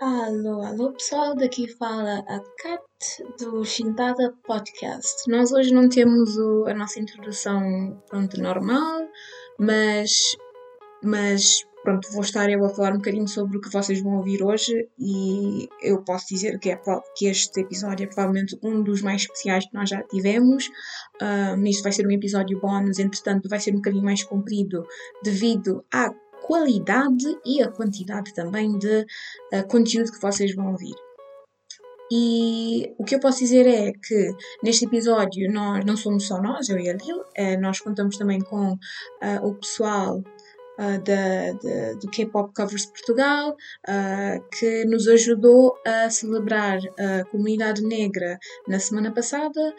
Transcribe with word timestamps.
Alô, 0.00 0.62
alô 0.62 0.92
pessoal, 0.92 1.34
daqui 1.36 1.68
fala 1.76 2.20
a 2.20 2.40
Kat 2.62 2.82
do 3.38 3.62
Shintada 3.64 4.32
Podcast. 4.46 5.30
Nós 5.30 5.52
hoje 5.52 5.74
não 5.74 5.90
temos 5.90 6.38
o- 6.38 6.64
a 6.66 6.72
nossa 6.72 6.98
introdução 6.98 8.02
pronto, 8.08 8.40
normal, 8.40 9.06
mas, 9.58 10.10
mas 11.04 11.66
pronto, 11.84 12.10
vou 12.12 12.22
estar 12.22 12.48
eu 12.48 12.64
a 12.64 12.70
falar 12.70 12.94
um 12.94 12.96
bocadinho 12.96 13.28
sobre 13.28 13.58
o 13.58 13.60
que 13.60 13.70
vocês 13.70 14.00
vão 14.02 14.16
ouvir 14.16 14.42
hoje 14.42 14.88
e 14.98 15.68
eu 15.82 16.02
posso 16.02 16.28
dizer 16.30 16.58
que, 16.58 16.70
é, 16.70 16.80
que 17.14 17.26
este 17.26 17.60
episódio 17.60 18.04
é 18.04 18.06
provavelmente 18.06 18.58
um 18.62 18.82
dos 18.82 19.02
mais 19.02 19.20
especiais 19.22 19.66
que 19.68 19.74
nós 19.74 19.90
já 19.90 20.02
tivemos. 20.04 20.70
Um, 21.20 21.62
isto 21.66 21.82
vai 21.82 21.92
ser 21.92 22.06
um 22.06 22.10
episódio 22.10 22.58
bónus, 22.58 22.98
entretanto 22.98 23.50
vai 23.50 23.60
ser 23.60 23.72
um 23.72 23.76
bocadinho 23.76 24.04
mais 24.04 24.24
comprido 24.24 24.82
devido 25.22 25.84
à 25.92 26.10
qualidade 26.50 27.38
e 27.46 27.62
a 27.62 27.70
quantidade 27.70 28.34
também 28.34 28.76
de 28.76 29.06
uh, 29.54 29.68
conteúdo 29.68 30.10
que 30.10 30.20
vocês 30.20 30.52
vão 30.52 30.72
ouvir. 30.72 30.96
E 32.10 32.92
o 32.98 33.04
que 33.04 33.14
eu 33.14 33.20
posso 33.20 33.38
dizer 33.38 33.68
é 33.68 33.92
que 33.92 34.34
neste 34.60 34.84
episódio 34.84 35.48
nós 35.52 35.84
não 35.84 35.96
somos 35.96 36.26
só 36.26 36.42
nós, 36.42 36.68
eu 36.68 36.76
e 36.76 36.90
a 36.90 36.94
Lil, 36.94 37.22
eh, 37.36 37.56
nós 37.56 37.78
contamos 37.78 38.16
também 38.16 38.40
com 38.40 38.72
uh, 38.72 39.46
o 39.46 39.54
pessoal 39.54 40.18
uh, 40.18 41.04
da, 41.04 41.92
do 42.00 42.10
K-Pop 42.10 42.52
Covers 42.52 42.86
Portugal, 42.86 43.56
uh, 43.88 44.48
que 44.58 44.84
nos 44.86 45.06
ajudou 45.06 45.76
a 45.86 46.10
celebrar 46.10 46.80
a 46.98 47.24
comunidade 47.26 47.80
negra 47.80 48.40
na 48.66 48.80
semana 48.80 49.12
passada 49.14 49.72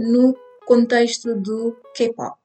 no 0.00 0.34
contexto 0.64 1.34
do 1.34 1.76
K-Pop. 1.94 2.38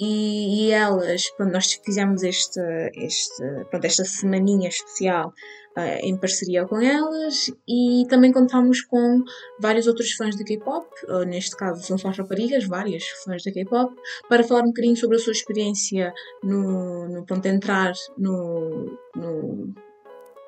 E, 0.00 0.66
e 0.66 0.70
elas, 0.70 1.30
pronto, 1.30 1.52
nós 1.52 1.72
fizemos 1.84 2.22
este, 2.22 2.60
este, 2.94 3.42
pronto, 3.70 3.84
esta 3.84 4.04
semaninha 4.04 4.68
especial 4.68 5.32
eh, 5.76 6.00
em 6.00 6.16
parceria 6.16 6.66
com 6.66 6.80
elas 6.80 7.50
e 7.68 8.04
também 8.08 8.32
contámos 8.32 8.82
com 8.82 9.22
vários 9.60 9.86
outros 9.86 10.12
fãs 10.12 10.36
de 10.36 10.44
K-pop, 10.44 10.86
neste 11.26 11.56
caso 11.56 11.82
são 11.82 11.96
só 11.98 12.10
raparigas, 12.10 12.64
várias 12.66 13.04
fãs 13.24 13.42
de 13.42 13.52
K-pop, 13.52 13.94
para 14.28 14.44
falar 14.44 14.62
um 14.62 14.68
bocadinho 14.68 14.96
sobre 14.96 15.16
a 15.16 15.20
sua 15.20 15.32
experiência 15.32 16.12
no, 16.42 17.08
no 17.08 17.24
pronto, 17.26 17.46
entrar 17.46 17.92
no, 18.18 18.98
no- 19.14 19.74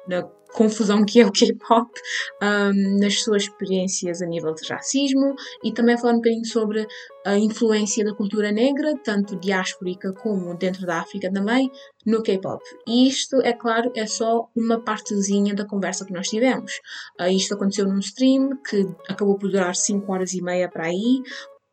na 0.08 0.22
confusão 0.52 1.04
que 1.04 1.20
é 1.20 1.26
o 1.26 1.32
K-pop, 1.32 1.90
um, 2.42 2.98
nas 2.98 3.22
suas 3.22 3.44
experiências 3.44 4.22
a 4.22 4.26
nível 4.26 4.54
de 4.54 4.66
racismo 4.66 5.34
e 5.62 5.72
também 5.72 5.98
falar 5.98 6.14
um 6.14 6.16
bocadinho 6.16 6.44
sobre 6.44 6.86
a 7.24 7.38
influência 7.38 8.04
da 8.04 8.14
cultura 8.14 8.50
negra, 8.50 8.94
tanto 9.04 9.36
diásporica 9.36 10.12
como 10.12 10.56
dentro 10.56 10.86
da 10.86 11.00
África 11.00 11.30
também, 11.30 11.70
no 12.06 12.22
K-pop. 12.22 12.62
E 12.86 13.06
isto, 13.08 13.40
é 13.42 13.52
claro, 13.52 13.92
é 13.94 14.06
só 14.06 14.48
uma 14.56 14.80
partezinha 14.80 15.54
da 15.54 15.66
conversa 15.66 16.04
que 16.04 16.12
nós 16.12 16.28
tivemos. 16.28 16.72
Ah, 17.18 17.30
isto 17.30 17.54
aconteceu 17.54 17.86
num 17.86 17.98
stream 17.98 18.56
que 18.68 18.86
acabou 19.08 19.36
por 19.36 19.50
durar 19.50 19.74
5 19.74 20.10
horas 20.10 20.32
e 20.32 20.42
meia 20.42 20.68
para 20.68 20.86
aí, 20.86 21.22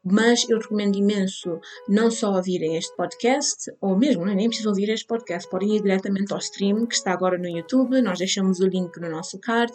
mas 0.05 0.47
eu 0.47 0.59
recomendo 0.59 0.95
imenso 0.95 1.59
não 1.89 2.11
só 2.11 2.31
ouvirem 2.31 2.77
este 2.77 2.95
podcast, 2.95 3.71
ou 3.81 3.97
mesmo, 3.97 4.27
é? 4.27 4.35
nem 4.35 4.47
precisam 4.47 4.71
ouvir 4.71 4.87
este 4.89 5.07
podcast, 5.07 5.49
podem 5.49 5.75
ir 5.75 5.81
diretamente 5.81 6.31
ao 6.31 6.37
stream 6.39 6.85
que 6.85 6.93
está 6.93 7.11
agora 7.11 7.37
no 7.39 7.47
YouTube, 7.47 7.99
nós 8.01 8.19
deixamos 8.19 8.59
o 8.59 8.67
link 8.67 8.95
no 8.99 9.09
nosso 9.09 9.39
card. 9.39 9.73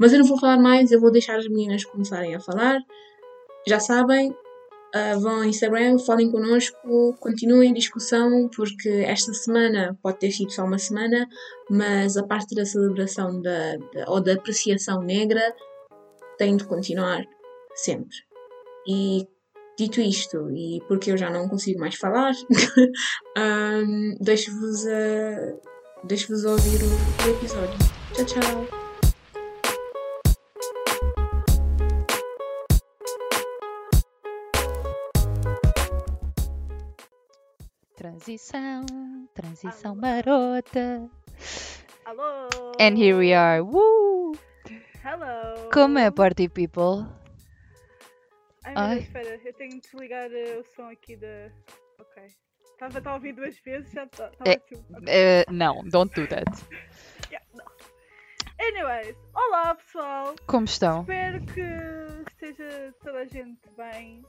Mas 0.00 0.12
eu 0.12 0.18
não 0.18 0.26
vou 0.26 0.38
falar 0.38 0.58
mais, 0.58 0.90
eu 0.90 1.00
vou 1.00 1.12
deixar 1.12 1.38
as 1.38 1.46
meninas 1.46 1.84
começarem 1.84 2.34
a 2.34 2.40
falar. 2.40 2.80
Já 3.68 3.78
sabem, 3.78 4.34
ah, 4.92 5.14
vão 5.16 5.36
ao 5.36 5.44
Instagram, 5.44 5.96
falem 6.00 6.30
connosco, 6.30 7.14
continuem 7.20 7.70
a 7.70 7.74
discussão, 7.74 8.50
porque 8.54 8.88
esta 8.88 9.32
semana 9.32 9.96
pode 10.02 10.18
ter 10.18 10.32
sido 10.32 10.50
só 10.52 10.64
uma 10.64 10.78
semana, 10.78 11.28
mas 11.70 12.16
a 12.16 12.24
parte 12.26 12.54
da 12.56 12.64
celebração 12.66 13.40
da, 13.40 13.76
da- 13.76 14.10
ou 14.10 14.20
da 14.20 14.32
apreciação 14.32 15.00
negra 15.02 15.54
tem 16.36 16.56
de 16.56 16.64
continuar 16.64 17.24
sempre. 17.76 18.16
E 18.88 19.28
dito 19.84 20.00
isto, 20.00 20.50
e 20.50 20.80
porque 20.88 21.10
eu 21.10 21.16
já 21.16 21.30
não 21.30 21.48
consigo 21.48 21.80
mais 21.80 21.96
falar, 21.96 22.32
ahm, 23.36 24.14
deixo-vos 24.20 24.86
a- 24.86 25.54
deixo-vos 26.04 26.44
ouvir 26.44 26.80
o, 26.82 27.26
o 27.26 27.30
episódio. 27.36 27.78
Tchau, 28.14 28.24
tchau! 28.26 28.82
Transição, 37.96 38.84
transição 39.34 39.94
marota. 39.94 41.08
Alô! 42.04 42.48
And 42.80 42.96
here 42.96 43.16
we 43.16 43.32
are. 43.34 43.62
Woo! 43.62 44.32
Hello! 45.04 45.68
Como 45.72 45.98
é, 45.98 46.10
party 46.10 46.48
people? 46.48 47.06
Ai, 48.64 48.74
Ai. 48.76 48.94
Deus, 48.96 49.06
espera, 49.06 49.40
eu 49.44 49.52
tenho 49.54 49.70
de 49.72 49.80
desligar 49.80 50.30
eh, 50.32 50.58
o 50.58 50.64
som 50.74 50.88
aqui 50.88 51.16
da. 51.16 51.50
Ok. 51.98 52.22
Estava 52.72 53.10
a 53.10 53.14
ouvir 53.14 53.32
duas 53.32 53.58
vezes, 53.60 53.92
já 53.92 54.04
estava 54.04 54.32
É, 54.44 54.56
assim. 54.56 54.84
Eh, 55.06 55.44
não, 55.50 55.82
don't 55.84 56.12
do 56.14 56.26
that. 56.28 56.44
Yeah, 57.30 57.46
não. 57.54 57.64
Anyways, 58.60 59.16
olá 59.34 59.74
pessoal! 59.74 60.34
Como 60.46 60.64
estão? 60.64 61.00
Espero 61.02 61.40
que 61.46 62.30
esteja 62.30 62.94
toda 63.02 63.18
a 63.20 63.24
gente 63.24 63.60
bem. 63.76 64.22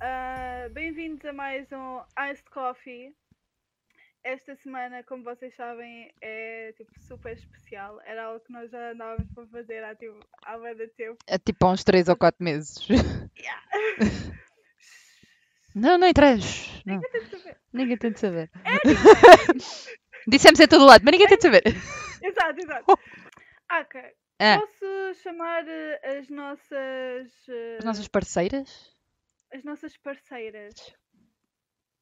Ah, 0.00 0.68
Bem-vindos 0.72 1.24
a 1.24 1.32
mais 1.32 1.70
um 1.72 2.00
Iced 2.30 2.48
Coffee. 2.50 3.14
Esta 4.24 4.54
semana, 4.56 5.02
como 5.02 5.24
vocês 5.24 5.54
sabem, 5.56 6.12
é 6.20 6.72
tipo 6.76 6.92
super 7.00 7.32
especial. 7.32 8.00
Era 8.04 8.24
algo 8.26 8.40
que 8.44 8.52
nós 8.52 8.70
já 8.70 8.92
andávamos 8.92 9.28
para 9.34 9.46
fazer 9.48 9.82
há, 9.82 9.94
tipo, 9.96 10.20
há 10.44 10.56
de 10.74 10.86
tempo. 10.88 11.18
É 11.26 11.38
tipo 11.38 11.66
há 11.66 11.72
uns 11.72 11.82
3 11.82 12.08
ou 12.08 12.16
4 12.16 12.42
meses. 12.44 12.78
Yeah. 13.36 13.62
Não, 15.74 15.96
não 15.96 16.06
interessa. 16.06 16.70
Não, 16.84 17.00
Tem 17.00 17.22
de 17.22 17.30
saber. 17.30 17.56
ninguém 17.72 17.96
tem 17.96 18.12
de 18.12 18.20
saber. 18.20 18.50
Anyway, 18.62 18.94
Dissemos 20.28 20.60
em 20.60 20.68
todo 20.68 20.84
lado, 20.84 21.02
mas 21.02 21.12
ninguém 21.12 21.26
tem 21.26 21.38
de 21.38 21.42
saber. 21.42 21.62
exato, 22.22 22.60
exato. 22.60 22.84
Ok. 23.80 24.02
Ah, 24.38 24.58
Posso 24.60 25.22
chamar 25.22 25.66
eh, 25.66 26.18
as 26.18 26.28
nossas. 26.28 26.68
eh, 27.48 27.76
as 27.78 27.84
nossas 27.86 28.06
parceiras? 28.06 28.94
as 29.50 29.64
nossas 29.64 29.96
parceiras. 29.96 30.74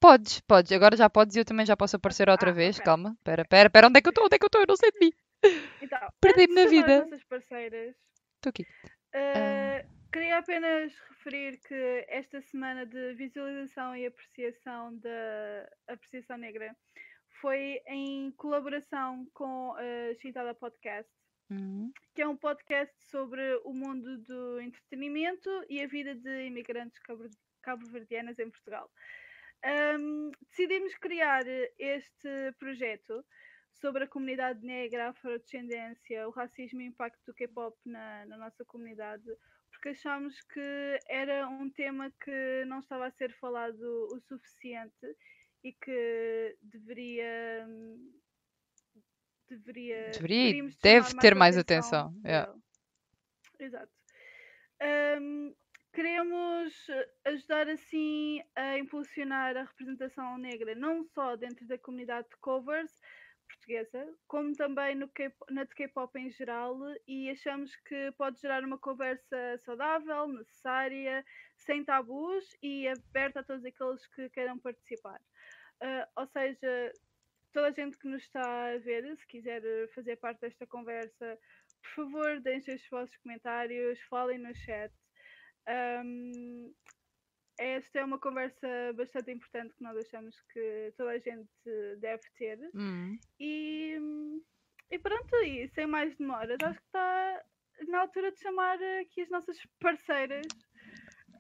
Podes, 0.01 0.41
podes. 0.41 0.73
Agora 0.73 0.97
já 0.97 1.11
podes 1.11 1.37
e 1.37 1.41
eu 1.41 1.45
também 1.45 1.67
já 1.67 1.77
posso 1.77 1.97
aparecer 1.97 2.29
outra 2.29 2.51
Ah, 2.51 2.55
vez. 2.55 2.77
ok. 2.77 2.85
Calma, 2.85 3.17
pera, 3.23 3.45
pera, 3.45 3.69
pera. 3.71 3.87
Onde 3.87 3.99
é 3.99 4.03
que 4.03 4.09
eu 4.09 4.11
estou? 4.11 4.25
Onde 4.25 4.35
é 4.37 4.39
que 4.39 4.45
eu 4.45 4.49
estou? 4.49 4.61
Eu 4.63 4.67
não 4.67 4.77
sei 4.77 4.91
de 4.93 4.99
mim. 4.99 5.13
Então, 5.83 5.99
Perdi-me 6.21 6.55
na 6.55 6.67
vida. 6.67 7.07
Estou 8.37 8.49
aqui. 8.51 8.67
eh, 9.13 9.85
Queria 10.13 10.39
apenas 10.39 10.93
referir 11.11 11.59
que 11.59 12.05
esta 12.09 12.41
semana 12.41 12.85
de 12.85 13.15
visualização 13.15 13.95
e 13.95 14.07
apreciação 14.07 14.97
da 14.97 15.69
apreciação 15.87 16.37
negra 16.37 16.75
foi 17.41 17.81
em 17.87 18.33
colaboração 18.33 19.25
com 19.33 19.73
a 19.75 20.15
Chintada 20.21 20.53
Podcast. 20.55 21.11
Hum, 21.53 21.93
que 22.15 22.23
é 22.23 22.29
um 22.29 22.37
podcast 22.37 22.95
sobre 23.11 23.41
o 23.65 23.73
mundo 23.73 24.19
do 24.19 24.61
entretenimento 24.61 25.51
e 25.69 25.83
a 25.83 25.87
vida 25.87 26.15
de 26.15 26.47
imigrantes 26.47 26.99
cabo- 27.01 27.29
cabo-verdianas 27.63 28.39
em 28.39 28.49
Portugal. 28.51 28.89
Ahm, 29.63 30.31
decidimos 30.49 30.95
criar 30.97 31.45
este 31.79 32.53
projeto 32.59 33.25
sobre 33.73 34.05
a 34.05 34.09
comunidade 34.09 34.65
negra, 34.65 35.07
a 35.07 35.11
afrodescendência, 35.11 36.27
o 36.29 36.31
racismo 36.31 36.81
e 36.81 36.85
o 36.85 36.89
impacto 36.89 37.21
do 37.27 37.35
K-pop 37.35 37.77
na, 37.85 38.27
na 38.27 38.37
nossa 38.37 38.65
comunidade, 38.65 39.25
porque 39.71 39.91
achámos 39.91 40.41
que 40.43 40.99
era 41.09 41.49
um 41.49 41.71
tema 41.71 42.11
que 42.23 42.65
não 42.67 42.81
estava 42.81 43.07
a 43.07 43.11
ser 43.11 43.33
falado 43.39 44.09
o 44.13 44.21
suficiente 44.21 45.17
e 45.63 45.73
que 45.73 46.57
deveria. 46.63 47.67
hum, 47.69 48.21
Deveria, 49.49 50.11
Deveria 50.13 50.65
deve 50.81 51.15
ter 51.17 51.35
mais 51.35 51.59
atenção, 51.59 52.15
yeah. 52.25 52.53
dele. 52.53 52.63
Exato. 53.59 53.93
Ahm, 54.81 55.53
queremos 55.93 56.89
eh, 56.89 57.09
ajudar 57.27 57.69
assim 57.69 58.43
a 58.55 58.79
impulsionar 58.79 59.57
a 59.57 59.65
representação 59.65 60.39
negra, 60.39 60.75
não 60.75 61.05
só 61.05 61.37
dentro 61.37 61.67
da 61.67 61.79
comunidade 61.79 62.29
de 62.29 62.37
covers 62.37 63.01
portuguesa, 63.49 64.15
como 64.29 64.55
também 64.55 64.95
no 64.95 65.11
na 65.51 65.65
de 65.65 65.75
K-pop 65.75 66.17
em 66.19 66.31
geral, 66.31 66.79
e 67.07 67.31
achamos 67.31 67.75
que 67.77 68.13
pode 68.13 68.41
gerar 68.41 68.65
uma 68.65 68.79
conversa 68.79 69.59
saudável, 69.59 70.29
necessária, 70.29 71.25
sem 71.57 71.85
tabus 71.85 72.57
e 72.63 72.89
aberta 72.89 73.41
a 73.41 73.45
todos 73.45 73.65
aqueles 73.65 74.07
que 74.09 74.29
queiram 74.31 74.59
participar. 74.59 75.21
Ah, 75.81 76.09
ou 76.17 76.27
seja, 76.27 76.93
toda 77.53 77.69
a 77.69 77.73
gente 77.73 77.99
que 77.99 78.09
nos 78.09 78.23
está 78.23 78.73
a 78.73 78.79
ver, 78.79 79.17
se 79.17 79.27
quiser 79.27 79.65
eh, 79.65 79.89
fazer 79.95 80.17
parte 80.17 80.41
desta 80.41 80.67
conversa, 80.67 81.39
por 81.83 81.91
favor, 81.91 82.41
deixem 82.41 82.75
os 82.75 82.89
vossos 82.89 83.17
comentários, 83.19 84.01
falem 84.03 84.39
no 84.39 84.55
chat. 84.55 84.93
Ahm, 85.71 86.73
esta 87.59 88.01
é 88.01 88.05
uma 88.05 88.19
conversa 88.19 88.67
bastante 88.97 89.31
importante 89.31 89.75
que 89.77 89.83
nós 89.83 89.97
achamos 89.97 90.35
que 90.53 90.93
toda 90.97 91.11
a 91.11 91.19
gente 91.19 91.49
deve 91.99 92.23
ter. 92.37 92.59
hum. 92.75 93.19
E, 93.39 93.99
e 94.91 94.99
pronto, 94.99 95.35
e 95.45 95.69
sem 95.69 95.87
mais 95.87 96.17
demoras, 96.17 96.57
acho 96.63 96.79
que 96.81 96.87
está 96.87 97.43
na 97.89 98.01
altura 98.01 98.33
de 98.33 98.41
chamar 98.41 98.79
aqui 99.01 99.23
as 99.23 99.31
nossas 99.31 99.59
parceiras. 99.79 100.47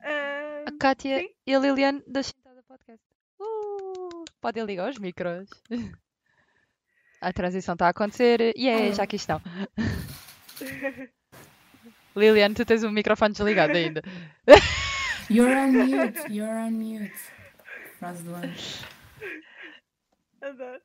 Ah, 0.02 0.64
A 0.68 0.78
Kátia 0.78 1.20
sim. 1.20 1.34
e 1.46 1.54
a 1.54 1.58
Liliane 1.58 2.02
da 2.06 2.22
Chintada 2.22 2.62
Podcast. 2.62 3.04
Uh, 3.40 4.24
podem 4.40 4.64
ligar 4.64 4.90
os 4.90 4.98
micros. 4.98 5.48
A 7.22 7.34
transição 7.34 7.74
está 7.74 7.86
a 7.86 7.90
acontecer. 7.90 8.54
E 8.56 8.66
é, 8.66 8.92
já 8.94 9.02
aqui 9.02 9.16
estão. 9.16 9.42
Liliane, 12.16 12.54
tu 12.54 12.64
tens 12.64 12.82
o 12.82 12.90
microfone 12.90 13.32
desligado 13.32 13.72
ainda. 13.76 14.02
You're 15.30 15.54
on 15.56 15.68
mute, 15.70 16.20
you're 16.28 16.50
on 16.52 16.70
mute. 16.72 17.12
Frase 18.00 18.22
do 18.24 18.34
ano. 18.34 18.52
adoro. 20.42 20.80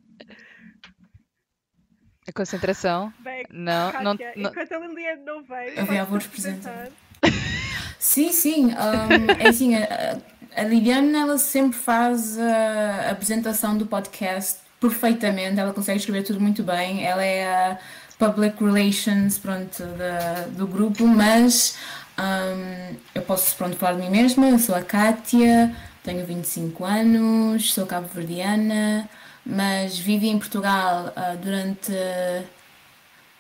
A 2.27 2.31
concentração. 2.31 3.13
Bem, 3.19 3.44
Não, 3.51 3.92
não, 4.04 4.18
Kátia, 4.18 4.33
não- 4.36 4.50
enquanto 4.51 4.72
a 4.74 4.80
Liliane 4.80 5.24
não 5.24 5.44
veio, 5.44 5.80
A 5.80 5.83
minha 5.86 5.86
podes 5.86 6.00
avó 6.01 6.18
representa. 6.18 6.69
apresentar. 6.69 6.92
Sim, 8.00 8.31
sim. 8.31 8.66
um, 8.68 9.31
é 9.44 9.48
assim, 9.50 9.75
a, 9.75 10.19
a 10.56 10.63
Liliane, 10.63 11.16
ela 11.16 11.38
sempre 11.39 11.77
faz 11.77 12.38
a 12.38 13.10
apresentação 13.12 13.75
do 13.75 13.88
podcast 13.88 14.60
perfeitamente. 14.80 15.60
Ela 15.60 15.74
consegue 15.74 15.98
escrever 16.00 16.22
tudo 16.24 16.39
muito 16.39 16.62
bem. 16.62 17.04
Ela 17.04 17.24
é 17.25 17.48
a 17.72 17.80
public 18.17 18.63
relations, 18.63 19.38
pronto, 19.38 19.83
da, 19.97 20.47
do 20.50 20.67
grupo, 20.67 21.06
mas 21.06 21.77
um, 22.17 22.95
eu 23.13 23.21
posso, 23.21 23.56
pronto, 23.56 23.75
falar 23.75 23.94
de 23.94 24.01
mim 24.01 24.09
mesma. 24.09 24.50
Eu 24.50 24.59
sou 24.59 24.75
a 24.75 24.81
Kátia, 24.81 25.75
tenho 26.03 26.25
25 26.25 26.85
anos, 26.85 27.73
sou 27.73 27.85
cabo-verdiana, 27.85 29.09
mas 29.45 29.97
vivi 29.97 30.29
em 30.29 30.39
Portugal 30.39 31.12
ah, 31.15 31.35
durante 31.41 31.91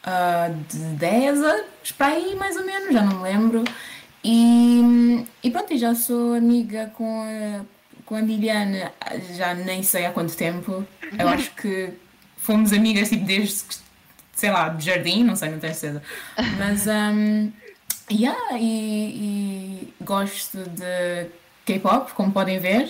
ah, 0.03 0.51
de 0.69 0.77
10 0.77 1.43
anos, 1.43 1.91
para 1.97 2.13
aí 2.13 2.35
mais 2.35 2.55
ou 2.57 2.65
menos, 2.65 2.93
já 2.93 3.01
não 3.01 3.17
me 3.17 3.23
lembro. 3.23 3.63
E, 4.23 5.25
e 5.43 5.51
pronto, 5.51 5.77
já 5.77 5.93
sou 5.93 6.33
amiga 6.33 6.91
com 6.95 7.21
a, 7.21 7.63
com 8.05 8.15
a 8.15 8.21
Liliana, 8.21 8.91
já 9.35 9.53
nem 9.53 9.83
sei 9.83 10.05
há 10.05 10.11
quanto 10.11 10.35
tempo. 10.35 10.85
Eu 11.17 11.29
acho 11.29 11.51
que 11.51 11.93
fomos 12.37 12.73
amigas 12.73 13.09
tipo 13.09 13.23
desde, 13.25 13.63
que, 13.63 13.75
sei 14.35 14.51
lá, 14.51 14.69
de 14.69 14.85
jardim, 14.85 15.23
não 15.23 15.35
sei, 15.35 15.49
não 15.49 15.59
tenho 15.59 15.73
certeza. 15.73 16.03
Mas, 16.59 16.85
um, 16.85 17.51
yeah, 18.11 18.57
e, 18.57 19.87
e 19.89 19.93
gosto 20.01 20.57
de 20.57 21.27
K-pop, 21.65 22.13
como 22.13 22.31
podem 22.31 22.59
ver, 22.59 22.87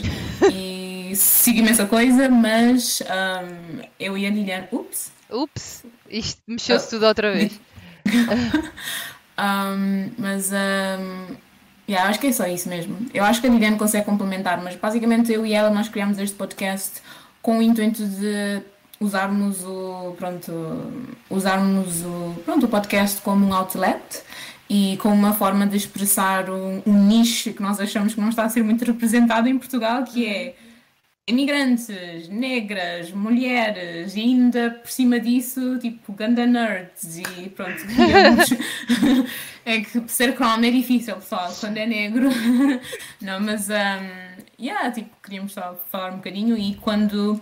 e 0.52 1.16
sigo 1.16 1.60
imensa 1.60 1.86
coisa, 1.86 2.28
mas 2.28 3.02
um, 3.02 3.82
eu 3.98 4.18
e 4.18 4.26
a 4.26 4.30
Liliana, 4.30 4.68
ups, 4.72 5.12
Ups, 5.30 5.84
isto 6.10 6.42
mexeu-se 6.48 6.90
tudo 6.90 7.06
outra 7.06 7.32
vez. 7.32 7.60
Um, 9.38 10.12
mas 10.18 10.52
um, 10.52 11.36
yeah, 11.90 12.10
acho 12.10 12.20
que 12.20 12.28
é 12.28 12.32
só 12.32 12.48
isso 12.48 12.70
mesmo. 12.70 12.98
Eu 13.14 13.24
acho 13.24 13.42
que 13.42 13.48
a 13.48 13.50
Liliane 13.50 13.78
consegue 13.78 14.06
complementar, 14.06 14.62
mas 14.64 14.76
basicamente 14.76 15.32
eu 15.32 15.46
e 15.46 15.54
ela 15.54 15.70
nós 15.70 15.90
criámos 15.90 16.18
este 16.20 16.36
podcast 16.36 17.02
com 17.42 17.58
o 17.58 17.62
intuito 17.62 18.06
de 18.06 18.62
usarmos 19.00 19.64
o 19.64 20.16
pronto, 20.18 20.52
usarmos 21.30 22.04
o, 22.04 22.36
pronto, 22.46 22.66
o 22.66 22.70
podcast 22.70 23.22
como 23.22 23.46
um 23.46 23.54
outlet 23.54 24.24
e 24.70 24.98
como 24.98 25.16
uma 25.16 25.34
forma 25.34 25.68
de 25.68 25.78
expressar 25.78 26.50
um, 26.50 26.82
um 26.86 27.08
nicho 27.08 27.54
que 27.54 27.62
nós 27.62 27.80
achamos 27.80 28.14
que 28.14 28.22
não 28.22 28.30
está 28.30 28.46
a 28.46 28.50
ser 28.50 28.64
muito 28.64 28.84
representado 28.84 29.48
em 29.48 29.58
Portugal, 29.58 30.04
que 30.04 30.26
é 30.26 30.56
imigrantes, 31.28 32.28
negras, 32.30 33.12
mulheres 33.12 34.16
e 34.16 34.22
ainda 34.22 34.72
por 34.72 34.90
cima 34.90 35.20
disso, 35.20 35.80
tipo, 35.80 36.14
ganda 36.14 36.46
nerds 36.46 37.18
e 37.18 37.50
pronto, 37.50 37.82
é 39.66 39.82
que 39.82 40.04
ser 40.08 40.36
crown 40.36 40.64
é 40.64 40.70
difícil, 40.70 41.16
pessoal, 41.16 41.52
quando 41.60 41.78
é 41.78 41.86
negro. 41.86 42.30
Não, 43.22 43.40
mas, 43.40 43.70
um, 43.70 44.64
yeah, 44.64 44.92
tipo, 44.92 45.10
queríamos 45.24 45.54
só 45.54 45.76
falar 45.92 46.14
um 46.14 46.18
bocadinho 46.18 46.56
e 46.58 46.76
quando 46.76 47.42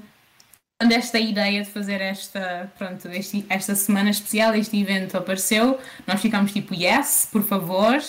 esta 0.80 1.20
ideia 1.20 1.64
de 1.64 1.70
fazer 1.70 2.02
esta, 2.02 2.72
pronto, 2.78 3.08
este, 3.10 3.46
esta 3.50 3.75
semana 3.75 4.10
especial, 4.10 4.54
este 4.56 4.80
evento 4.81 5.18
apareceu, 5.18 5.80
nós 6.06 6.22
ficámos 6.22 6.52
tipo, 6.52 6.74
yes, 6.74 7.30
por 7.31 7.44
favor, 7.44 8.02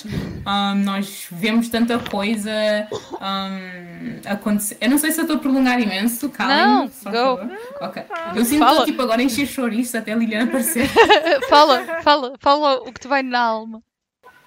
um, 0.46 0.75
nós 0.82 1.26
vemos 1.31 1.69
tanta 1.69 1.99
coisa 1.99 2.50
um, 2.90 4.20
acontecer. 4.31 4.76
Eu 4.81 4.90
não 4.90 4.99
sei 4.99 5.12
se 5.12 5.20
eu 5.20 5.22
estou 5.22 5.37
a 5.37 5.40
prolongar 5.40 5.81
imenso, 5.81 6.28
calma. 6.31 6.66
Não, 6.66 6.87
go. 6.87 7.55
Ok. 7.81 8.02
Eu 8.34 8.44
sinto 8.44 8.64
Fala. 8.64 8.84
tipo 8.84 9.02
agora 9.02 9.22
encher 9.22 9.46
chouriço 9.46 9.96
até 9.96 10.12
a 10.12 10.17
Liliana 10.17 10.44
aparecer. 10.44 10.88
fala, 11.49 12.02
fala, 12.02 12.32
fala 12.40 12.76
o 12.78 12.93
que 12.93 13.00
te 13.00 13.08
vai 13.08 13.22
na 13.22 13.40
alma. 13.40 13.82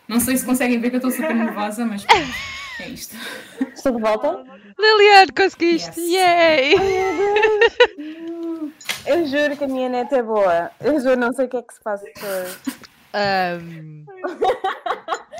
Não 0.07 0.19
sei 0.19 0.37
se 0.37 0.45
conseguem 0.45 0.79
ver 0.79 0.89
que 0.89 0.95
eu 0.95 0.99
estou 0.99 1.11
super 1.11 1.35
nervosa, 1.35 1.85
mas 1.85 2.03
pronto, 2.05 2.33
é 2.79 2.89
isto. 2.89 3.15
Estou 3.73 3.93
de 3.95 4.01
volta? 4.01 4.43
Liliane, 4.79 5.31
conseguiste! 5.35 5.99
Yes. 5.99 6.13
Yay! 6.13 6.75
Eu 9.05 9.25
juro 9.25 9.57
que 9.57 9.63
a 9.63 9.67
minha 9.67 9.89
neta 9.89 10.17
é 10.17 10.23
boa. 10.23 10.71
Eu 10.79 10.99
juro, 10.99 11.15
não 11.15 11.33
sei 11.33 11.45
o 11.45 11.49
que 11.49 11.57
é 11.57 11.61
que 11.61 11.73
se 11.73 11.81
passa 11.81 12.05
hoje. 12.05 12.59
Um, 13.13 14.05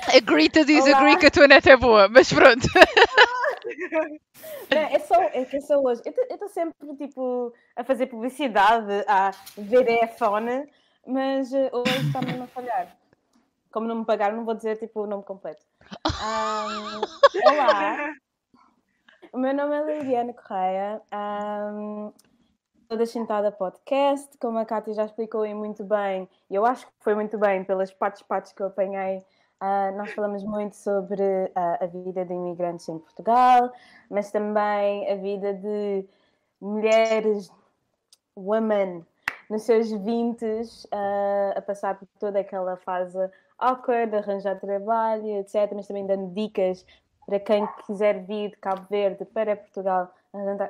a 0.08 0.20
Grita 0.22 0.64
diz 0.64 0.86
Olá. 0.86 1.18
que 1.18 1.26
a 1.26 1.32
tua 1.32 1.48
neta 1.48 1.72
é 1.72 1.78
boa, 1.78 2.08
mas 2.08 2.32
pronto. 2.32 2.68
Não, 4.70 4.80
é, 4.80 5.00
só, 5.00 5.22
é 5.22 5.46
que 5.46 5.58
é 5.58 5.62
só 5.62 5.80
hoje. 5.80 6.02
Eu 6.06 6.14
estou 6.36 6.48
sempre 6.50 6.96
tipo, 6.98 7.54
a 7.76 7.84
fazer 7.84 8.08
publicidade, 8.08 9.04
a 9.08 9.32
VDFone, 9.58 10.70
mas 11.06 11.54
eh, 11.54 11.70
hoje 11.74 12.08
está 12.08 12.22
mesmo 12.22 12.44
a 12.44 12.48
falhar. 12.48 12.96
Como 13.72 13.88
não 13.88 13.98
me 13.98 14.06
pagaram, 14.06 14.38
não 14.38 14.46
vou 14.46 14.56
dizer 14.56 14.78
tipo, 14.78 15.02
o 15.02 15.08
nome 15.08 15.24
completo. 15.24 15.64
Ahm, 16.06 17.02
olá, 17.46 18.14
o 19.38 19.40
meu 19.40 19.54
nome 19.54 19.76
é 19.76 20.00
Liliana 20.00 20.34
Correia. 20.34 21.00
ahm, 21.12 22.12
Sou 22.88 22.98
da 23.44 23.52
Podcast, 23.52 24.36
como 24.40 24.58
a 24.58 24.66
Cátia 24.66 24.96
já 24.96 25.06
explicou 25.06 25.46
e 25.46 25.54
muito 25.54 25.84
bem, 25.84 26.28
e 26.50 26.56
eu 26.56 26.66
acho 26.66 26.88
que 26.88 26.94
foi 27.02 27.14
muito 27.14 27.38
bem 27.38 27.64
pelas 27.64 27.94
partes 27.94 28.24
partes 28.24 28.52
que 28.52 28.64
eu 28.64 28.68
apanhei, 28.68 29.24
ah, 29.60 29.92
nós 29.92 30.12
falamos 30.14 30.44
muito 30.44 30.76
sobre 30.76 31.22
ah, 31.54 31.78
a 31.82 31.86
vida 31.86 32.26
de 32.26 32.34
imigrantes 32.34 32.90
em 32.90 32.98
Portugal, 32.98 33.72
mas 34.10 34.32
também 34.32 35.08
a 35.12 35.16
vida 35.18 35.54
de 35.54 36.04
mulheres, 36.60 37.52
women, 38.36 39.06
nos 39.52 39.62
seus 39.62 39.92
20 39.92 40.44
a 41.56 41.62
passar 41.62 42.00
por 42.00 42.08
toda 42.20 42.40
aquela 42.40 42.76
fase 42.78 43.20
awkward, 43.60 44.16
arranjar 44.16 44.60
trabalho, 44.60 45.28
etc. 45.40 45.72
Mas 45.76 45.88
também 45.88 46.08
dando 46.08 46.34
dicas 46.34 46.84
para 47.28 47.40
quem 47.42 47.68
quiser 47.86 48.26
vir 48.26 48.52
de 48.52 48.58
Cabo 48.58 48.88
Verde 48.90 49.26
para 49.26 49.56
Portugal 49.56 50.10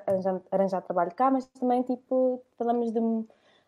arranjar, 0.07 0.41
arranjar, 0.51 0.81
trabalho 0.81 1.13
cá, 1.13 1.29
mas 1.29 1.45
também 1.45 1.83
tipo, 1.83 2.41
falamos 2.57 2.91
de 2.91 2.99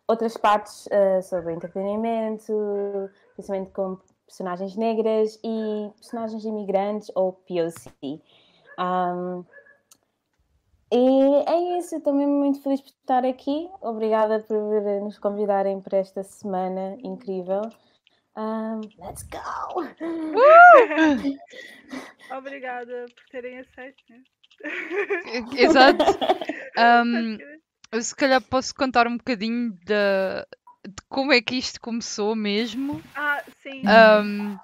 outras 0.08 0.36
partes 0.36 0.88
ah, 0.90 1.22
sobre 1.22 1.52
entretenimento, 1.52 3.08
principalmente 3.34 3.70
com 3.70 3.96
personagens 4.26 4.76
negras 4.76 5.38
e 5.42 5.90
personagens 5.96 6.44
imigrantes 6.44 7.10
ou 7.14 7.32
POC. 7.32 8.20
Um, 8.78 9.44
e 10.92 11.44
é 11.46 11.78
isso, 11.78 11.94
estou 11.96 12.12
mesmo 12.12 12.34
muito 12.34 12.60
feliz 12.60 12.80
por 12.80 12.88
estar 12.88 13.24
aqui. 13.24 13.70
Obrigada 13.80 14.40
por 14.40 14.82
nos 15.02 15.16
convidarem 15.18 15.80
para 15.80 15.98
esta 15.98 16.24
semana 16.24 16.96
incrível. 17.04 17.62
Um, 18.36 18.80
let's 18.98 19.22
go! 19.24 19.82
Obrigada 22.36 23.06
por 23.14 23.24
terem 23.30 23.58
aceito. 23.58 24.02
né? 24.08 24.22
Exato. 25.56 26.04
Um, 26.78 27.36
eu 27.92 28.00
se 28.00 28.14
calhar 28.14 28.40
posso 28.40 28.72
contar 28.74 29.08
um 29.08 29.16
bocadinho 29.16 29.76
da, 29.84 30.46
de 30.86 30.94
como 31.08 31.32
é 31.32 31.42
que 31.42 31.56
isto 31.56 31.80
começou 31.80 32.36
mesmo. 32.36 33.02
Ah, 33.14 33.42
sim. 33.60 33.82
Um, 33.86 34.56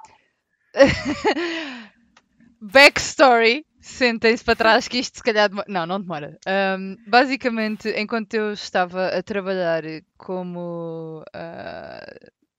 backstory. 2.63 3.67
Sentem-se 3.81 4.45
para 4.45 4.57
trás 4.57 4.89
que 4.89 4.99
isto 4.99 5.19
se 5.19 5.23
calhar 5.23 5.49
demora. 5.49 5.67
Não, 5.69 5.85
não 5.85 6.01
demora. 6.01 6.39
Um, 6.79 6.97
basicamente, 7.07 7.89
enquanto 7.91 8.35
eu 8.35 8.53
estava 8.53 9.09
a 9.09 9.23
trabalhar 9.23 9.83
como 10.17 11.25
ah, 11.35 12.05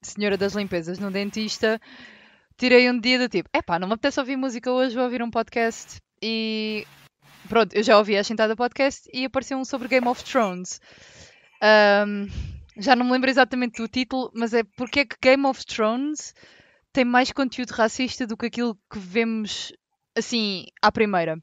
senhora 0.07 0.37
das 0.37 0.53
limpezas 0.53 0.99
no 0.99 1.11
dentista, 1.11 1.79
tirei 2.57 2.89
um 2.89 2.99
dia 2.99 3.19
do 3.19 3.29
tipo: 3.29 3.49
epá, 3.53 3.77
não 3.79 3.87
me 3.87 3.93
apetece 3.93 4.19
ouvir 4.19 4.35
música 4.35 4.71
hoje, 4.71 4.95
vou 4.95 5.03
ouvir 5.03 5.21
um 5.21 5.29
podcast. 5.29 5.97
E 6.21 6.85
pronto, 7.47 7.73
eu 7.75 7.83
já 7.83 7.97
ouvi 7.97 8.17
a 8.17 8.23
Sentada 8.23 8.55
Podcast 8.55 9.09
e 9.13 9.25
apareceu 9.25 9.57
um 9.57 9.65
sobre 9.65 9.87
Game 9.87 10.07
of 10.07 10.23
Thrones. 10.23 10.81
Um, 11.61 12.27
já 12.79 12.95
não 12.95 13.05
me 13.05 13.11
lembro 13.11 13.29
exatamente 13.29 13.81
do 13.81 13.87
título, 13.87 14.31
mas 14.33 14.53
é 14.53 14.63
porque 14.63 15.01
é 15.01 15.05
que 15.05 15.15
Game 15.21 15.45
of 15.45 15.65
Thrones 15.65 16.33
tem 16.93 17.05
mais 17.05 17.31
conteúdo 17.31 17.71
racista 17.71 18.25
do 18.25 18.37
que 18.37 18.47
aquilo 18.47 18.75
que 18.91 18.99
vemos 18.99 19.71
assim 20.15 20.65
à 20.81 20.91
primeira. 20.91 21.37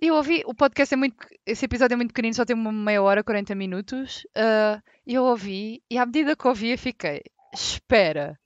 Eu 0.00 0.16
ouvi, 0.16 0.42
o 0.44 0.54
podcast 0.54 0.92
é 0.92 0.96
muito. 0.96 1.16
Esse 1.46 1.64
episódio 1.64 1.94
é 1.94 1.96
muito 1.96 2.12
pequenino, 2.12 2.34
só 2.34 2.44
tem 2.44 2.54
uma 2.54 2.72
meia 2.72 3.02
hora, 3.02 3.24
40 3.24 3.54
minutos. 3.54 4.26
ah, 4.36 4.82
E 5.06 5.14
eu 5.14 5.24
ouvi, 5.24 5.82
e 5.90 5.96
à 5.96 6.04
medida 6.04 6.36
que 6.36 6.46
ouvia, 6.46 6.76
fiquei. 6.76 7.22
Espera. 7.54 8.38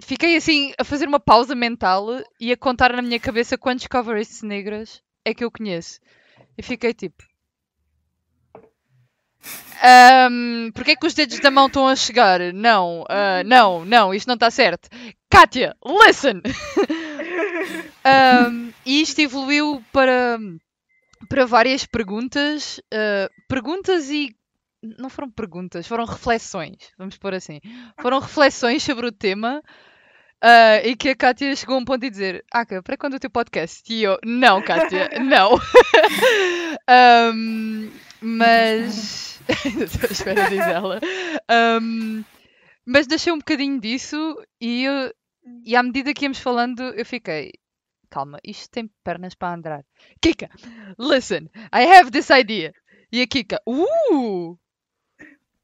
Fiquei 0.00 0.36
assim 0.36 0.72
a 0.78 0.84
fazer 0.84 1.06
uma 1.06 1.20
pausa 1.20 1.54
mental 1.54 2.06
e 2.40 2.52
a 2.52 2.56
contar 2.56 2.92
na 2.92 3.02
minha 3.02 3.20
cabeça 3.20 3.56
quantos 3.56 3.86
coverists 3.86 4.42
negras 4.42 5.00
é 5.24 5.32
que 5.32 5.44
eu 5.44 5.50
conheço. 5.50 6.00
E 6.58 6.62
fiquei 6.62 6.92
tipo. 6.92 7.22
Um, 10.30 10.70
Porquê 10.72 10.92
é 10.92 10.96
que 10.96 11.06
os 11.06 11.14
dedos 11.14 11.40
da 11.40 11.50
mão 11.50 11.66
estão 11.66 11.88
a 11.88 11.96
chegar? 11.96 12.40
Não, 12.52 13.04
ah, 13.08 13.42
não, 13.44 13.84
não, 13.84 14.12
isto 14.12 14.26
não 14.26 14.34
está 14.34 14.50
certo. 14.50 14.88
Kátia, 15.30 15.76
listen! 15.84 16.42
Um, 18.04 18.72
e 18.84 19.00
isto 19.00 19.20
evoluiu 19.20 19.82
para, 19.92 20.36
para 21.28 21.46
várias 21.46 21.86
perguntas. 21.86 22.80
ah, 22.92 23.30
perguntas 23.48 24.10
e. 24.10 24.34
Não 24.98 25.08
foram 25.08 25.30
perguntas, 25.30 25.86
foram 25.86 26.04
reflexões, 26.04 26.76
vamos 26.98 27.16
pôr 27.16 27.34
assim. 27.34 27.60
Foram 28.00 28.18
reflexões 28.18 28.82
sobre 28.82 29.06
o 29.06 29.12
tema. 29.12 29.62
ah, 30.42 30.78
e 30.84 30.96
que 30.96 31.10
a 31.10 31.14
Kátia 31.16 31.54
chegou 31.54 31.76
a 31.76 31.78
um 31.78 31.84
ponto 31.84 32.00
de 32.00 32.10
dizer: 32.10 32.44
Aka, 32.52 32.82
para 32.82 32.96
quando 32.96 33.14
o 33.14 33.20
teu 33.20 33.30
podcast? 33.30 33.82
E 33.92 34.02
eu: 34.02 34.18
Não, 34.24 34.60
Kátia, 34.62 35.08
não. 35.20 35.52
Um, 36.90 37.90
mas. 38.20 39.40
Estou 39.64 40.08
à 40.08 40.12
espera, 40.12 40.48
diz 40.50 40.58
ela. 40.60 41.00
Um, 41.80 42.24
mas 42.84 43.06
deixei 43.06 43.32
um 43.32 43.38
bocadinho 43.38 43.80
disso 43.80 44.16
e, 44.60 44.84
eu- 44.84 45.12
e 45.64 45.76
à 45.76 45.82
medida 45.82 46.12
que 46.14 46.24
íamos 46.24 46.38
falando, 46.38 46.80
eu 46.82 47.04
fiquei. 47.06 47.52
Calma, 48.10 48.38
isto 48.44 48.68
tem 48.70 48.90
pernas 49.02 49.34
para 49.34 49.54
andar. 49.54 49.84
Kika, 50.20 50.50
listen, 50.98 51.48
I 51.74 51.84
have 51.86 52.10
this 52.10 52.28
idea. 52.30 52.72
E 53.10 53.22
a 53.22 53.26
Kika, 53.26 53.60
uh! 53.66 54.58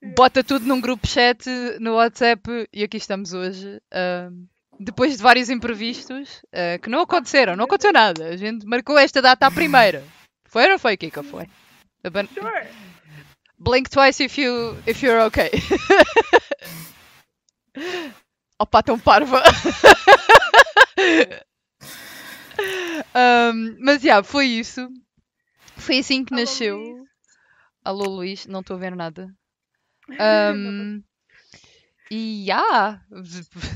Bota 0.02 0.44
tudo 0.44 0.64
num 0.66 0.80
grupo 0.80 1.06
chat 1.06 1.44
no 1.80 1.94
WhatsApp 1.94 2.68
e 2.72 2.84
aqui 2.84 2.96
estamos 2.96 3.32
hoje. 3.32 3.80
um, 3.92 4.46
depois 4.80 5.16
de 5.16 5.22
vários 5.22 5.50
imprevistos 5.50 6.40
uh, 6.54 6.78
que 6.80 6.88
não 6.88 7.00
aconteceram, 7.00 7.56
não 7.56 7.64
aconteceu 7.64 7.92
nada. 7.92 8.28
A 8.28 8.36
gente 8.36 8.64
marcou 8.64 8.96
esta 8.96 9.20
data 9.20 9.46
à 9.46 9.50
primeira. 9.50 10.04
Foi 10.46 10.62
ou 10.64 10.68
não 10.70 10.78
foi, 10.78 10.96
Kika? 10.96 11.22
Foi. 11.24 11.48
Aban- 12.04 12.28
Sure. 12.32 12.68
Blink 13.58 13.90
twice 13.90 14.22
if 14.22 14.38
you 14.38 14.76
if 14.86 15.02
you're 15.02 15.20
okay. 15.26 15.50
Opa, 18.60 18.82
tão 18.82 18.98
parva. 18.98 19.42
Um, 23.14 23.76
mas 23.80 24.02
já, 24.02 24.20
foi 24.22 24.46
isso. 24.46 24.88
Foi 25.76 25.98
assim 26.00 26.24
que 26.24 26.34
Alô, 26.34 26.42
nasceu. 26.42 26.76
Luís. 26.76 27.08
Alô 27.84 28.04
Luís, 28.04 28.46
não 28.46 28.60
estou 28.60 28.76
a 28.76 28.78
ver 28.80 28.96
nada. 28.96 29.28
Um, 30.10 31.02
e 32.10 32.44
já, 32.46 33.02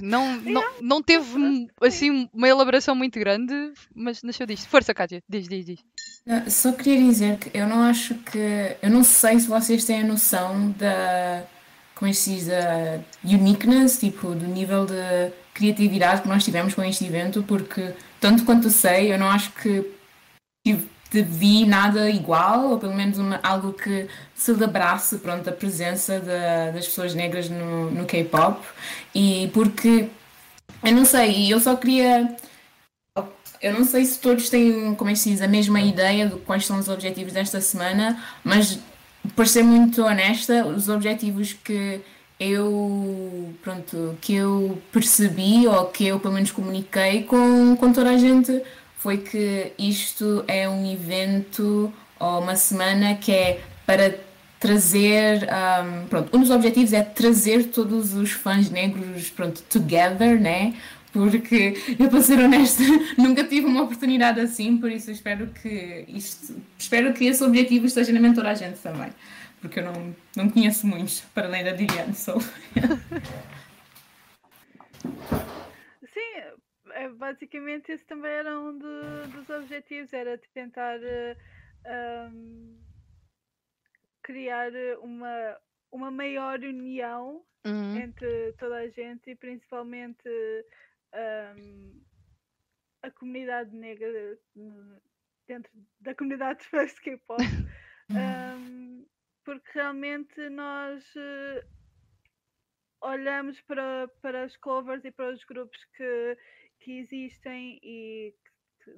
não, 0.01 0.37
não, 0.41 0.65
não 0.81 1.03
teve 1.03 1.69
assim 1.83 2.31
uma 2.33 2.49
elaboração 2.49 2.95
muito 2.95 3.19
grande, 3.19 3.53
mas 3.95 4.23
nasceu 4.23 4.47
disto. 4.47 4.69
Força, 4.69 4.95
Kátia, 4.95 5.23
diz, 5.29 5.47
diz, 5.47 5.67
diz. 5.67 5.81
Não, 6.25 6.49
Só 6.49 6.73
queria 6.73 6.99
dizer 7.03 7.37
que 7.39 7.51
eu 7.57 7.67
não 7.67 7.83
acho 7.83 8.15
que. 8.15 8.77
Eu 8.81 8.89
não 8.91 9.05
sei 9.05 9.39
se 9.39 9.47
vocês 9.49 9.85
têm 9.85 10.01
a 10.01 10.07
noção 10.07 10.71
da. 10.73 11.45
Como 11.95 12.09
é 12.09 12.13
que 12.13 12.19
se 12.19 12.31
diz? 12.35 12.47
Da 12.47 13.01
uniqueness, 13.23 13.99
tipo, 14.01 14.35
do 14.35 14.47
nível 14.47 14.87
de 14.87 15.31
criatividade 15.53 16.23
que 16.23 16.29
nós 16.29 16.43
tivemos 16.43 16.73
com 16.75 16.83
este 16.83 17.05
evento, 17.05 17.43
porque, 17.43 17.93
tanto 18.19 18.45
quanto 18.47 18.71
sei, 18.71 19.13
eu 19.13 19.19
não 19.19 19.29
acho 19.31 19.53
que 19.53 19.85
tive- 20.67 20.89
te 21.13 21.23
vi 21.23 21.67
nada 21.67 22.09
igual, 22.11 22.71
ou 22.71 22.79
pelo 22.79 22.95
menos 22.95 23.19
uma, 23.19 23.39
algo 23.43 23.75
que 23.75 24.09
celebrasse 24.35 25.19
pronto, 25.19 25.49
a 25.49 25.53
presença 25.53 26.19
da- 26.19 26.71
das 26.71 26.87
pessoas 26.87 27.15
negras 27.15 27.51
no, 27.51 27.91
no 27.91 28.07
K-pop. 28.07 28.59
E 29.15 29.51
porque. 29.53 30.09
Eu 30.83 30.93
não 30.93 31.05
sei, 31.05 31.53
eu 31.53 31.61
só 31.61 31.77
queria. 31.77 32.35
Eu 33.61 33.75
não 33.75 33.85
sei 33.85 34.05
se 34.05 34.19
todos 34.19 34.49
têm, 34.51 34.95
como 34.97 35.11
é 35.11 35.13
que 35.13 35.19
se 35.21 35.31
diz, 35.31 35.41
a 35.43 35.47
mesma 35.47 35.81
ideia 35.81 36.27
de 36.27 36.37
quais 36.41 36.67
são 36.67 36.79
os 36.79 36.89
objetivos 36.89 37.33
desta 37.33 37.61
semana, 37.61 38.21
mas 38.43 38.79
para 39.37 39.47
ser 39.47 39.63
muito 39.63 40.03
honesta, 40.03 40.67
os 40.67 40.89
objetivos 40.89 41.53
que 41.53 42.01
eu, 42.41 43.55
pronto, 43.63 44.19
que 44.21 44.35
eu 44.35 44.83
percebi 44.91 45.69
ou 45.69 45.87
que 45.87 46.07
eu 46.09 46.19
pelo 46.19 46.35
menos 46.35 46.51
comuniquei 46.51 47.23
com, 47.23 47.77
com 47.77 47.93
toda 47.93 48.11
a 48.11 48.19
gente 48.19 48.61
foi 49.03 49.19
que 49.19 49.73
isto 49.77 50.45
é 50.47 50.69
um 50.69 50.91
evento 50.91 51.93
ou 52.21 52.41
uma 52.41 52.55
semana 52.55 53.17
que 53.17 53.33
é 53.33 53.61
para 53.85 54.15
trazer, 54.61 55.43
um, 55.43 56.07
pronto, 56.07 56.37
um 56.37 56.41
dos 56.41 56.51
objetivos 56.51 56.93
é 56.93 57.03
trazer 57.03 57.65
todos 57.65 58.15
os 58.15 58.31
fãs 58.31 58.71
negros, 58.71 59.29
pronto, 59.31 59.61
together, 59.65 60.41
né? 60.41 60.75
Porque 61.13 61.77
eu, 61.99 62.09
para 62.09 62.23
ser 62.23 62.39
honesta, 62.39 62.85
nunca 63.19 63.43
tive 63.43 63.67
uma 63.67 63.83
oportunidade 63.83 64.39
assim, 64.39 64.77
por 64.79 64.91
isso 64.91 65.11
espero 65.11 65.49
que 65.49 66.05
isto, 66.07 66.55
espero 66.79 67.13
que 67.13 67.25
esse 67.25 67.43
objetivo 67.43 67.87
esteja 67.87 68.13
na 68.13 68.21
mente 68.21 68.41
a 68.41 68.55
gente 68.55 68.79
também, 68.79 69.11
porque 69.61 69.81
eu 69.81 69.85
não, 69.85 70.15
não 70.37 70.49
conheço 70.49 70.87
muitos, 70.87 71.25
para 71.35 71.49
além 71.49 71.65
da 71.65 71.73
Diane, 71.73 72.15
so. 72.15 72.41
É, 77.03 77.09
basicamente 77.09 77.91
esse 77.91 78.05
também 78.07 78.31
era 78.31 78.61
um 78.61 78.79
do- 78.79 79.29
dos 79.33 79.49
objetivos, 79.51 80.13
era 80.13 80.39
tentar 80.55 81.01
eh, 81.03 81.37
ahm, 81.85 82.81
criar 84.23 84.71
uma, 85.01 85.61
uma 85.91 86.11
maior 86.11 86.61
união 86.61 87.45
Uhum. 87.65 87.95
entre 87.95 88.53
toda 88.53 88.77
a 88.77 88.89
gente 88.89 89.31
e 89.31 89.35
principalmente 89.37 90.29
ahm, 91.13 92.01
a 93.03 93.11
comunidade 93.11 93.75
negra 93.75 94.39
dentro 95.47 95.73
da 96.01 96.15
comunidade 96.15 96.61
de 96.71 97.01
K-pop. 97.01 97.51
Ahm, 98.15 99.05
porque 99.45 99.71
realmente 99.75 100.49
nós 100.51 101.05
eh, 101.17 101.67
olhamos 103.01 103.61
para, 103.63 104.09
para 104.21 104.45
as 104.45 104.57
covers 104.57 105.05
e 105.05 105.11
para 105.11 105.33
os 105.33 105.45
grupos 105.45 105.85
que, 105.97 106.39
que 106.83 106.99
existem 106.99 107.79
e 107.83 108.35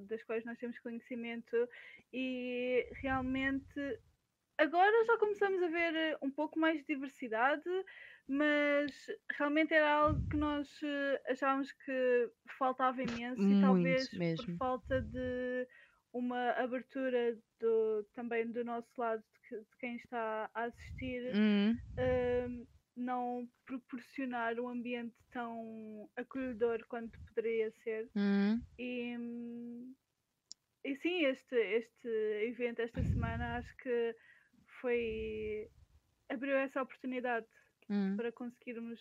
das 0.09 0.23
quais 0.23 0.43
nós 0.45 0.57
temos 0.57 0.79
conhecimento 0.79 1.55
e 2.11 2.89
realmente 3.01 3.79
agora 4.57 5.05
já 5.05 5.17
começamos 5.17 5.61
a 5.61 5.67
ver 5.67 5.95
eh, 5.95 6.17
um 6.21 6.31
pouco 6.31 6.59
mais 6.59 6.79
de 6.79 6.85
diversidade, 6.95 7.63
mas 8.27 8.93
realmente 9.37 9.73
era 9.73 9.91
algo 9.91 10.21
que 10.29 10.37
nós 10.37 10.69
eh, 10.83 11.21
achávamos 11.27 11.71
que 11.71 12.31
faltava 12.57 13.01
imenso 13.03 13.41
e 13.51 13.55
Muito 13.55 13.61
talvez 13.61 14.09
por 14.09 14.19
mesmo. 14.19 14.57
falta 14.57 15.01
de 15.01 15.67
uma 16.13 16.51
abertura 16.51 17.37
do, 17.59 18.03
também 18.13 18.51
do 18.51 18.63
nosso 18.63 18.89
lado 18.99 19.21
de, 19.33 19.49
que- 19.49 19.59
de 19.59 19.77
quem 19.79 19.95
está 19.97 20.49
a 20.53 20.63
assistir 20.63 21.37
hum, 21.97 22.67
não 22.95 23.47
proporcionar 23.65 24.59
um 24.59 24.69
ambiente 24.69 25.15
tão 25.31 26.09
acolhedor 26.15 26.85
quanto 26.87 27.19
poderia 27.27 27.71
ser. 27.83 28.09
Uhum. 28.15 28.61
E, 28.79 29.15
e 30.83 30.95
sim, 30.97 31.25
este, 31.25 31.55
este 31.55 32.07
evento, 32.47 32.81
esta 32.81 33.03
semana, 33.03 33.57
acho 33.57 33.75
que 33.77 34.15
foi. 34.81 35.69
abriu 36.29 36.55
essa 36.57 36.81
oportunidade 36.81 37.45
Uhum. 37.87 38.15
para 38.17 38.31
conseguirmos, 38.31 38.99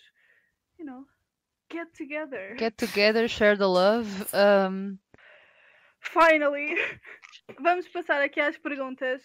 you 0.78 0.84
know, 0.84 1.06
get 1.72 1.90
together. 1.96 2.54
Get 2.58 2.76
together, 2.76 3.26
share 3.28 3.56
the 3.56 3.66
love. 3.66 4.06
Um, 4.34 4.98
Finally! 6.00 6.74
Vamos 7.60 7.88
passar 7.88 8.20
aqui 8.20 8.40
às 8.40 8.58
perguntas. 8.58 9.22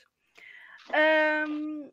Ahm, 0.93 1.91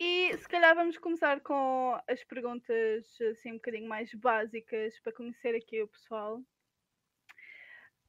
e 0.00 0.36
se 0.38 0.48
calhar 0.48 0.74
vamos 0.74 0.96
começar 0.98 1.40
com 1.40 2.00
as 2.06 2.22
perguntas 2.24 3.06
assim 3.30 3.52
um 3.52 3.56
bocadinho 3.56 3.88
mais 3.88 4.12
básicas 4.14 4.98
para 5.00 5.12
conhecer 5.12 5.54
aqui 5.54 5.82
o 5.82 5.88
pessoal. 5.88 6.42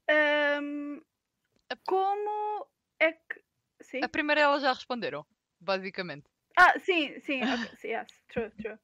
Ahm, 0.08 1.00
como 1.86 2.66
é 2.98 3.12
que. 3.12 3.42
Sim? 3.82 4.00
a 4.02 4.08
primeira 4.08 4.42
elas 4.42 4.62
já 4.62 4.72
responderam, 4.72 5.24
basicamente. 5.58 6.26
Ah, 6.56 6.78
sim, 6.78 7.18
sim, 7.20 7.42
ok, 7.42 7.70
sim, 7.76 7.88
yes, 7.88 8.08
true, 8.28 8.50
true. 8.50 8.78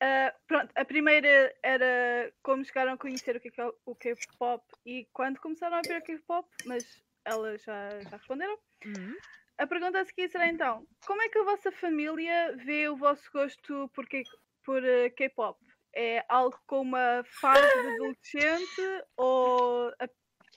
Ah, 0.00 0.34
pronto, 0.46 0.72
a 0.76 0.84
primeira 0.84 1.54
era 1.62 2.32
como 2.42 2.64
chegaram 2.64 2.92
a 2.92 2.98
conhecer 2.98 3.36
o 3.36 3.40
que 3.40 3.48
é 3.48 3.50
que 3.50 3.60
é 3.60 3.70
o 3.84 3.94
K-pop 3.94 4.64
e 4.86 5.06
quando 5.12 5.40
começaram 5.40 5.76
a 5.76 5.82
ver 5.82 6.00
o 6.00 6.04
K-pop, 6.04 6.48
mas 6.64 6.84
elas 7.24 7.62
já, 7.62 8.02
já 8.04 8.16
responderam. 8.16 8.58
Uhum. 8.84 9.16
A 9.58 9.66
pergunta 9.66 10.00
a 10.00 10.04
seguir 10.04 10.28
será 10.30 10.46
então: 10.48 10.86
como 11.06 11.20
é 11.20 11.28
que 11.28 11.38
a 11.38 11.44
vossa 11.44 11.72
família 11.72 12.56
vê 12.64 12.88
o 12.88 12.96
vosso 12.96 13.28
gosto 13.32 13.90
por, 13.94 14.06
K- 14.08 14.22
por 14.64 14.84
eh, 14.84 15.10
K-pop? 15.10 15.58
É 15.94 16.24
algo 16.28 16.56
como 16.66 16.82
uma 16.96 17.24
fase 17.40 17.60
de 17.80 17.86
adolescente 17.88 18.82
ou 19.16 19.88
a- 19.98 20.08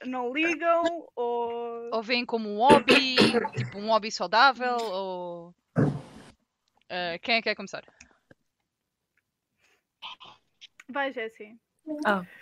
não 0.05 0.31
ligam 0.31 1.08
ou. 1.15 1.89
Ou 1.91 2.03
veem 2.03 2.25
como 2.25 2.48
um 2.48 2.58
hobby, 2.60 3.31
tipo 3.58 3.79
um 3.79 3.88
hobby 3.88 4.12
saudável, 4.12 4.77
ou. 4.77 5.55
Ah, 6.89 7.17
quem 7.22 7.36
é 7.36 7.38
que 7.39 7.43
quer 7.50 7.55
começar? 7.55 7.84
Vai, 10.89 11.12
Jessie. 11.12 11.58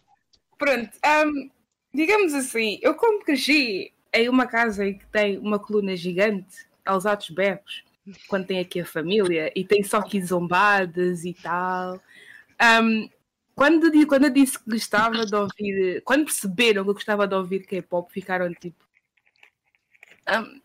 Pronto, 0.57 0.91
hum, 1.25 1.49
digamos 1.93 2.33
assim, 2.33 2.79
eu 2.81 2.95
como 2.95 3.23
cresci 3.23 3.93
em 4.13 4.29
uma 4.29 4.45
casa 4.47 4.85
em 4.87 4.97
que 4.97 5.05
tem 5.07 5.37
uma 5.39 5.59
coluna 5.59 5.95
gigante 5.95 6.67
aos 6.85 7.05
altos 7.05 7.29
berros, 7.31 7.83
quando 8.27 8.47
tem 8.47 8.59
aqui 8.59 8.81
a 8.81 8.85
família, 8.85 9.51
e 9.55 9.65
tem 9.65 9.83
só 9.83 9.97
aqui 9.97 10.21
zombadas 10.21 11.25
e 11.25 11.33
tal. 11.33 12.01
hum, 12.81 13.09
quando, 13.55 14.07
quando 14.07 14.25
eu 14.25 14.29
disse 14.31 14.57
que 14.59 14.69
gostava 14.71 15.25
de 15.25 15.35
ouvir, 15.35 16.01
quando 16.03 16.25
perceberam 16.25 16.83
que 16.83 16.89
eu 16.89 16.93
gostava 16.95 17.27
de 17.27 17.35
ouvir 17.35 17.65
K-pop, 17.65 18.11
ficaram 18.11 18.51
tipo: 18.53 18.83
"Hum, 20.29 20.59
O 20.59 20.62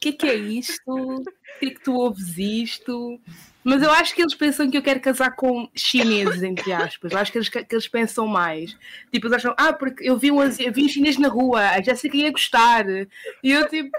que 0.00 0.08
é 0.08 0.12
que 0.12 0.26
é 0.26 0.34
isto? 0.34 0.82
Por 0.84 1.22
que 1.60 1.66
é 1.66 1.70
que 1.70 1.82
tu 1.82 1.94
ouves 1.94 2.38
isto? 2.38 3.20
Mas 3.62 3.82
eu 3.82 3.90
acho 3.90 4.14
que 4.14 4.22
eles 4.22 4.34
pensam 4.34 4.70
que 4.70 4.78
eu 4.78 4.82
quero 4.82 5.00
casar 5.00 5.36
com 5.36 5.68
chineses, 5.74 6.42
entre 6.42 6.72
aspas. 6.72 7.12
Eu 7.12 7.18
acho 7.18 7.30
que 7.30 7.38
eles, 7.38 7.48
que 7.48 7.66
eles 7.70 7.88
pensam 7.88 8.26
mais. 8.26 8.76
Tipo, 9.12 9.26
eles 9.26 9.36
acham, 9.36 9.54
ah, 9.58 9.72
porque 9.72 10.08
eu 10.08 10.16
vi 10.16 10.32
um, 10.32 10.42
eu 10.42 10.72
vi 10.72 10.84
um 10.84 10.88
chinês 10.88 11.18
na 11.18 11.28
rua, 11.28 11.60
a 11.60 11.82
Jéssica 11.82 12.16
ia 12.16 12.32
gostar. 12.32 12.86
E 12.88 13.06
eu 13.44 13.68
tipo. 13.68 13.90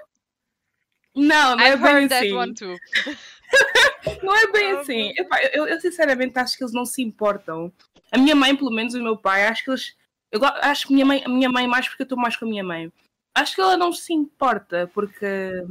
Não, 1.16 1.56
não 1.56 1.64
é 1.64 1.74
I've 1.74 1.84
bem 1.84 2.06
assim. 2.06 2.32
Não 4.24 4.36
é 4.36 4.52
bem 4.52 4.72
Ah, 4.72 4.80
assim. 4.80 5.14
Eu, 5.54 5.68
eu 5.68 5.80
sinceramente 5.80 6.40
acho 6.40 6.58
que 6.58 6.64
eles 6.64 6.74
não 6.74 6.86
se 6.86 7.02
importam. 7.02 7.72
A 8.12 8.18
minha 8.18 8.34
mãe, 8.34 8.56
pelo 8.56 8.72
menos, 8.72 8.94
o 8.94 9.04
meu 9.04 9.18
pai, 9.18 9.46
acho 9.46 9.64
que 9.64 9.70
eles. 9.70 9.96
Eu 10.32 10.40
acho 10.44 10.88
que 10.88 10.94
minha 10.94 11.06
mãe, 11.06 11.22
a 11.24 11.30
minha 11.30 11.50
mãe 11.50 11.68
mais 11.68 11.88
porque 11.88 12.04
eu 12.04 12.06
estou 12.06 12.18
mais 12.18 12.36
com 12.36 12.46
a 12.46 12.48
minha 12.48 12.64
mãe. 12.64 12.92
Acho 13.36 13.56
que 13.56 13.62
ela 13.62 13.78
não 13.78 13.92
se 13.94 14.14
importa 14.14 14.90
porque 14.94 15.66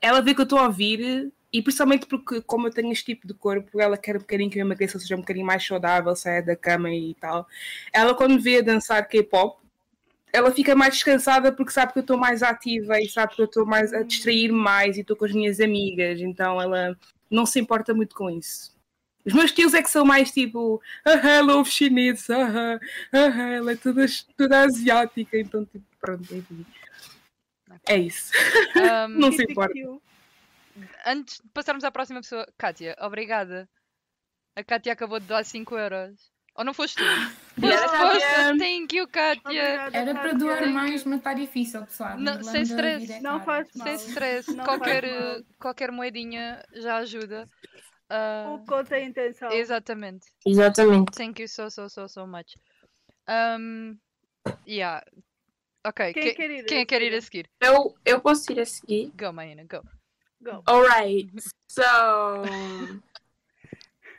ela 0.00 0.20
vê 0.20 0.34
que 0.34 0.40
eu 0.40 0.44
estou 0.44 0.58
a 0.58 0.66
ouvir 0.66 1.32
e 1.52 1.62
principalmente 1.62 2.06
porque, 2.06 2.42
como 2.42 2.66
eu 2.66 2.72
tenho 2.72 2.92
este 2.92 3.06
tipo 3.06 3.26
de 3.26 3.34
corpo, 3.34 3.80
ela 3.80 3.96
quer 3.96 4.16
um 4.16 4.20
bocadinho 4.20 4.50
que 4.50 4.58
eu 4.58 4.64
emagreça, 4.64 4.98
seja 4.98 5.16
um 5.16 5.20
bocadinho 5.20 5.46
mais 5.46 5.66
saudável, 5.66 6.14
saia 6.14 6.42
da 6.42 6.54
cama 6.54 6.90
e 6.90 7.14
tal. 7.14 7.46
Ela, 7.92 8.14
quando 8.14 8.40
vê 8.40 8.58
a 8.58 8.62
dançar 8.62 9.06
K-pop, 9.08 9.58
ela 10.32 10.52
fica 10.52 10.74
mais 10.74 10.94
descansada 10.94 11.50
porque 11.52 11.72
sabe 11.72 11.92
que 11.92 11.98
eu 11.98 12.02
estou 12.02 12.18
mais 12.18 12.42
ativa 12.42 13.00
e 13.00 13.08
sabe 13.08 13.34
que 13.34 13.40
eu 13.40 13.46
estou 13.46 13.64
mais 13.64 13.92
a 13.94 14.02
distrair 14.02 14.52
mais 14.52 14.96
e 14.96 15.00
estou 15.00 15.16
com 15.16 15.24
as 15.24 15.32
minhas 15.32 15.58
amigas, 15.60 16.20
então 16.20 16.60
ela 16.60 16.96
não 17.30 17.46
se 17.46 17.58
importa 17.58 17.94
muito 17.94 18.14
com 18.14 18.28
isso. 18.30 18.76
Os 19.24 19.32
meus 19.32 19.52
tios 19.52 19.74
é 19.74 19.82
que 19.82 19.90
são 19.90 20.04
mais 20.04 20.30
tipo, 20.30 20.80
ah, 21.04 21.28
ela 21.28 21.56
ouve 21.56 21.70
chinês, 21.70 22.28
ah, 22.30 22.78
ah, 23.12 23.50
ela 23.50 23.72
é 23.72 23.76
toda, 23.76 24.06
toda 24.36 24.60
asiática, 24.60 25.38
então 25.38 25.64
tipo, 25.64 25.84
pronto, 26.00 26.22
enfim. 26.34 26.64
É 27.86 27.96
isso. 27.96 28.32
Um, 28.76 29.08
Não 29.08 29.32
se 29.32 29.42
importa. 29.42 29.74
antes 31.06 31.40
de 31.40 31.48
passarmos 31.50 31.84
à 31.84 31.90
próxima 31.90 32.20
pessoa, 32.20 32.46
Kátia, 32.56 32.96
obrigada. 33.00 33.68
A 34.56 34.64
Kátia 34.64 34.92
acabou 34.92 35.20
de 35.20 35.26
dar 35.26 35.44
5 35.44 35.76
euros. 35.76 36.30
Ou 36.54 36.64
não 36.64 36.74
foste 36.74 36.96
tu? 36.96 37.04
Foste, 37.60 37.88
foste. 37.96 38.58
Thank 38.58 38.96
you, 38.96 39.06
Kátia. 39.08 39.40
Obrigada, 39.44 39.96
Era 39.96 40.14
para 40.14 40.32
doar 40.32 40.66
mais, 40.68 41.04
mas 41.04 41.18
está 41.18 41.34
difícil, 41.34 41.84
pessoal. 41.84 42.18
Não, 42.18 42.42
sem 42.42 42.62
stress. 42.62 43.12
é 43.12 43.20
Não 43.20 43.40
faz 43.44 43.68
Sem 43.70 43.82
mal. 43.84 43.94
stress. 43.94 44.52
Não 44.54 44.64
Qualquer, 44.64 45.02
faz 45.08 45.20
mal. 45.36 45.42
qualquer 45.60 45.92
moedinha 45.92 46.62
já 46.74 46.96
ajuda. 46.98 47.48
Ah, 48.10 48.46
O 48.54 48.64
conta 48.64 48.94
a 48.96 49.00
intenção. 49.00 49.50
exatamente. 49.52 50.26
Exatamente. 50.46 51.12
Thank 51.16 51.42
you 51.42 51.48
so, 51.48 51.68
so, 51.70 51.88
so, 51.88 52.08
so 52.08 52.26
much. 52.26 52.54
Um, 53.28 53.96
yeah. 54.66 55.04
Ok, 55.88 56.12
Quem 56.12 56.22
que- 56.22 56.34
quer 56.34 56.50
ir 56.50 56.60
a 56.60 56.64
quem 56.66 56.78
que 56.80 56.86
quer 56.86 57.02
ir 57.02 57.14
a 57.14 57.20
seguir? 57.20 57.46
Eu, 57.60 57.94
eu 58.04 58.20
posso 58.20 58.50
ir 58.52 58.60
a 58.60 58.66
seguir. 58.66 59.10
Go, 59.18 59.32
Maína, 59.32 59.64
go. 59.64 59.82
Go. 60.40 60.62
Alright, 60.66 61.30
so. 61.70 61.82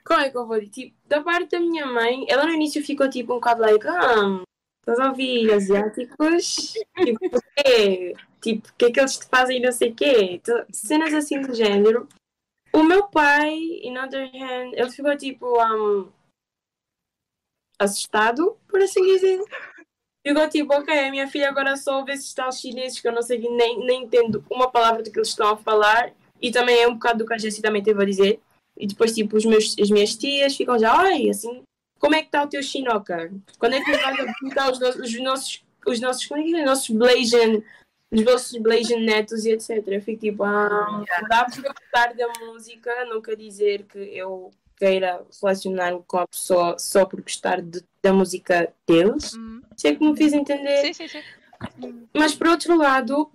Como 0.06 0.20
é 0.22 0.30
que 0.30 0.38
eu 0.38 0.48
vou 0.48 0.60
dizer? 0.60 0.72
Tipo, 0.72 0.98
da 1.08 1.22
parte 1.22 1.52
da 1.52 1.60
minha 1.60 1.86
mãe, 1.86 2.26
ela 2.28 2.46
no 2.46 2.54
início 2.54 2.84
ficou 2.84 3.10
tipo 3.10 3.34
um 3.34 3.36
bocado 3.36 3.62
like, 3.62 3.86
ah, 3.88 4.44
estás 4.82 5.00
a 5.00 5.10
ouvir 5.10 5.52
asiáticos? 5.54 6.74
Tipo, 6.98 7.38
o 7.38 7.42
quê? 7.56 8.14
Tipo, 8.42 8.68
o 8.70 8.74
que 8.76 8.86
é 8.86 8.92
que 8.92 9.00
eles 9.00 9.18
te 9.20 9.26
fazem 9.28 9.62
não 9.62 9.72
sei 9.72 9.92
o 9.92 9.96
quê? 9.96 10.42
Tu- 10.44 10.66
Cenas 10.74 11.14
assim 11.14 11.40
do 11.42 11.54
género. 11.54 12.08
O 12.74 12.84
meu 12.84 13.08
pai, 13.08 13.54
in 13.84 13.98
other 13.98 14.30
hand, 14.34 14.74
ele 14.74 14.90
ficou 14.92 15.16
tipo, 15.18 15.46
um, 15.64 16.12
assustado, 17.78 18.58
por 18.68 18.82
assim 18.82 19.02
dizer. 19.04 19.40
Ficou 20.26 20.50
tipo, 20.50 20.74
ok, 20.74 21.00
a 21.00 21.10
minha 21.12 21.28
filha 21.28 21.50
agora 21.50 21.76
só 21.78 22.00
ouve 22.00 22.12
esses 22.12 22.34
tal 22.34 22.52
chineses 22.52 23.00
que 23.00 23.08
eu 23.08 23.12
não 23.12 23.22
sei, 23.22 23.40
nem, 23.40 23.80
nem 23.86 24.04
entendo 24.04 24.44
uma 24.50 24.70
palavra 24.70 25.02
do 25.02 25.12
que 25.12 25.18
eles 25.18 25.30
estão 25.30 25.50
a 25.50 25.58
falar. 25.58 26.12
E 26.42 26.52
também 26.52 26.82
é 26.82 26.88
um 26.88 26.94
bocado 26.94 27.20
do 27.20 27.26
que 27.26 27.34
a 27.34 27.38
Jessie 27.38 27.62
também 27.62 27.84
teve 27.84 28.02
a 28.02 28.06
dizer. 28.06 28.40
E 28.78 28.88
depois, 28.88 29.14
tipo, 29.14 29.36
os 29.36 29.46
meus, 29.46 29.76
as 29.80 29.90
minhas 29.90 30.16
tias 30.16 30.56
ficam 30.56 30.78
já, 30.80 30.94
ai, 30.94 31.30
assim, 31.30 31.64
como 32.00 32.16
é 32.16 32.20
que 32.22 32.28
está 32.28 32.44
o 32.44 32.48
teu 32.48 32.64
chinoca? 32.64 33.32
Quando 33.58 33.74
é 33.74 33.82
que 33.84 33.92
vais 33.92 34.20
apresentar 34.20 34.72
os, 34.72 34.80
nossos- 34.80 35.02
os 35.02 35.20
nossos, 35.22 35.64
os 35.86 36.00
nossos, 36.00 36.26
como 36.26 36.42
é 36.42 36.44
que 36.46 36.56
é? 36.56 36.60
Os 36.60 36.66
nossos 36.66 36.90
Blasian, 36.90 37.62
os 38.12 38.22
nossos 38.24 38.58
Blasian 38.62 39.00
netos 39.00 39.46
e 39.46 39.52
etc. 39.52 39.84
Eu 39.88 40.02
fico 40.02 40.22
tipo, 40.22 40.44
ah, 40.44 41.04
dá 41.30 41.44
para 41.46 41.74
gostar 41.74 42.14
da 42.16 42.28
música, 42.46 43.06
não 43.06 43.22
quer 43.22 43.36
dizer 43.36 43.84
que 43.84 43.98
eu 44.00 44.50
queira 44.78 45.26
relacionar-me 45.42 46.02
com 46.08 46.18
a 46.20 46.28
pessoa 46.28 46.78
só 46.80 47.06
por 47.06 47.22
gostar 47.22 47.62
de- 47.62 47.84
da 48.02 48.14
música 48.14 48.72
deles. 48.88 49.34
Uhum. 49.34 49.62
Sei 49.76 49.96
que 49.96 50.04
me 50.06 50.16
fiz 50.16 50.34
entender. 50.34 50.94
Sim, 50.94 50.94
sim, 50.94 51.08
sim. 51.08 51.22
Mas 52.14 52.34
por 52.34 52.48
outro 52.48 52.78
lado, 52.78 53.30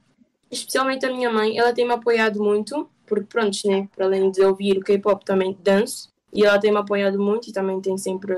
especialmente 0.50 1.05
a 1.07 1.12
minha 1.12 1.31
mãe, 1.31 1.59
ela 1.59 1.72
tem-me 1.72 1.92
apoiado 1.92 2.42
muito, 2.42 2.88
porque 3.07 3.27
pronto, 3.27 3.57
né, 3.66 3.88
para 3.94 4.07
além 4.07 4.31
de 4.31 4.42
ouvir 4.42 4.79
o 4.79 4.81
K-pop 4.81 5.24
também 5.24 5.57
danço, 5.62 6.09
e 6.33 6.44
ela 6.44 6.59
tem-me 6.59 6.79
apoiado 6.79 7.18
muito 7.18 7.48
e 7.48 7.53
também 7.53 7.81
tem 7.81 7.96
sempre, 7.98 8.35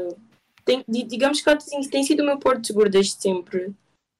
tem, 0.65 0.85
di- 0.87 1.05
digamos 1.05 1.41
que 1.41 1.49
ela 1.49 1.59
tem, 1.59 1.81
tem 1.89 2.03
sido 2.05 2.23
o 2.23 2.27
meu 2.27 2.39
porto 2.39 2.67
seguro 2.67 2.91
desde 2.91 3.13
sempre, 3.21 3.73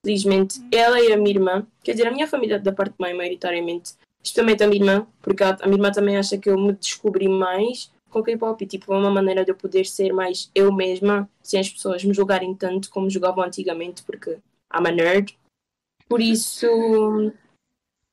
felizmente. 0.05 0.61
Ela 0.71 0.99
e 1.01 1.11
a 1.11 1.17
minha 1.17 1.31
irmã, 1.31 1.67
quer 1.83 1.91
dizer, 1.91 2.07
a 2.07 2.11
minha 2.11 2.27
família 2.27 2.59
da 2.59 2.71
parte 2.71 2.93
de 2.93 2.99
mãe, 2.99 3.13
maioritariamente, 3.13 3.91
especialmente 4.23 4.63
a 4.63 4.67
minha 4.67 4.81
irmã, 4.81 5.07
porque 5.21 5.43
ela- 5.43 5.57
a 5.61 5.65
minha 5.67 5.77
irmã 5.77 5.91
também 5.91 6.17
acha 6.17 6.37
que 6.37 6.49
eu 6.49 6.57
me 6.57 6.73
descobri 6.73 7.27
mais 7.27 7.91
com 8.17 8.23
K-pop 8.23 8.63
e 8.63 8.67
tipo, 8.67 8.93
é 8.93 8.97
uma 8.97 9.11
maneira 9.11 9.43
de 9.45 9.51
eu 9.51 9.55
poder 9.55 9.85
ser 9.85 10.11
mais 10.13 10.49
eu 10.55 10.71
mesma, 10.73 11.29
sem 11.41 11.59
as 11.59 11.69
pessoas 11.69 12.03
me 12.03 12.13
julgarem 12.13 12.55
tanto 12.55 12.89
como 12.89 13.09
julgavam 13.09 13.43
antigamente, 13.43 14.03
porque 14.03 14.31
I'm 14.73 14.87
a 14.87 14.91
nerd. 14.91 15.37
Por 16.09 16.21
isso, 16.21 16.67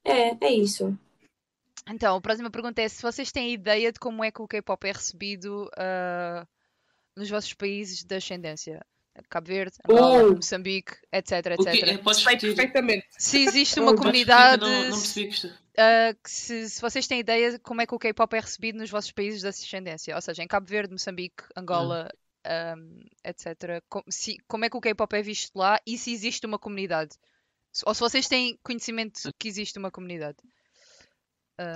é, 0.05 0.37
é 0.45 0.53
isso. 0.53 0.97
Então, 1.89 2.17
a 2.17 2.21
próxima 2.21 2.51
pergunta 2.51 2.81
é 2.83 2.89
se 2.89 3.03
vocês 3.03 3.31
têm 3.31 3.53
ideia 3.53 3.93
de 3.93 3.99
como 4.01 4.25
é 4.25 4.31
que 4.31 4.43
o 4.43 4.49
K-pop 4.49 4.87
é 4.87 4.93
recebido 4.93 5.71
ah, 5.77 6.47
nos 7.17 7.31
vossos 7.31 7.53
países 7.55 8.03
de 8.03 8.15
ascendência. 8.17 8.85
Cabo 9.29 9.47
Verde, 9.47 9.77
Angola, 9.89 10.25
Uh. 10.25 10.35
Moçambique, 10.37 10.95
etc, 11.13 11.33
O 11.57 11.69
etc. 11.69 11.89
É, 11.89 11.99
Podes 11.99 12.25
repetir? 12.25 12.55
perfeitamente. 12.55 13.07
Se 13.17 13.45
existe 13.45 13.79
Oh, 13.79 13.85
uma 13.85 13.95
comunidade, 13.95 14.63
Não, 14.63 14.91
não 14.91 14.91
percebi 14.91 15.29
que 15.29 15.53
que 16.23 16.31
se, 16.31 16.71
se 16.71 16.81
vocês 16.81 17.07
têm 17.07 17.21
ideia 17.21 17.53
de 17.53 17.59
como 17.59 17.81
é 17.81 17.87
que 17.87 17.95
o 17.95 17.99
K-pop 17.99 18.35
é 18.37 18.41
recebido 18.41 18.79
nos 18.79 18.91
vossos 18.91 19.11
países 19.13 19.41
de 19.41 19.49
ascendência, 19.49 20.15
ou 20.15 20.21
seja, 20.21 20.43
em 20.43 20.47
Cabo 20.47 20.67
Verde, 20.67 20.93
Moçambique, 20.93 21.45
Angola, 21.57 22.09
ahm, 22.45 23.01
etc. 23.25 23.83
Com- 23.89 24.03
se- 24.09 24.39
como 24.47 24.65
é 24.65 24.71
que 24.71 24.77
o 24.77 24.81
K-pop 24.81 25.13
é 25.17 25.23
visto 25.23 25.51
lá 25.57 25.81
e 25.87 25.99
se 25.99 26.13
existe 26.13 26.47
uma 26.47 26.59
comunidade? 26.59 27.15
Se- 27.73 27.83
Ou 27.87 27.95
se 27.95 28.01
vocês 28.01 28.29
têm 28.29 28.59
conhecimento 28.63 29.21
que 29.39 29.49
existe 29.49 29.79
uma 29.79 29.91
comunidade. 29.91 30.39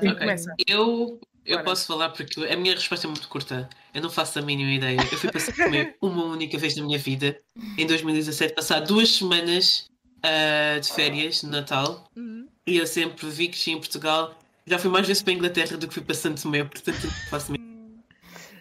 Sim, 0.00 0.14
começa. 0.14 0.54
Eu, 0.68 1.20
eu 1.44 1.56
Bora. 1.56 1.64
posso 1.64 1.87
falar 1.87 2.11
porque 2.11 2.40
a 2.46 2.56
minha 2.56 2.74
resposta 2.74 3.06
é 3.06 3.11
muito 3.11 3.28
curta. 3.28 3.68
Eu 3.94 4.02
não 4.02 4.11
faço 4.11 4.38
a 4.38 4.42
mínima 4.42 4.70
ideia. 4.72 4.98
Eu 5.00 5.18
fui 5.18 5.30
para 5.30 5.40
comer 5.64 5.96
uma 6.02 6.24
única 6.24 6.58
vez 6.58 6.76
na 6.76 6.84
minha 6.84 6.98
vida, 6.98 7.40
em 7.76 7.87
2017, 7.87 8.54
passar 8.54 8.80
duas 8.80 9.11
semanas 9.11 9.87
ah, 10.22 10.78
de 10.78 10.92
férias 10.92 11.40
de 11.40 11.46
Natal. 11.46 12.08
uhum. 12.16 12.38
E 12.68 12.76
eu 12.76 12.87
sempre 12.87 13.26
vi 13.31 13.48
que 13.48 13.59
tinha 13.59 13.76
em 13.76 13.78
Portugal. 13.81 14.38
Já 14.66 14.78
fui 14.78 14.90
mais 14.90 15.07
vezes 15.07 15.22
para 15.22 15.33
a 15.33 15.37
Inglaterra 15.37 15.76
do 15.78 15.88
que 15.88 15.94
fui 15.94 16.02
para 16.02 16.14
Santo 16.14 16.42
Tomé, 16.42 16.62
portanto 16.64 17.09
faço 17.31 17.50
a 17.50 17.52
mínima 17.52 17.68
Hum, 17.68 17.98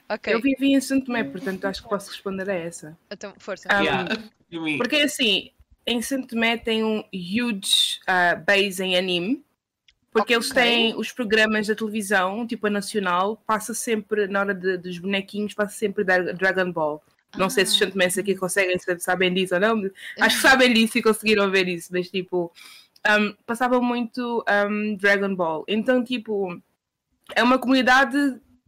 Ok, 0.09 0.33
Eu 0.33 0.41
vivi 0.41 0.73
em 0.73 0.79
Santo 0.79 1.07
Tomé, 1.07 1.21
portanto 1.25 1.65
acho 1.65 1.83
que 1.83 1.89
posso 1.89 2.09
responder 2.11 2.49
a 2.49 2.53
essa. 2.53 2.97
então 3.11 3.33
força. 3.37 3.67
Ah, 3.69 3.83
ideia. 3.83 4.23
Eu 4.49 4.61
me- 4.63 4.77
Porque 4.77 4.95
assim, 4.95 5.51
em 5.85 6.01
Santo 6.01 6.27
Tomé 6.29 6.55
tem 6.57 6.81
um 6.81 7.03
huge 7.13 7.99
ah, 8.07 8.35
base 8.35 8.81
em 8.81 8.95
anime. 8.97 9.43
Porque 10.09 10.33
eles 10.33 10.49
Ok. 10.49 10.63
têm 10.63 10.95
os 10.95 11.11
programas 11.11 11.67
da 11.67 11.75
televisão, 11.75 12.47
tipo 12.47 12.65
a 12.65 12.69
nacional, 12.69 13.35
passa 13.45 13.73
sempre, 13.73 14.25
na 14.27 14.39
hora 14.39 14.53
de- 14.55 14.77
dos 14.77 14.97
bonequinhos, 14.97 15.53
passa 15.53 15.77
sempre 15.77 16.03
Dra- 16.05 16.31
Dragon 16.33 16.71
Ball. 16.71 17.03
Não 17.37 17.49
sei 17.49 17.65
se 17.65 17.73
os 17.73 17.81
Ah. 17.81 17.85
santomenses 17.85 18.17
aqui 18.17 18.33
conseguem, 18.33 18.79
se 18.79 18.99
sabem 18.99 19.31
disso 19.33 19.53
ou 19.55 19.59
não. 19.59 19.91
Acho 20.21 20.37
que 20.37 20.41
sabem 20.41 20.73
disso 20.73 20.97
e 20.97 21.03
conseguiram 21.03 21.51
ver 21.51 21.67
isso, 21.67 21.89
mas 21.91 22.09
tipo, 22.09 22.51
um, 23.07 23.33
passava 23.45 23.79
muito 23.81 24.43
um, 24.69 24.95
Dragon 24.95 25.33
Ball. 25.35 25.63
Então, 25.67 26.03
tipo, 26.03 26.59
é 27.35 27.43
uma 27.43 27.57
comunidade, 27.57 28.17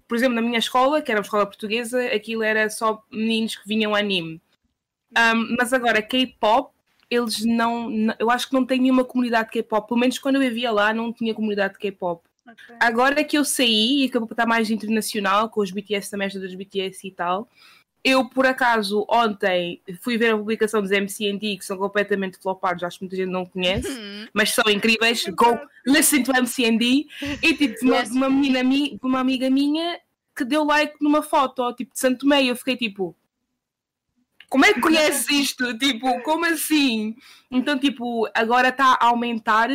por 0.07 0.15
exemplo, 0.15 0.35
na 0.35 0.41
minha 0.41 0.59
escola, 0.59 1.01
que 1.01 1.11
era 1.11 1.19
uma 1.19 1.25
escola 1.25 1.45
portuguesa, 1.45 2.03
aquilo 2.07 2.43
era 2.43 2.69
só 2.69 3.03
meninos 3.11 3.55
que 3.55 3.67
vinham 3.67 3.95
anime. 3.95 4.41
Um, 5.17 5.55
mas 5.57 5.73
agora, 5.73 6.01
K-pop 6.01 6.71
eles 7.09 7.43
não, 7.43 7.89
Eu 8.19 8.29
acho 8.29 8.47
que 8.47 8.53
não 8.53 8.65
tem 8.65 8.79
nenhuma 8.79 9.03
comunidade 9.03 9.47
de 9.47 9.53
K-pop. 9.53 9.87
Pelo 9.87 9.99
menos 9.99 10.19
quando 10.19 10.35
eu 10.35 10.41
vivia 10.41 10.71
lá, 10.71 10.93
não 10.93 11.11
tinha 11.11 11.33
comunidade 11.33 11.73
de 11.73 11.79
K-pop. 11.79 12.23
Ok. 12.47 12.75
Agora 12.79 13.23
que 13.23 13.37
eu 13.37 13.43
saí 13.43 14.03
e 14.03 14.09
que 14.09 14.17
está 14.17 14.45
mais 14.45 14.69
internacional, 14.69 15.49
com 15.49 15.61
os 15.61 15.71
BTS 15.71 16.11
também, 16.11 16.29
dos 16.29 16.53
BTS 16.53 17.07
e 17.07 17.11
tal, 17.11 17.47
eu 18.03 18.29
por 18.29 18.45
acaso 18.45 19.05
ontem 19.09 19.81
fui 20.01 20.17
ver 20.17 20.33
a 20.33 20.37
publicação 20.37 20.81
dos 20.81 20.91
MCND, 20.91 21.57
que 21.57 21.65
são 21.65 21.77
completamente 21.77 22.37
flopados, 22.37 22.83
acho 22.83 22.99
que 22.99 23.03
muita 23.05 23.17
gente 23.17 23.29
não 23.29 23.45
conhece, 23.45 23.89
Hum, 23.89 24.27
mas 24.33 24.51
são 24.51 24.63
incríveis. 24.69 25.25
Go 25.25 25.59
listen 25.85 26.23
to 26.23 26.31
MCND. 26.31 27.07
E 27.41 27.53
tipo, 27.55 27.85
uma, 27.85 28.03
uma 28.03 28.29
menina, 28.29 28.61
uma 29.03 29.19
amiga 29.19 29.49
minha 29.49 29.99
que 30.35 30.45
deu 30.45 30.63
like 30.63 30.95
numa 31.01 31.21
foto, 31.21 31.73
tipo, 31.73 31.93
de 31.93 31.99
Santo 31.99 32.25
Meio, 32.25 32.49
eu 32.49 32.55
fiquei 32.55 32.77
tipo. 32.77 33.15
Como 34.47 34.65
é 34.65 34.73
que 34.73 34.81
conheces 34.81 35.29
isto? 35.29 35.77
Tipo, 35.77 36.21
como 36.21 36.45
assim? 36.45 37.15
Então, 37.51 37.77
tipo, 37.77 38.27
agora 38.33 38.69
está 38.69 38.97
a 38.99 39.07
aumentar. 39.07 39.69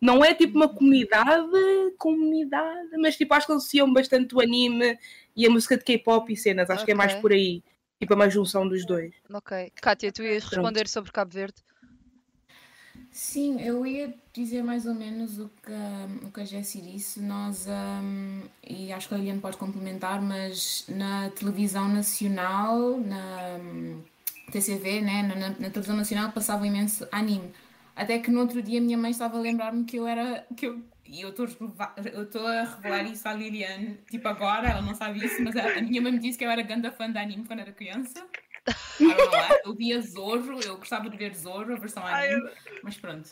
Não 0.00 0.24
é 0.24 0.32
tipo 0.34 0.56
uma 0.56 0.68
comunidade, 0.68 1.50
comunidade, 1.98 2.96
mas 2.98 3.16
tipo, 3.16 3.34
acho 3.34 3.46
que 3.46 3.52
eles 3.52 3.62
associam 3.62 3.92
bastante 3.92 4.34
o 4.34 4.40
anime 4.40 4.98
e 5.36 5.46
a 5.46 5.50
música 5.50 5.76
de 5.76 5.84
K-pop 5.84 6.32
e 6.32 6.36
cenas. 6.36 6.70
Acho 6.70 6.84
que 6.84 6.92
é 6.92 6.94
mais 6.94 7.14
por 7.14 7.32
aí. 7.32 7.62
Tipo, 8.00 8.14
uma 8.14 8.28
junção 8.28 8.68
dos 8.68 8.84
dois. 8.84 9.14
ok. 9.38 9.52
Kátia, 9.82 10.12
tu 10.12 10.22
ias 10.22 10.44
Pronto. 10.50 10.50
responder 10.50 10.86
sobre 10.88 11.10
Cabo 11.12 11.32
Verde? 11.32 11.62
Sim, 13.12 13.60
eu 13.60 13.84
ia 13.86 14.14
dizer 14.32 14.62
mais 14.62 14.86
ou 14.86 14.94
menos 14.94 15.38
o 15.38 15.48
que, 15.62 16.26
o 16.26 16.30
que 16.30 16.40
a 16.40 16.44
Jessie 16.44 16.80
disse. 16.80 17.20
Nós, 17.20 17.66
hum, 17.68 18.42
e 18.68 18.92
acho 18.92 19.08
que 19.08 19.14
a 19.14 19.18
Liliane 19.18 19.40
pode 19.40 19.56
complementar, 19.56 20.20
mas 20.22 20.84
na 20.88 21.30
televisão 21.30 21.88
nacional, 21.88 22.98
na 23.00 23.58
hum, 23.60 24.02
TCV, 24.52 25.00
né, 25.00 25.22
na, 25.22 25.36
na- 25.50 25.70
televisão 25.70 25.96
nacional, 25.96 26.30
passava 26.32 26.66
imenso 26.66 27.06
anime. 27.10 27.52
Até 27.96 28.18
que 28.20 28.30
no 28.30 28.40
outro 28.40 28.62
dia 28.62 28.78
a 28.78 28.82
minha 28.82 28.96
mãe 28.98 29.10
estava 29.10 29.36
a 29.38 29.40
lembrar-me 29.40 29.84
que 29.84 29.96
eu 29.96 30.06
era. 30.06 30.46
Que 30.56 30.66
eu, 30.66 30.80
e 31.10 31.22
eu 31.22 31.30
estou 31.30 32.46
a 32.46 32.62
revelar 32.62 33.04
isso 33.04 33.28
à 33.28 33.32
Liliane, 33.32 33.98
tipo 34.08 34.28
agora, 34.28 34.68
ela 34.70 34.80
não 34.82 34.94
sabe 34.94 35.24
isso, 35.24 35.42
mas 35.42 35.56
a, 35.56 35.78
a 35.78 35.82
minha 35.82 36.00
mãe 36.00 36.12
me 36.12 36.18
disse 36.18 36.38
que 36.38 36.44
eu 36.44 36.50
era 36.50 36.62
grande 36.62 36.90
fã 36.92 37.10
de 37.10 37.18
anime 37.18 37.44
quando 37.44 37.60
era 37.60 37.72
criança. 37.72 38.24
Why. 39.00 39.60
Eu 39.64 39.74
via 39.74 40.00
Zorro, 40.00 40.60
eu 40.60 40.76
gostava 40.76 41.10
de 41.10 41.16
ver 41.16 41.34
Zorro, 41.34 41.72
a 41.72 41.78
versão 41.78 42.06
anime, 42.06 42.50
mas 42.82 42.96
pronto. 42.96 43.30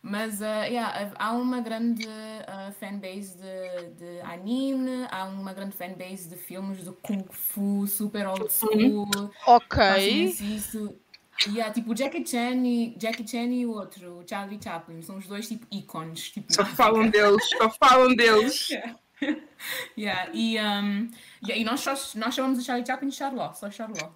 Mas 0.00 0.40
ah, 0.42 0.64
yeah, 0.64 1.12
há 1.18 1.32
uma 1.32 1.60
grande 1.60 2.06
ah, 2.46 2.72
fanbase 2.78 3.36
de, 3.36 3.94
de 3.96 4.20
anime, 4.20 5.06
há 5.10 5.24
uma 5.24 5.52
grande 5.52 5.74
fanbase 5.74 6.28
de 6.28 6.36
filmes 6.36 6.84
de 6.84 6.92
Kung 7.02 7.24
Fu, 7.30 7.86
super 7.86 8.28
old 8.28 8.52
school. 8.52 9.06
Faço 9.44 9.50
Ok. 9.50 10.24
isso. 10.28 11.00
E 11.46 11.60
há 11.60 11.70
tipo 11.70 11.92
o 11.92 11.94
Jackie 11.94 12.26
Chan 12.26 12.66
e, 12.66 12.96
Jackie 12.98 13.26
Chan 13.26 13.46
e 13.46 13.64
o 13.64 13.70
outro, 13.70 14.18
o 14.18 14.28
Charlie 14.28 14.58
Chaplin, 14.62 15.02
são 15.02 15.18
os 15.18 15.26
dois 15.26 15.46
tipo 15.46 15.66
ícones. 15.70 16.30
Tipo, 16.30 16.52
Só 16.52 16.64
falam 16.64 17.08
deles, 17.08 17.48
só 17.56 17.70
falam 17.70 18.14
deles. 18.14 18.68
Yeah, 19.96 20.30
e, 20.32 20.56
um, 20.58 21.10
yeah, 21.42 21.56
e 21.56 21.64
nós, 21.64 21.80
só, 21.80 21.92
nós 22.16 22.34
chamamos 22.34 22.60
o 22.60 22.62
Charlie 22.62 22.86
Chaplin 22.86 23.08
de 23.08 23.16
Charlot, 23.16 23.58
só 23.58 23.68
Charlot. 23.68 24.12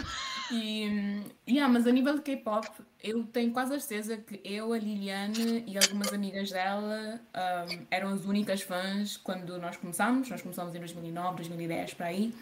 e, 0.50 1.22
yeah, 1.46 1.70
mas 1.70 1.86
a 1.86 1.92
nível 1.92 2.14
de 2.14 2.22
K-pop, 2.22 2.66
eu 3.02 3.24
tenho 3.24 3.52
quase 3.52 3.74
a 3.74 3.78
certeza 3.78 4.16
que 4.16 4.40
eu, 4.42 4.72
a 4.72 4.78
Liliane 4.78 5.62
e 5.66 5.76
algumas 5.76 6.12
amigas 6.12 6.50
dela 6.50 7.20
um, 7.34 7.86
eram 7.90 8.08
as 8.08 8.24
únicas 8.24 8.62
fãs 8.62 9.18
quando 9.18 9.58
nós 9.58 9.76
começámos. 9.76 10.30
Nós 10.30 10.40
começámos 10.40 10.74
em 10.74 10.78
2009, 10.78 11.36
2010, 11.36 11.94
para 11.94 12.06
aí. 12.06 12.32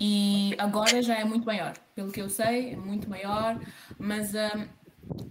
E 0.00 0.54
agora 0.58 1.02
já 1.02 1.18
é 1.18 1.24
muito 1.24 1.44
maior, 1.44 1.74
pelo 1.94 2.12
que 2.12 2.20
eu 2.20 2.28
sei, 2.28 2.72
é 2.72 2.76
muito 2.76 3.08
maior, 3.10 3.58
mas 3.98 4.32
um, 4.34 4.66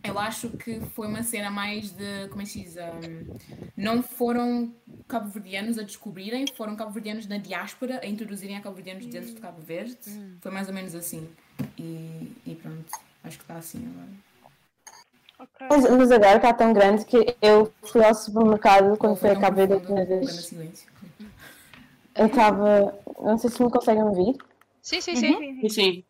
eu 0.03 0.17
acho 0.17 0.49
que 0.49 0.79
foi 0.93 1.07
uma 1.07 1.23
cena 1.23 1.49
mais 1.49 1.91
de, 1.91 2.27
como 2.29 2.41
é 2.41 2.45
que 2.45 2.51
se 2.51 2.61
diz, 2.63 2.75
um, 2.77 3.37
não 3.75 4.01
foram 4.01 4.73
cabo-verdianos 5.07 5.77
a 5.77 5.83
descobrirem, 5.83 6.45
foram 6.55 6.75
cabo-verdianos 6.75 7.27
na 7.27 7.37
diáspora 7.37 7.99
a 8.03 8.07
introduzirem 8.07 8.57
a 8.57 8.61
cabo-verdianos 8.61 9.05
dentro 9.05 9.33
de 9.33 9.39
Cabo 9.39 9.61
Verde. 9.61 9.97
Foi 10.41 10.51
mais 10.51 10.67
ou 10.67 10.73
menos 10.73 10.93
assim. 10.95 11.29
E, 11.77 12.35
e 12.45 12.55
pronto, 12.55 12.91
acho 13.23 13.37
que 13.37 13.43
está 13.43 13.55
assim 13.55 13.87
agora. 13.87 14.09
ok. 15.39 15.67
Mas, 15.69 15.97
mas 15.97 16.11
agora 16.11 16.35
está 16.37 16.53
tão 16.53 16.73
grande 16.73 17.05
que 17.05 17.35
eu 17.41 17.71
fui 17.83 18.03
ao 18.03 18.13
supermercado 18.13 18.97
quando 18.97 19.15
foi 19.15 19.31
a 19.31 19.39
Cabo 19.39 19.55
Verde 19.55 19.73
a 19.73 19.79
primeira 19.79 20.19
vez. 20.19 20.53
Eu 22.17 22.25
estava. 22.27 22.99
Não 23.21 23.37
sei 23.37 23.49
se 23.49 23.61
me 23.63 23.69
conseguem 23.69 24.03
ouvir. 24.03 24.35
Sim, 24.81 25.01
sim, 25.01 25.15
sim. 25.15 25.35
Sim, 25.37 25.59
E 25.63 25.69
sim. 25.69 25.91
sim, 25.93 26.05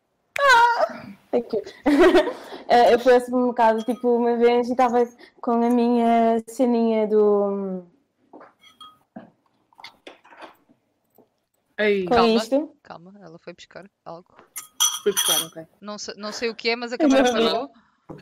Thank 1.30 1.54
you. 1.56 1.62
Eh, 2.70 2.92
eu 2.92 2.98
fui 2.98 3.14
ao 3.14 3.20
supermercado 3.22 3.82
tipo 3.82 4.14
uma 4.14 4.36
vez 4.36 4.68
e 4.68 4.72
estava 4.72 5.02
com 5.40 5.52
a 5.52 5.70
minha 5.70 6.38
ceninha 6.46 7.06
do. 7.06 7.82
Ei, 11.78 12.04
com 12.04 12.14
Calma. 12.14 12.36
isto. 12.42 12.76
Calma, 12.82 13.14
ela 13.22 13.38
foi 13.38 13.54
buscar 13.54 13.90
algo. 14.04 14.26
fui 15.02 15.12
buscar, 15.12 15.46
ok. 15.46 15.66
Não 15.80 15.96
sei, 15.96 16.14
não 16.18 16.30
sei 16.30 16.50
o 16.50 16.54
que 16.54 16.68
é, 16.68 16.76
mas 16.76 16.92
a 16.92 16.98
câmera 16.98 17.32
parou. 17.32 17.70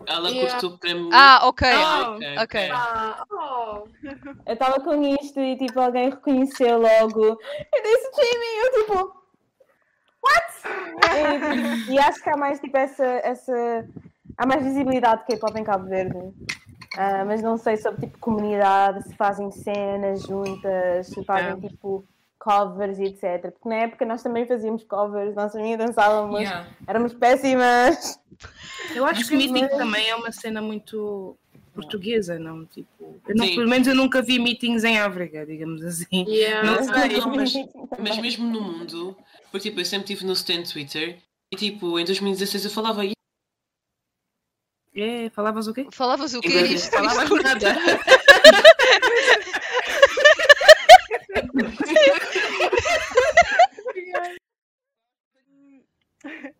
Ela 0.06 0.30
Yeah. 0.30 0.78
para 0.78 0.94
mim. 0.94 1.10
Ah, 1.12 1.40
ok. 1.44 1.68
Ah, 1.68 2.10
ok. 2.10 2.38
ok. 2.38 2.70
Ah, 2.72 3.24
oh. 3.30 3.84
Eu 4.46 4.52
estava 4.54 4.80
com 4.80 5.02
isto 5.02 5.40
e 5.40 5.56
tipo 5.56 5.78
alguém 5.80 6.10
reconheceu 6.10 6.78
logo. 6.78 7.24
Eu 7.24 7.82
disse 7.82 8.10
Jimmy, 8.14 8.46
eu 8.62 8.72
tipo. 8.80 9.26
What? 10.22 11.88
E, 11.88 11.92
e 11.92 11.98
acho 11.98 12.22
que 12.22 12.30
há 12.30 12.36
mais 12.36 12.58
tipo 12.60 12.76
essa. 12.76 13.04
essa 13.04 13.88
há 14.36 14.46
mais 14.46 14.62
visibilidade 14.62 15.20
de 15.20 15.26
K-pop 15.26 15.58
em 15.58 15.64
Cabo 15.64 15.86
Verde. 15.86 16.32
Ah, 16.96 17.24
mas 17.24 17.42
não 17.42 17.56
sei 17.56 17.76
sobre 17.76 18.06
tipo 18.06 18.18
comunidade, 18.18 19.02
se 19.04 19.14
fazem 19.16 19.50
cenas 19.50 20.22
juntas, 20.22 21.06
se 21.06 21.24
fazem 21.24 21.46
Yeah. 21.46 21.68
tipo 21.68 22.04
covers 22.46 22.98
e 23.00 23.04
etc. 23.06 23.50
Porque 23.50 23.68
na 23.68 23.74
época 23.76 24.06
nós 24.06 24.22
também 24.22 24.46
fazíamos 24.46 24.84
covers, 24.84 25.34
nós 25.34 25.52
também 25.52 25.76
dançávamos, 25.76 26.38
Yeah. 26.40 26.68
éramos 26.86 27.12
péssimas. 27.12 28.20
Eu 28.94 29.04
acho 29.04 29.20
Mas 29.20 29.28
que 29.28 29.36
Meeting 29.36 29.62
mas- 29.62 29.76
também 29.76 30.08
é 30.08 30.14
uma 30.14 30.30
cena 30.30 30.62
muito 30.62 31.36
portuguesa, 31.74 32.38
não? 32.38 32.64
Tipo, 32.66 33.20
não- 33.34 33.46
pelo 33.48 33.68
menos 33.68 33.88
eu 33.88 33.94
nunca 33.96 34.22
vi 34.22 34.38
meetings 34.38 34.84
em 34.84 34.98
África, 35.00 35.44
digamos 35.44 35.82
assim. 35.84 36.24
Yeah. 36.28 36.70
Não 36.70 36.84
sei, 36.84 37.20
mas 37.34 37.52
Mas 37.98 38.18
mesmo 38.18 38.48
no 38.48 38.60
mundo, 38.62 39.16
porque 39.50 39.68
tipo, 39.68 39.80
eu 39.80 39.84
sempre 39.84 40.04
estive 40.12 40.24
no 40.26 40.32
stand 40.34 40.62
Twitter 40.62 41.18
e 41.52 41.56
tipo, 41.56 41.98
em 41.98 42.04
2016 42.04 42.64
eu 42.64 42.70
falava 42.70 43.04
"Ih, 43.04 43.12
É, 44.94 45.28
falavas 45.30 45.66
o 45.66 45.74
quê? 45.74 45.86
Falavas 45.90 46.32
o 46.32 46.40
Em 46.42 46.74
é? 46.74 46.78
Falavas 46.78 47.28
nada. 47.42 47.76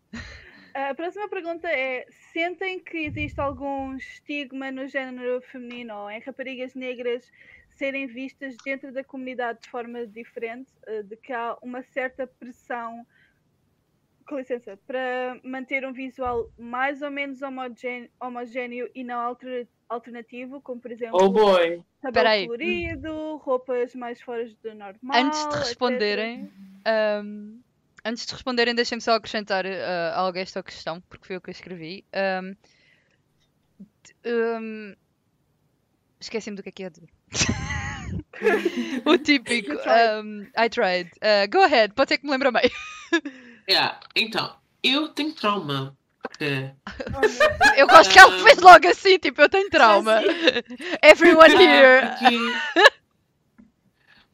A 0.75 0.95
próxima 0.95 1.29
pergunta 1.29 1.69
é: 1.69 2.05
sentem 2.33 2.83
que 2.83 2.99
existe 2.99 3.41
algum 3.41 3.97
estigma 3.97 4.71
no 4.71 4.87
género 4.87 5.41
feminino 5.43 5.95
ou 5.95 6.11
em 6.11 6.21
raparigas 6.21 6.75
negras 6.75 7.31
serem 7.71 8.07
vistas 8.07 8.59
dentro 8.61 8.93
da 8.93 9.03
comunidade 9.05 9.61
de 9.63 9.69
forma 9.69 10.07
diferente? 10.07 10.73
eh, 10.87 11.03
De 11.03 11.17
que 11.17 11.33
há 11.33 11.57
uma 11.63 11.83
certa 11.83 12.27
pressão, 12.27 13.07
com 14.27 14.37
licença, 14.39 14.77
para 14.87 15.41
manter 15.45 15.85
um 15.87 15.93
visual 15.93 16.51
mais 16.59 17.01
ou 17.03 17.11
menos 17.11 17.43
homogéneo, 17.43 18.11
homogéneo 18.21 18.91
e 18.95 19.05
não 19.05 19.19
alter- 19.21 19.69
alternativo, 19.89 20.61
como 20.61 20.81
por 20.81 20.91
exemplo 20.91 21.21
Oh 21.21 21.29
boy. 21.31 21.85
cabelo 22.03 22.33
Peraí. 22.33 22.41
colorido, 22.41 23.37
roupas 23.39 23.95
mais 23.95 24.21
fora 24.23 24.45
do 24.63 24.75
normal. 24.75 25.13
Antes 25.13 25.47
de 25.49 25.57
etc. 25.71 26.33
responderem, 26.37 26.53
ahm, 26.85 27.63
antes 28.07 28.27
de 28.27 28.33
responderem, 28.33 28.75
deixem-me 28.75 29.03
só 29.03 29.15
acrescentar 29.15 29.65
ah, 29.67 30.15
algo 30.17 30.39
a 30.39 30.41
esta 30.41 30.63
questão, 30.63 31.01
porque 31.09 31.27
foi 31.27 31.37
eu 31.37 31.41
que 31.41 31.51
a 31.51 31.53
escrevi. 31.53 32.05
T- 34.03 34.15
ahm, 34.25 34.95
Esqueci-me 36.21 36.57
do 36.57 36.63
que 36.63 36.71
é 36.71 36.73
que 36.73 36.83
ia 36.83 36.91
dizer. 36.91 37.09
o 39.05 39.19
típico. 39.19 39.73
Ahm, 39.87 40.47
I 40.57 40.69
tried. 40.71 41.11
Ah, 41.21 41.47
go 41.47 41.63
ahead, 41.63 41.93
pode 41.95 42.09
ser 42.09 42.19
que 42.19 42.25
me 42.25 42.31
lembra 42.33 42.51
meio. 42.51 42.71
Yeah, 43.69 44.01
então, 44.15 44.57
eu 44.83 45.09
tenho 45.09 45.33
trauma. 45.35 45.97
porque 46.23 46.73
Oh. 47.15 47.21
Eu 47.77 47.87
gosto 47.87 48.13
que 48.13 48.19
ela 48.19 48.43
fez 48.43 48.59
logo 48.59 48.89
assim, 48.89 49.19
tipo, 49.19 49.41
eu 49.43 49.49
tenho 49.49 49.69
trauma. 49.69 50.21
Everyone 51.03 51.55
here. 51.55 52.09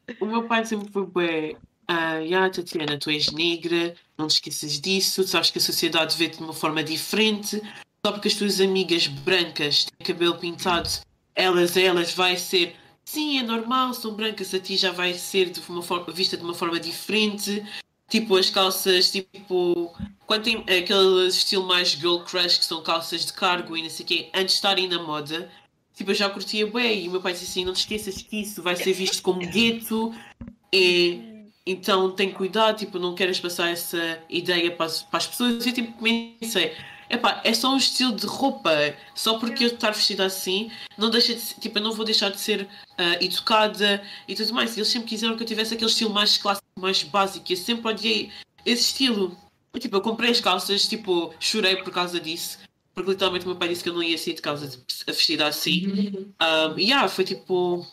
Porque 0.06 0.16
o 0.20 0.26
meu 0.26 0.46
pai 0.46 0.64
sempre 0.64 0.90
foi 0.92 1.06
bem. 1.06 1.56
Ah, 1.88 2.16
yeah, 2.18 2.48
Tatiana, 2.48 2.98
tu 2.98 3.10
és 3.10 3.30
negra, 3.30 3.94
não 4.16 4.28
te 4.28 4.32
esqueças 4.32 4.80
disso, 4.80 5.22
tu 5.22 5.28
sabes 5.28 5.50
que 5.50 5.58
a 5.58 5.60
sociedade 5.60 6.16
vê-te 6.16 6.38
de 6.38 6.44
uma 6.44 6.52
forma 6.52 6.82
diferente, 6.82 7.60
só 8.04 8.12
porque 8.12 8.28
as 8.28 8.34
tuas 8.34 8.60
amigas 8.60 9.06
brancas 9.06 9.84
têm 9.84 10.06
cabelo 10.06 10.38
pintado, 10.38 10.88
elas, 11.34 11.76
elas 11.76 12.14
vai 12.14 12.36
ser, 12.36 12.76
sim, 13.04 13.38
é 13.38 13.42
normal, 13.42 13.92
são 13.94 14.14
brancas, 14.14 14.54
a 14.54 14.60
ti 14.60 14.76
já 14.76 14.92
vai 14.92 15.14
ser 15.14 15.50
de 15.50 15.60
uma 15.68 15.82
forma, 15.82 16.12
vista 16.12 16.36
de 16.36 16.44
uma 16.44 16.54
forma 16.54 16.78
diferente. 16.78 17.64
Tipo 18.08 18.36
as 18.36 18.50
calças, 18.50 19.10
tipo. 19.10 19.90
Quando 20.26 20.42
tem 20.42 20.56
aquele 20.58 21.28
estilo 21.28 21.66
mais 21.66 21.92
girl 21.92 22.18
crush, 22.18 22.58
que 22.58 22.64
são 22.66 22.82
calças 22.82 23.24
de 23.24 23.32
cargo 23.32 23.74
e 23.74 23.82
não 23.82 23.88
sei 23.88 24.04
o 24.04 24.06
quê, 24.06 24.28
antes 24.34 24.52
de 24.52 24.58
estarem 24.58 24.86
na 24.86 25.02
moda, 25.02 25.50
tipo, 25.94 26.10
eu 26.10 26.14
já 26.14 26.28
curtia 26.28 26.66
bem. 26.66 27.04
E 27.04 27.08
o 27.08 27.12
meu 27.12 27.22
pai 27.22 27.32
disse 27.32 27.46
assim: 27.46 27.64
não 27.64 27.72
te 27.72 27.80
esqueças 27.80 28.20
que 28.20 28.42
isso 28.42 28.62
vai 28.62 28.76
ser 28.76 28.92
visto 28.92 29.22
como 29.22 29.40
gueto. 29.40 30.12
E, 30.70 31.31
então 31.66 32.10
tem 32.10 32.32
cuidado, 32.32 32.78
tipo, 32.78 32.98
não 32.98 33.14
queres 33.14 33.38
passar 33.38 33.70
essa 33.70 34.20
ideia 34.28 34.70
para 34.70 34.86
as, 34.86 35.02
para 35.02 35.18
as 35.18 35.26
pessoas. 35.26 35.64
E 35.64 35.68
eu 35.68 35.74
tipo, 35.74 35.92
comecei. 35.92 36.76
Epá, 37.08 37.40
é 37.44 37.52
só 37.52 37.72
um 37.72 37.76
estilo 37.76 38.12
de 38.12 38.26
roupa. 38.26 38.70
Só 39.14 39.38
porque 39.38 39.64
eu 39.64 39.68
estar 39.68 39.90
vestida 39.90 40.24
assim, 40.24 40.70
não 40.96 41.10
deixa 41.10 41.34
de 41.34 41.40
ser, 41.40 41.60
tipo, 41.60 41.78
eu 41.78 41.82
não 41.82 41.92
vou 41.92 42.04
deixar 42.04 42.30
de 42.30 42.40
ser 42.40 42.68
ah, 42.98 43.16
educada 43.20 44.02
e 44.26 44.34
tudo 44.34 44.52
mais. 44.54 44.76
Eles 44.76 44.88
sempre 44.88 45.08
quiseram 45.08 45.36
que 45.36 45.42
eu 45.42 45.46
tivesse 45.46 45.74
aquele 45.74 45.90
estilo 45.90 46.10
mais 46.10 46.36
clássico, 46.36 46.66
mais 46.78 47.02
básico. 47.02 47.44
E 47.48 47.52
eu 47.52 47.56
sempre 47.56 47.88
odiei 47.88 48.32
esse 48.66 48.82
estilo. 48.82 49.36
E, 49.74 49.78
tipo, 49.78 49.96
eu 49.96 50.00
comprei 50.00 50.30
as 50.30 50.40
calças, 50.40 50.88
tipo, 50.88 51.32
chorei 51.38 51.76
por 51.76 51.92
causa 51.92 52.18
disso. 52.18 52.58
Porque 52.94 53.10
literalmente 53.10 53.46
o 53.46 53.48
meu 53.48 53.56
pai 53.56 53.68
disse 53.68 53.82
que 53.82 53.88
eu 53.88 53.94
não 53.94 54.02
ia 54.02 54.18
sair 54.18 54.34
de 54.34 54.42
casa 54.42 54.70
vestida 55.06 55.46
assim. 55.46 56.26
Um, 56.40 56.78
e 56.78 56.84
yeah, 56.84 57.08
foi 57.08 57.24
tipo 57.24 57.86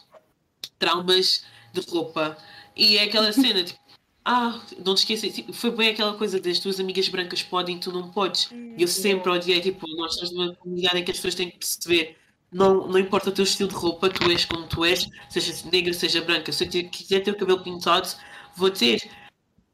traumas 0.77 1.45
de 1.73 1.81
roupa. 1.81 2.37
E 2.79 2.97
é 2.97 3.03
aquela 3.03 3.33
cena, 3.33 3.61
tipo, 3.61 3.77
ah, 4.23 4.57
não 4.85 4.95
te 4.95 4.99
esqueças, 4.99 5.33
tipo, 5.33 5.51
foi 5.51 5.69
bem 5.69 5.89
aquela 5.89 6.13
coisa 6.13 6.39
das 6.39 6.59
tuas 6.59 6.79
amigas 6.79 7.09
brancas 7.09 7.43
podem, 7.43 7.77
tu 7.77 7.91
não 7.91 8.09
podes. 8.09 8.49
E 8.53 8.81
eu 8.81 8.87
sempre 8.87 9.29
odiei, 9.29 9.59
tipo, 9.59 9.85
nós 9.97 10.13
estamos 10.13 10.33
numa 10.33 10.55
comunidade 10.55 10.97
em 10.97 11.03
que 11.03 11.11
as 11.11 11.17
pessoas 11.17 11.35
têm 11.35 11.51
que 11.51 11.57
perceber. 11.57 12.17
Não, 12.49 12.87
não 12.87 12.97
importa 12.97 13.29
o 13.29 13.33
teu 13.33 13.43
estilo 13.43 13.67
de 13.67 13.75
roupa, 13.75 14.09
tu 14.09 14.31
és 14.31 14.45
como 14.45 14.65
tu 14.65 14.85
és, 14.85 15.05
seja 15.29 15.69
negra, 15.69 15.93
seja 15.93 16.21
branca. 16.21 16.53
Se 16.53 16.63
eu 16.63 16.89
quiser 16.89 17.19
ter 17.19 17.31
o 17.31 17.37
cabelo 17.37 17.61
pintado, 17.61 18.07
vou 18.55 18.71
ter. 18.71 19.11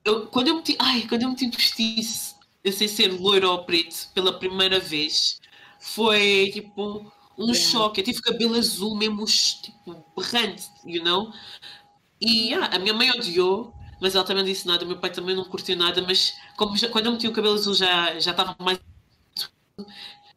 Eu, 0.04 0.26
quando 0.26 0.48
eu 0.48 0.56
meti, 0.56 0.76
ai, 0.80 1.06
quando 1.08 1.22
eu 1.22 1.30
meti 1.30 1.48
postiço, 1.52 2.36
eu 2.64 2.74
sei 2.74 2.88
ser 2.88 3.10
loiro 3.12 3.52
ou 3.52 3.66
preto 3.66 4.10
pela 4.16 4.34
primeira 4.40 4.80
vez, 4.80 5.40
foi 5.80 6.50
tipo 6.52 7.06
um 7.38 7.54
choque. 7.54 8.02
Eu 8.02 8.06
tive 8.06 8.22
cabelo 8.22 8.56
azul 8.56 8.98
mesmo, 8.98 9.24
tipo, 9.26 10.04
berrante, 10.18 10.64
you 10.86 11.04
know? 11.04 11.32
E 12.22 12.50
yeah, 12.50 12.76
a 12.76 12.80
minha 12.80 12.94
mãe 12.94 13.12
odiou, 13.12 13.74
mas 14.02 14.16
ela 14.16 14.24
também 14.24 14.44
não 14.44 14.50
disse 14.52 14.66
nada. 14.68 14.84
O 14.84 14.88
meu 14.88 14.98
pai 14.98 15.10
também 15.12 15.36
não 15.36 15.44
curtiu 15.46 15.76
nada, 15.76 16.02
mas 16.02 16.34
como 16.58 16.76
já- 16.78 16.90
quando 16.90 17.08
eu 17.08 17.12
meti 17.14 17.28
o 17.28 17.34
cabelo 17.34 17.56
azul 17.56 17.74
já 17.74 18.20
já 18.20 18.32
estava 18.32 18.56
mais. 18.60 18.80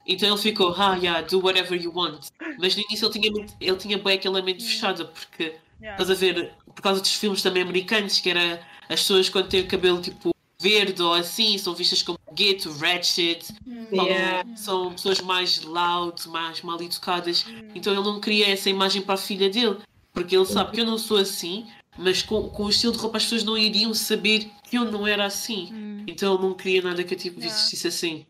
Então 0.06 0.28
ele 0.30 0.38
ficou, 0.38 0.74
ah, 0.76 0.96
yeah, 0.96 1.20
do 1.26 1.38
whatever 1.44 1.80
you 1.80 1.92
want. 1.94 2.28
Mas 2.58 2.74
no 2.74 2.82
início 2.82 3.06
ele 3.06 3.12
tinha, 3.20 3.46
ele 3.60 3.76
tinha 3.76 3.98
bem 3.98 4.16
aquela 4.16 4.40
mente 4.42 4.64
fechada, 4.64 5.04
porque 5.04 5.56
Yeah. 5.80 6.02
estás 6.02 6.10
a 6.10 6.14
ver, 6.20 6.52
por 6.74 6.82
causa 6.82 7.00
dos 7.00 7.14
filmes 7.14 7.40
também 7.42 7.62
americanos, 7.62 8.18
que 8.18 8.30
era 8.30 8.60
as 8.88 9.00
pessoas 9.00 9.28
quando 9.28 9.48
têm 9.48 9.60
o 9.60 9.68
cabelo 9.68 10.00
tipo 10.00 10.30
verde 10.60 11.00
ou 11.00 11.14
assim, 11.14 11.56
são 11.56 11.72
vistas 11.72 12.02
como 12.02 12.18
gueto, 12.34 12.72
ratchet, 12.72 13.46
falam- 13.90 14.06
Yeah. 14.08 14.56
são 14.56 14.90
pessoas 14.92 15.20
mais 15.20 15.62
loud, 15.62 16.26
mais 16.30 16.62
mal 16.62 16.82
educadas. 16.82 17.44
Então 17.76 17.92
ele 17.92 18.02
não 18.02 18.18
queria 18.20 18.48
essa 18.50 18.68
imagem 18.68 19.02
para 19.02 19.14
a 19.14 19.18
filha 19.18 19.48
dele, 19.48 19.76
porque 20.18 20.36
ele 20.36 20.46
sabe 20.46 20.72
que 20.72 20.80
eu 20.80 20.86
não 20.86 20.98
sou 20.98 21.16
assim, 21.16 21.66
mas 21.96 22.22
com, 22.22 22.48
com 22.48 22.64
o 22.64 22.70
estilo 22.70 22.92
de 22.92 22.98
roupa 22.98 23.16
as 23.18 23.24
pessoas 23.24 23.44
não 23.44 23.56
iriam 23.56 23.94
saber 23.94 24.50
que 24.64 24.76
eu 24.76 24.84
não 24.84 25.06
era 25.06 25.24
assim. 25.24 25.72
Hum. 25.72 26.04
Então 26.06 26.34
ele 26.34 26.42
não 26.42 26.54
queria 26.54 26.82
nada 26.82 27.04
que 27.04 27.14
eu 27.14 27.18
tipo, 27.18 27.38
Yeah. 27.40 27.56
vestisse 27.56 27.86
assim. 27.86 28.26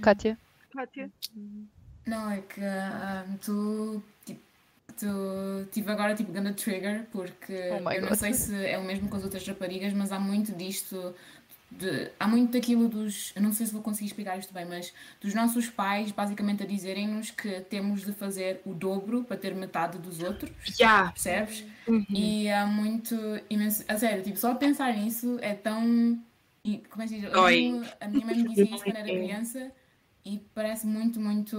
Kátia? 0.00 0.38
Kátia? 0.72 1.10
Não, 2.06 2.30
é 2.30 2.40
que 2.40 2.60
ah, 2.60 3.24
tu, 3.44 4.02
tipo, 4.24 4.40
tu 4.96 5.06
tive 5.72 5.90
agora 5.90 6.14
tipo 6.14 6.32
grande 6.32 6.54
trigger 6.54 7.06
porque 7.12 7.70
Oh 7.72 7.80
my 7.88 7.96
eu 7.96 8.02
não 8.02 8.08
God. 8.08 8.18
sei 8.18 8.32
se 8.34 8.54
é 8.66 8.78
o 8.78 8.84
mesmo 8.84 9.08
com 9.08 9.16
as 9.16 9.24
outras 9.24 9.46
raparigas, 9.46 9.92
mas 9.92 10.12
há 10.12 10.18
muito 10.18 10.52
disto. 10.52 11.14
De, 11.70 12.10
há 12.18 12.26
muito 12.26 12.52
daquilo 12.52 12.88
dos. 12.88 13.32
Não 13.40 13.52
sei 13.52 13.64
se 13.66 13.72
vou 13.72 13.80
conseguir 13.80 14.06
explicar 14.06 14.36
isto 14.38 14.52
bem, 14.52 14.64
mas 14.64 14.92
dos 15.20 15.32
nossos 15.34 15.68
pais 15.68 16.10
basicamente 16.10 16.62
a 16.64 16.66
dizerem-nos 16.66 17.30
que 17.30 17.60
temos 17.60 18.04
de 18.04 18.12
fazer 18.12 18.60
o 18.66 18.74
dobro 18.74 19.22
para 19.22 19.36
ter 19.36 19.54
metade 19.54 19.96
dos 19.98 20.20
outros, 20.20 20.50
Yeah. 20.78 21.12
percebes? 21.12 21.64
Uhum. 21.86 22.04
E 22.10 22.50
há 22.50 22.66
muito 22.66 23.14
imenso. 23.48 23.84
A 23.86 23.96
sério, 23.96 24.22
tipo, 24.24 24.36
só 24.36 24.54
pensar 24.56 24.92
nisso 24.96 25.38
é 25.40 25.54
tão. 25.54 26.18
e 26.64 26.78
Como 26.90 27.02
é 27.02 27.06
que 27.06 27.14
se 27.14 27.20
diz? 27.20 27.30
Lembro- 27.32 27.88
A 28.00 28.08
minha 28.08 28.26
mãe 28.26 28.34
me 28.36 28.48
dizia 28.48 28.64
isso 28.64 28.82
quando 28.84 28.96
era 28.96 29.04
criança 29.06 29.72
e 30.24 30.38
parece 30.54 30.86
muito, 30.86 31.20
muito 31.20 31.56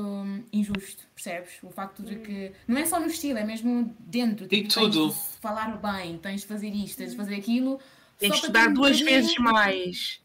injusto, 0.51 1.03
percebes? 1.15 1.51
O 1.63 1.69
facto 1.69 2.03
de 2.03 2.17
que. 2.17 2.51
Não 2.67 2.77
é 2.77 2.85
só 2.85 2.99
no 2.99 3.07
estilo, 3.07 3.39
é 3.39 3.45
mesmo 3.45 3.95
dentro. 3.97 4.45
E 4.45 4.49
Tipo, 4.49 4.69
tudo. 4.73 5.07
Tens 5.09 5.15
de 5.31 5.37
falar 5.39 5.77
bem, 5.77 6.17
tens 6.17 6.41
de 6.41 6.47
fazer 6.47 6.69
isto, 6.69 6.97
tens 6.97 7.11
de 7.11 7.17
fazer 7.17 7.35
aquilo. 7.35 7.79
De 8.21 8.27
para 8.27 8.35
estudar 8.37 8.69
um 8.69 8.73
duas 8.73 8.99
bocadinho- 8.99 9.21
vezes 9.21 9.37
mais. 9.37 10.21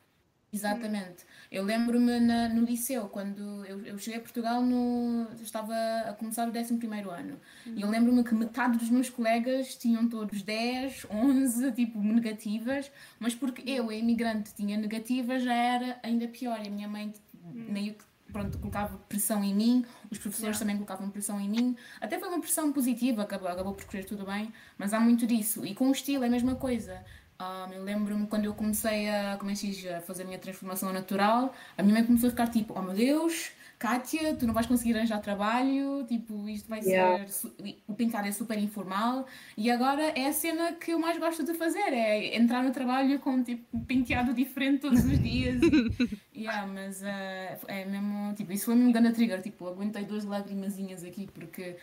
Exatamente. 0.53 1.25
Eu 1.51 1.63
lembro-me 1.65 2.19
no 2.21 2.65
liceu, 2.65 3.09
quando 3.09 3.65
eu, 3.67 3.85
eu 3.85 3.99
cheguei 3.99 4.19
a 4.19 4.23
Portugal, 4.23 4.63
no, 4.63 5.29
estava 5.43 5.75
a 6.07 6.13
começar 6.15 6.49
o 6.49 6.53
11º 6.53 7.09
ano. 7.11 7.39
E 7.67 7.83
eu 7.83 7.89
lembro-me 7.89 8.25
que 8.25 8.35
metade 8.35 8.79
dos 8.79 8.91
meus 8.91 9.09
colegas 9.11 9.77
tinham 9.77 10.09
todos 10.09 10.43
10, 10.43 11.07
11, 11.11 11.73
tipo, 11.73 12.01
negativas. 12.03 12.91
Mas 13.19 13.35
porque 13.35 13.63
eu, 13.71 13.91
a 13.91 13.95
imigrante, 13.95 14.53
tinha 14.55 14.77
negativas, 14.77 15.43
já 15.43 15.55
era 15.55 15.99
ainda 16.03 16.27
pior. 16.27 16.59
E 16.65 16.69
a 16.69 16.71
minha 16.71 16.89
mãe 16.89 17.11
tipo, 17.11 17.23
meio 17.55 17.95
que, 17.95 18.05
pronto, 18.33 18.59
colocava 18.59 18.97
pressão 19.09 19.45
em 19.45 19.55
mim. 19.55 19.85
Os 20.11 20.19
professores 20.19 20.59
também 20.59 20.75
colocavam 20.77 21.11
pressão 21.11 21.41
em 21.41 21.49
mim. 21.49 21.77
Até 22.01 22.19
foi 22.19 22.29
uma 22.29 22.41
pressão 22.41 22.73
positiva, 22.73 23.23
acabou, 23.23 23.49
acabou 23.49 23.73
por 23.75 23.85
correr 23.85 24.05
tudo 24.05 24.25
bem. 24.25 24.53
Mas 24.79 24.93
há 24.93 24.99
muito 25.01 25.27
disso. 25.27 25.65
E 25.67 25.75
com 25.75 25.89
o 25.89 25.93
estilo 25.93 26.25
é 26.25 26.27
a 26.27 26.31
mesma 26.31 26.57
coisa. 26.57 27.05
Ah, 27.39 27.69
eu 27.73 27.83
lembro-me 27.85 28.27
quando 28.27 28.47
eu 28.47 28.55
comecei 28.55 29.09
a, 29.11 29.37
como 29.39 29.51
é 29.51 29.55
que 29.55 29.67
diz, 29.71 29.87
a 29.87 30.01
fazer 30.01 30.23
a 30.23 30.27
minha 30.27 30.39
transformação 30.39 30.93
natural, 30.93 31.55
a 31.77 31.83
minha 31.83 31.95
mãe 31.95 32.05
começou 32.05 32.29
a 32.29 32.31
ficar 32.31 32.49
tipo, 32.49 32.73
oh 32.77 32.81
meu 32.81 32.95
Deus, 32.95 33.51
Kátia, 33.79 34.35
tu 34.35 34.47
não 34.47 34.55
vais 34.55 34.65
conseguir 34.67 34.97
arranjar 34.97 35.21
trabalho, 35.21 36.03
tipo, 36.09 36.49
isto 36.49 36.67
vai 36.67 36.81
Yeah. 36.83 37.29
ser, 37.29 37.45
o 37.87 37.93
penteado 37.95 38.27
é 38.27 38.33
super 38.33 38.59
informal, 38.59 39.27
e 39.55 39.71
agora 39.71 40.03
é 40.19 40.27
a 40.29 40.33
cena 40.33 40.73
que 40.73 40.93
eu 40.95 40.99
mais 40.99 41.19
gosto 41.19 41.45
de 41.45 41.53
fazer, 41.53 41.93
é 41.93 42.37
entrar 42.37 42.63
no 42.65 42.73
trabalho 42.73 43.19
com 43.19 43.43
tipo 43.43 43.65
um 43.77 43.81
penteado 43.85 44.33
diferente 44.33 44.81
todos 44.81 45.05
os 45.05 45.19
dias. 45.23 45.61
yeah, 46.35 46.67
mas 46.67 47.03
ah, 47.03 47.59
é 47.69 47.85
mesmo, 47.85 48.35
tipo, 48.35 48.51
isso 48.51 48.65
foi 48.65 48.75
mesmo 48.77 48.89
um 48.89 48.93
grande 48.93 49.13
trigger, 49.13 49.43
tipo, 49.43 49.69
aguentei 49.69 50.05
duas 50.07 50.25
lagrimazinhas 50.25 51.05
aqui, 51.05 51.29
porque 51.35 51.77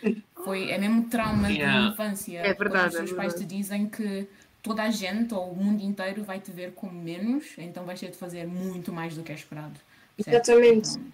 foi, 0.44 0.72
é 0.72 0.80
mesmo 0.80 1.04
trauma 1.10 1.48
Yeah. 1.48 1.80
de 1.80 1.94
infância. 1.94 2.40
É 2.40 2.54
verdade, 2.56 2.96
Quando 2.96 3.06
os 3.06 3.12
é 3.12 3.16
pais 3.16 3.34
te 3.36 3.46
dizem 3.46 3.88
que 3.88 4.28
toda 4.64 4.82
a 4.84 4.90
gente 4.90 5.34
ou 5.34 5.52
o 5.52 5.56
mundo 5.56 5.84
inteiro 5.84 6.24
vai 6.24 6.40
te 6.40 6.52
ver 6.52 6.74
como 6.74 6.94
menos, 6.94 7.46
então 7.58 7.86
vais 7.86 8.00
ter 8.00 8.10
de 8.12 8.18
fazer 8.18 8.48
muito 8.48 8.92
mais 8.92 9.16
do 9.16 9.22
que 9.22 9.32
é 9.32 9.36
esperado. 9.36 9.78
certo? 10.20 10.50
Exatamente. 10.50 10.90
Então, 10.92 11.14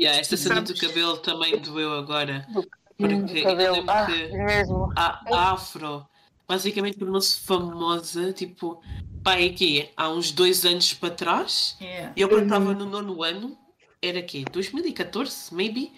Yeah, 0.00 0.20
esta 0.20 0.36
cena 0.36 0.62
do 0.62 0.76
cabelo 0.76 1.16
também 1.18 1.58
doeu 1.58 1.92
agora. 1.94 2.46
Do 2.52 2.62
Porque 2.96 3.38
eu 3.40 3.42
cabelo. 3.44 3.74
lembro 3.76 3.90
Ah, 3.90 4.06
que 4.06 4.28
mesmo. 4.36 4.92
a, 4.94 5.52
Afro 5.52 6.06
basicamente 6.46 6.98
tornou-se 6.98 7.40
famosa, 7.40 8.32
tipo, 8.32 8.80
pai, 9.24 9.48
aqui, 9.48 9.90
há 9.96 10.08
uns 10.10 10.30
dois 10.30 10.64
anos 10.64 10.94
para 10.94 11.10
trás. 11.14 11.76
yeah. 11.80 12.12
Eu 12.16 12.28
quando 12.28 12.44
estava 12.44 12.72
no 12.74 12.84
nono 12.86 13.22
ano, 13.24 13.58
era 14.00 14.22
quê? 14.22 14.44
2014, 14.52 15.52
maybe? 15.52 15.92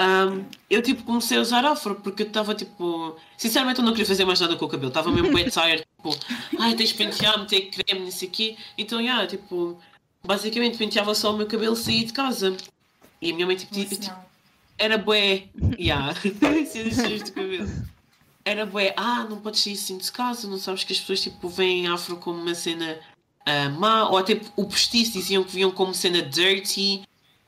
Um, 0.00 0.44
eu 0.70 0.80
tipo 0.82 1.02
comecei 1.04 1.38
a 1.38 1.40
usar 1.40 1.64
afro 1.64 1.96
porque 1.96 2.22
eu 2.22 2.26
estava 2.28 2.54
tipo. 2.54 3.16
Sinceramente 3.36 3.78
eu 3.80 3.84
não 3.84 3.92
queria 3.92 4.06
fazer 4.06 4.24
mais 4.24 4.40
nada 4.40 4.56
com 4.56 4.64
o 4.64 4.68
cabelo. 4.68 4.88
Estava 4.88 5.10
mesmo 5.10 5.30
bem 5.34 5.48
tired, 5.48 5.84
tipo, 5.98 6.16
ai 6.58 6.74
tens 6.74 6.90
de 6.90 6.94
pentear, 6.94 7.38
meter 7.38 7.70
creme, 7.70 8.04
não 8.04 8.10
sei 8.10 8.28
o 8.28 8.30
quê. 8.30 8.56
Então, 8.76 9.00
yeah, 9.00 9.26
tipo, 9.26 9.78
basicamente 10.24 10.78
penteava 10.78 11.14
só 11.14 11.34
o 11.34 11.36
meu 11.36 11.46
cabelo 11.46 11.76
saía 11.76 12.06
de 12.06 12.12
casa. 12.12 12.56
E 13.20 13.30
a 13.30 13.34
minha 13.34 13.46
mãe 13.46 13.56
tipo, 13.56 13.74
tipo, 13.74 14.06
não. 14.06 14.24
era 14.78 14.96
bué. 14.96 15.48
Yeah, 15.78 16.14
de 16.22 17.32
cabelo. 17.32 17.68
Era 18.44 18.64
bué, 18.64 18.94
ah, 18.96 19.26
não 19.28 19.40
podes 19.40 19.60
sair 19.60 19.74
assim 19.74 19.98
de 19.98 20.10
casa, 20.10 20.48
não 20.48 20.58
sabes 20.58 20.84
que 20.84 20.92
as 20.92 21.00
pessoas 21.00 21.20
tipo 21.20 21.48
veem 21.48 21.86
afro 21.86 22.16
como 22.16 22.40
uma 22.40 22.54
cena 22.54 22.98
ah, 23.44 23.68
má, 23.70 24.08
ou 24.08 24.16
até 24.16 24.40
o 24.56 24.64
postiço 24.64 25.12
diziam 25.12 25.44
que 25.44 25.52
viam 25.52 25.70
como 25.70 25.92
cena 25.92 26.22
dirty, 26.22 27.02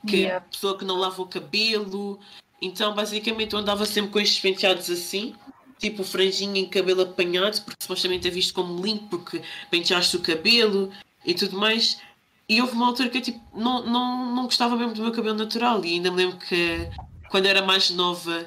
que 0.05 0.17
Yeah. 0.17 0.45
pessoa 0.45 0.77
que 0.77 0.85
não 0.85 0.97
lava 0.97 1.21
o 1.21 1.27
cabelo. 1.27 2.19
Então 2.61 2.93
basicamente 2.93 3.53
eu 3.53 3.59
andava 3.59 3.85
sempre 3.85 4.11
com 4.11 4.19
estes 4.19 4.39
penteados 4.39 4.89
assim, 4.89 5.35
tipo 5.81 6.03
franjinha 6.03 6.61
em 6.61 6.69
cabelo 6.69 7.01
apanhado, 7.01 7.59
porque 7.63 7.81
supostamente 7.81 8.27
é 8.27 8.31
visto 8.31 8.53
como 8.53 8.81
limpo 8.81 9.17
porque 9.17 9.41
penteaste 9.69 10.15
o 10.15 10.21
cabelo 10.21 10.91
e 11.25 11.33
tudo 11.33 11.57
mais. 11.57 11.99
E 12.47 12.61
houve 12.61 12.73
uma 12.73 12.87
altura 12.87 13.09
que 13.09 13.17
eu 13.17 13.21
tipo, 13.21 13.41
não, 13.53 13.83
não, 13.85 14.35
não 14.35 14.43
gostava 14.43 14.75
mesmo 14.75 14.93
do 14.93 15.01
meu 15.01 15.11
cabelo 15.11 15.35
natural 15.35 15.83
e 15.83 15.95
ainda 15.95 16.11
me 16.11 16.17
lembro 16.17 16.37
que 16.37 16.87
quando 17.29 17.47
era 17.47 17.61
mais 17.61 17.89
nova, 17.89 18.45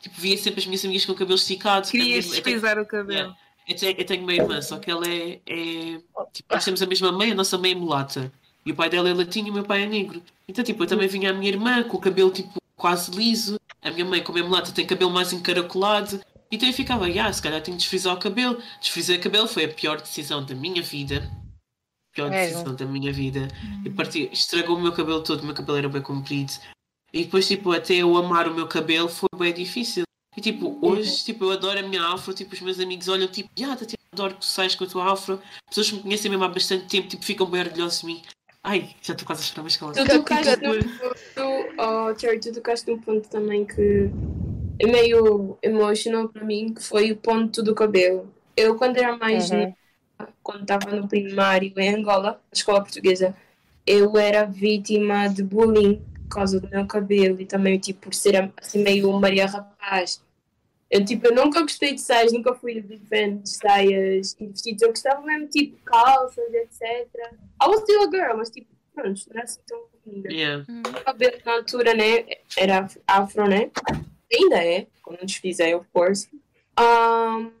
tipo, 0.00 0.20
via 0.20 0.36
sempre 0.36 0.60
as 0.60 0.66
minhas 0.66 0.84
amigas 0.84 1.04
com 1.04 1.12
o 1.12 1.14
cabelo 1.14 1.36
esticado. 1.36 1.88
Querias 1.88 2.26
desfrizar 2.26 2.78
o 2.78 2.86
cabelo. 2.86 3.18
Yeah. 3.18 3.36
Eu 3.68 3.76
tenho, 3.76 3.96
eu 3.98 4.04
tenho 4.04 4.22
uma 4.22 4.34
irmã, 4.34 4.60
só 4.60 4.78
que 4.78 4.90
ela 4.90 5.06
é. 5.06 5.38
é 5.46 6.00
tipo, 6.32 6.52
nós 6.52 6.64
temos 6.64 6.82
a 6.82 6.86
mesma 6.86 7.12
mãe, 7.12 7.30
a 7.30 7.34
nossa 7.34 7.56
mãe 7.56 7.72
é 7.72 7.74
mulata. 7.74 8.32
E 8.64 8.72
o 8.72 8.74
pai 8.74 8.88
dela 8.88 9.08
é 9.08 9.14
latino 9.14 9.48
e 9.48 9.50
o 9.50 9.54
meu 9.54 9.64
pai 9.64 9.82
é 9.82 9.86
negro. 9.86 10.22
Então, 10.48 10.64
tipo, 10.64 10.82
eu 10.82 10.86
também 10.86 11.08
vinha 11.08 11.30
a 11.30 11.32
minha 11.32 11.50
irmã 11.50 11.82
com 11.82 11.96
o 11.96 12.00
cabelo, 12.00 12.30
tipo, 12.30 12.60
quase 12.76 13.10
liso. 13.12 13.60
A 13.80 13.90
minha 13.90 14.04
mãe, 14.04 14.22
como 14.22 14.38
é 14.38 14.42
mulata, 14.42 14.72
tem 14.72 14.86
cabelo 14.86 15.10
mais 15.10 15.32
encaracolado. 15.32 16.20
Então 16.52 16.68
eu 16.68 16.74
ficava, 16.74 17.06
ah, 17.06 17.32
se 17.32 17.40
calhar 17.40 17.62
tenho 17.62 17.78
de 17.78 17.82
desfrizar 17.82 18.14
o 18.14 18.20
cabelo. 18.20 18.62
Desfrizar 18.78 19.16
o 19.16 19.20
cabelo 19.20 19.48
foi 19.48 19.64
a 19.64 19.68
pior 19.68 19.98
decisão 19.98 20.44
da 20.44 20.54
minha 20.54 20.82
vida. 20.82 21.26
pior 22.14 22.30
É, 22.30 22.46
decisão 22.46 22.74
da 22.74 22.84
minha 22.84 23.10
vida. 23.10 23.48
E 23.82 23.88
partiu, 23.88 24.28
estragou 24.30 24.76
o 24.76 24.80
meu 24.80 24.92
cabelo 24.92 25.22
todo, 25.22 25.40
o 25.40 25.46
meu 25.46 25.54
cabelo 25.54 25.78
era 25.78 25.88
bem 25.88 26.02
comprido. 26.02 26.52
E 27.10 27.24
depois, 27.24 27.48
tipo, 27.48 27.72
até 27.72 27.94
eu 27.94 28.14
amar 28.18 28.46
o 28.48 28.54
meu 28.54 28.68
cabelo 28.68 29.08
foi 29.08 29.30
bem 29.38 29.54
difícil. 29.54 30.04
E 30.36 30.40
tipo, 30.42 30.78
hoje, 30.82 31.24
tipo, 31.24 31.44
eu 31.44 31.52
adoro 31.52 31.78
a 31.78 31.82
minha 31.82 32.06
afro, 32.06 32.34
tipo, 32.34 32.54
os 32.54 32.60
meus 32.60 32.78
amigos 32.78 33.08
olham, 33.08 33.28
tipo, 33.28 33.48
ah, 33.64 33.76
tipo, 33.76 34.02
adoro 34.12 34.34
que 34.34 34.40
tu 34.40 34.46
sais 34.46 34.74
com 34.74 34.84
a 34.84 34.86
tua 34.86 35.10
afro. 35.10 35.40
Pessoas 35.68 35.88
que 35.88 35.96
me 35.96 36.02
conhecem 36.02 36.30
mesmo 36.30 36.44
há 36.44 36.48
bastante 36.48 36.84
tempo, 36.86 37.08
tipo, 37.08 37.24
ficam 37.24 37.46
bem 37.46 37.62
orgulhosos 37.62 38.00
de 38.00 38.06
mim. 38.06 38.22
Ai, 38.62 38.94
já 39.02 39.14
estou 39.14 39.26
quase 39.26 39.42
a 39.42 39.44
chorar, 39.44 39.62
mas 39.62 39.76
calma. 39.76 39.94
Tu 39.94 40.06
tocaste 40.06 40.56
num 40.56 40.82
ponto, 40.82 41.74
oh, 41.78 42.18
Cherry, 42.18 42.40
tu 42.40 42.52
tocaste 42.52 42.90
num 42.90 42.98
ponto 42.98 43.28
também 43.28 43.64
que 43.66 44.10
meio 44.90 45.58
emotional 45.62 46.28
para 46.28 46.44
mim, 46.44 46.74
que 46.74 46.82
foi 46.82 47.12
o 47.12 47.16
ponto 47.16 47.62
do 47.62 47.74
cabelo. 47.74 48.32
Eu, 48.56 48.76
quando 48.76 48.96
era 48.96 49.16
mais 49.16 49.50
Uhum. 49.50 49.58
nova, 49.60 49.76
quando 50.42 50.62
estava 50.62 50.90
no 50.94 51.08
primário 51.08 51.72
em 51.76 51.94
Angola, 51.94 52.32
na 52.32 52.38
escola 52.52 52.82
portuguesa, 52.82 53.34
eu 53.86 54.16
era 54.16 54.44
vítima 54.44 55.28
de 55.28 55.42
bullying 55.42 56.02
por 56.14 56.28
causa 56.36 56.60
do 56.60 56.68
meu 56.68 56.86
cabelo 56.86 57.40
e 57.40 57.46
também, 57.46 57.78
tipo, 57.78 58.00
por 58.02 58.14
ser 58.14 58.52
assim 58.56 58.82
meio 58.82 59.12
Maria 59.20 59.46
Rapaz. 59.46 60.22
Eu, 60.90 61.04
tipo, 61.04 61.26
eu 61.26 61.34
nunca 61.34 61.62
gostei 61.62 61.94
de 61.94 62.00
saias, 62.02 62.32
nunca 62.32 62.54
fui 62.54 62.80
de 62.82 63.00
saias 63.48 64.36
e 64.38 64.46
vestidos. 64.46 64.82
Eu 64.82 64.90
gostava 64.90 65.22
mesmo, 65.22 65.48
tipo, 65.48 65.78
calças, 65.84 66.52
etc. 66.52 66.82
I 67.62 67.66
was 67.66 67.80
still 67.80 68.02
a 68.02 68.10
girl, 68.10 68.36
mas, 68.36 68.50
tipo, 68.50 68.68
pronto, 68.94 69.20
não 69.28 69.34
era 69.36 69.44
assim 69.44 69.60
tão 69.66 69.80
linda 70.06 70.30
Yeah. 70.30 70.66
o 70.68 71.04
cabelo 71.04 71.38
na 71.46 71.52
altura, 71.54 71.94
né? 71.94 72.26
Era 72.58 72.86
afro, 73.06 73.48
né? 73.48 73.70
Ainda 74.32 74.56
é, 74.56 74.86
quando 75.02 75.18
não 75.18 75.26
desfizei, 75.26 75.74
of 75.74 75.86
course. 75.92 76.28
Um, 76.78 77.52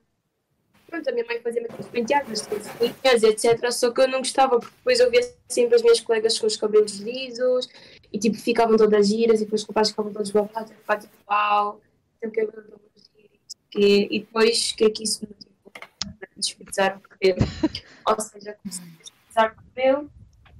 pronto, 0.86 1.08
a 1.08 1.12
minha 1.12 1.24
mãe 1.26 1.40
fazia 1.40 1.60
muitas 1.60 1.86
penteadas, 1.88 2.48
linhas, 2.80 3.22
etc. 3.22 3.70
Só 3.70 3.90
que 3.90 4.00
eu 4.00 4.08
não 4.08 4.18
gostava, 4.18 4.58
porque 4.58 4.74
depois 4.76 5.00
eu 5.00 5.10
via 5.10 5.34
sempre 5.48 5.76
as 5.76 5.82
minhas 5.82 6.00
colegas 6.00 6.38
com 6.38 6.46
os 6.46 6.56
cabelos 6.56 6.98
lisos 6.98 7.68
e 8.12 8.18
tipo 8.18 8.36
ficavam 8.36 8.76
todas 8.76 9.08
giras 9.08 9.40
e 9.40 9.44
depois 9.44 9.62
os 9.62 9.68
rapazes 9.68 9.90
ficavam 9.90 10.12
todos 10.12 10.30
babados, 10.30 10.70
eu 10.70 10.76
ficava 10.76 11.00
tipo, 11.00 11.14
uau, 11.28 11.80
tem 12.20 12.30
o 12.30 12.32
cabelo 12.32 12.52
todo 12.52 12.80
giro. 13.16 14.08
E 14.10 14.20
depois, 14.20 14.72
que 14.72 14.84
é 14.84 14.90
que 14.90 15.02
isso 15.02 15.26
me 15.26 15.34
tipo, 15.34 15.52
desfrizar 16.36 16.98
o 16.98 17.00
cabelo? 17.00 17.38
Ou 18.06 18.20
seja, 18.20 18.56
comecei 18.62 18.84
a 18.84 18.98
desfrizar 18.98 19.52
o 19.52 19.56
cabelo 19.56 20.10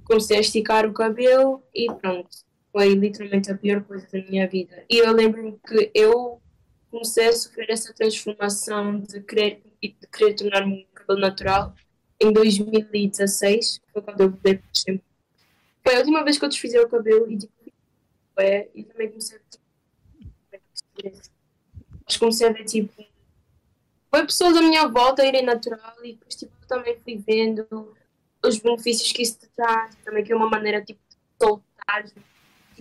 comecei 0.03 0.37
a 0.37 0.41
esticar 0.41 0.85
o 0.85 0.93
cabelo 0.93 1.63
e 1.73 1.91
pronto. 1.93 2.29
Foi 2.73 2.89
literalmente 2.93 3.49
a 3.49 3.57
pior 3.57 3.81
coisa 3.83 4.05
da 4.11 4.21
minha 4.29 4.47
vida. 4.47 4.83
E 4.89 4.97
eu 4.97 5.13
lembro-me 5.13 5.57
que 5.65 5.91
eu 5.93 6.41
comecei 6.91 7.27
a 7.27 7.33
sofrer 7.33 7.69
essa 7.69 7.93
transformação 7.93 8.99
de 8.99 9.21
querer, 9.21 9.61
de 9.81 9.95
querer 10.11 10.33
tornar-me 10.33 10.73
um 10.73 10.85
cabelo 10.93 11.21
natural 11.21 11.73
em 12.19 12.33
2016, 12.33 13.77
que 13.77 13.91
foi 13.93 14.01
quando 14.01 14.21
eu 14.21 14.29
mudei 14.31 14.55
para 14.55 14.67
sempre. 14.73 15.05
Foi 15.81 15.95
a 15.95 15.99
última 15.99 16.23
vez 16.23 16.37
que 16.37 16.43
eu 16.45 16.49
desfiz 16.49 16.73
o 16.73 16.89
cabelo 16.89 17.31
e 17.31 17.37
tipo, 17.37 17.53
é, 18.37 18.67
e 18.75 18.83
também 18.83 19.09
comecei 19.09 19.37
a 19.37 19.41
mas 22.05 22.17
comecei 22.17 22.47
a 22.47 22.51
ver 22.51 22.65
tipo 22.65 22.93
foi 24.13 24.25
pessoas 24.27 24.55
à 24.55 24.61
minha 24.61 24.87
volta 24.87 25.23
a 25.23 25.25
irem 25.25 25.43
natural 25.43 25.95
e 26.03 26.13
depois 26.13 26.35
tipo, 26.35 26.53
também 26.67 26.99
fui 27.03 27.17
vendo 27.17 27.95
os 28.43 28.59
benefícios 28.59 29.11
que 29.11 29.23
isso 29.23 29.39
te 29.39 29.47
traz, 29.55 29.95
também 30.05 30.23
que 30.23 30.31
é 30.31 30.35
uma 30.35 30.51
maneira 30.51 30.83
tipo, 30.83 30.99
de 31.09 31.17
soltar 31.41 32.03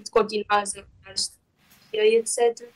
de 0.02 0.10
continuar 0.10 0.62
a 0.62 0.64
e 1.92 2.16
etc. 2.16 2.68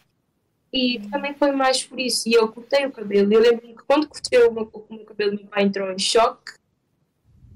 E 0.73 1.01
também 1.11 1.35
foi 1.35 1.53
mais 1.53 1.83
por 1.83 1.99
isso. 1.99 2.29
E 2.29 2.35
eu 2.35 2.49
cortei 2.49 2.85
o 2.87 2.93
cabelo. 2.93 3.33
Eu 3.33 3.41
lembro-me 3.41 3.75
que 3.75 3.85
quando 3.85 4.09
cortei 4.09 4.43
o 4.43 4.53
meu, 4.53 4.71
o 4.73 4.95
meu 4.95 5.05
cabelo, 5.05 5.37
meu 5.37 5.47
pai 5.47 5.65
entrou 5.65 5.91
em 5.91 5.99
choque. 5.99 6.53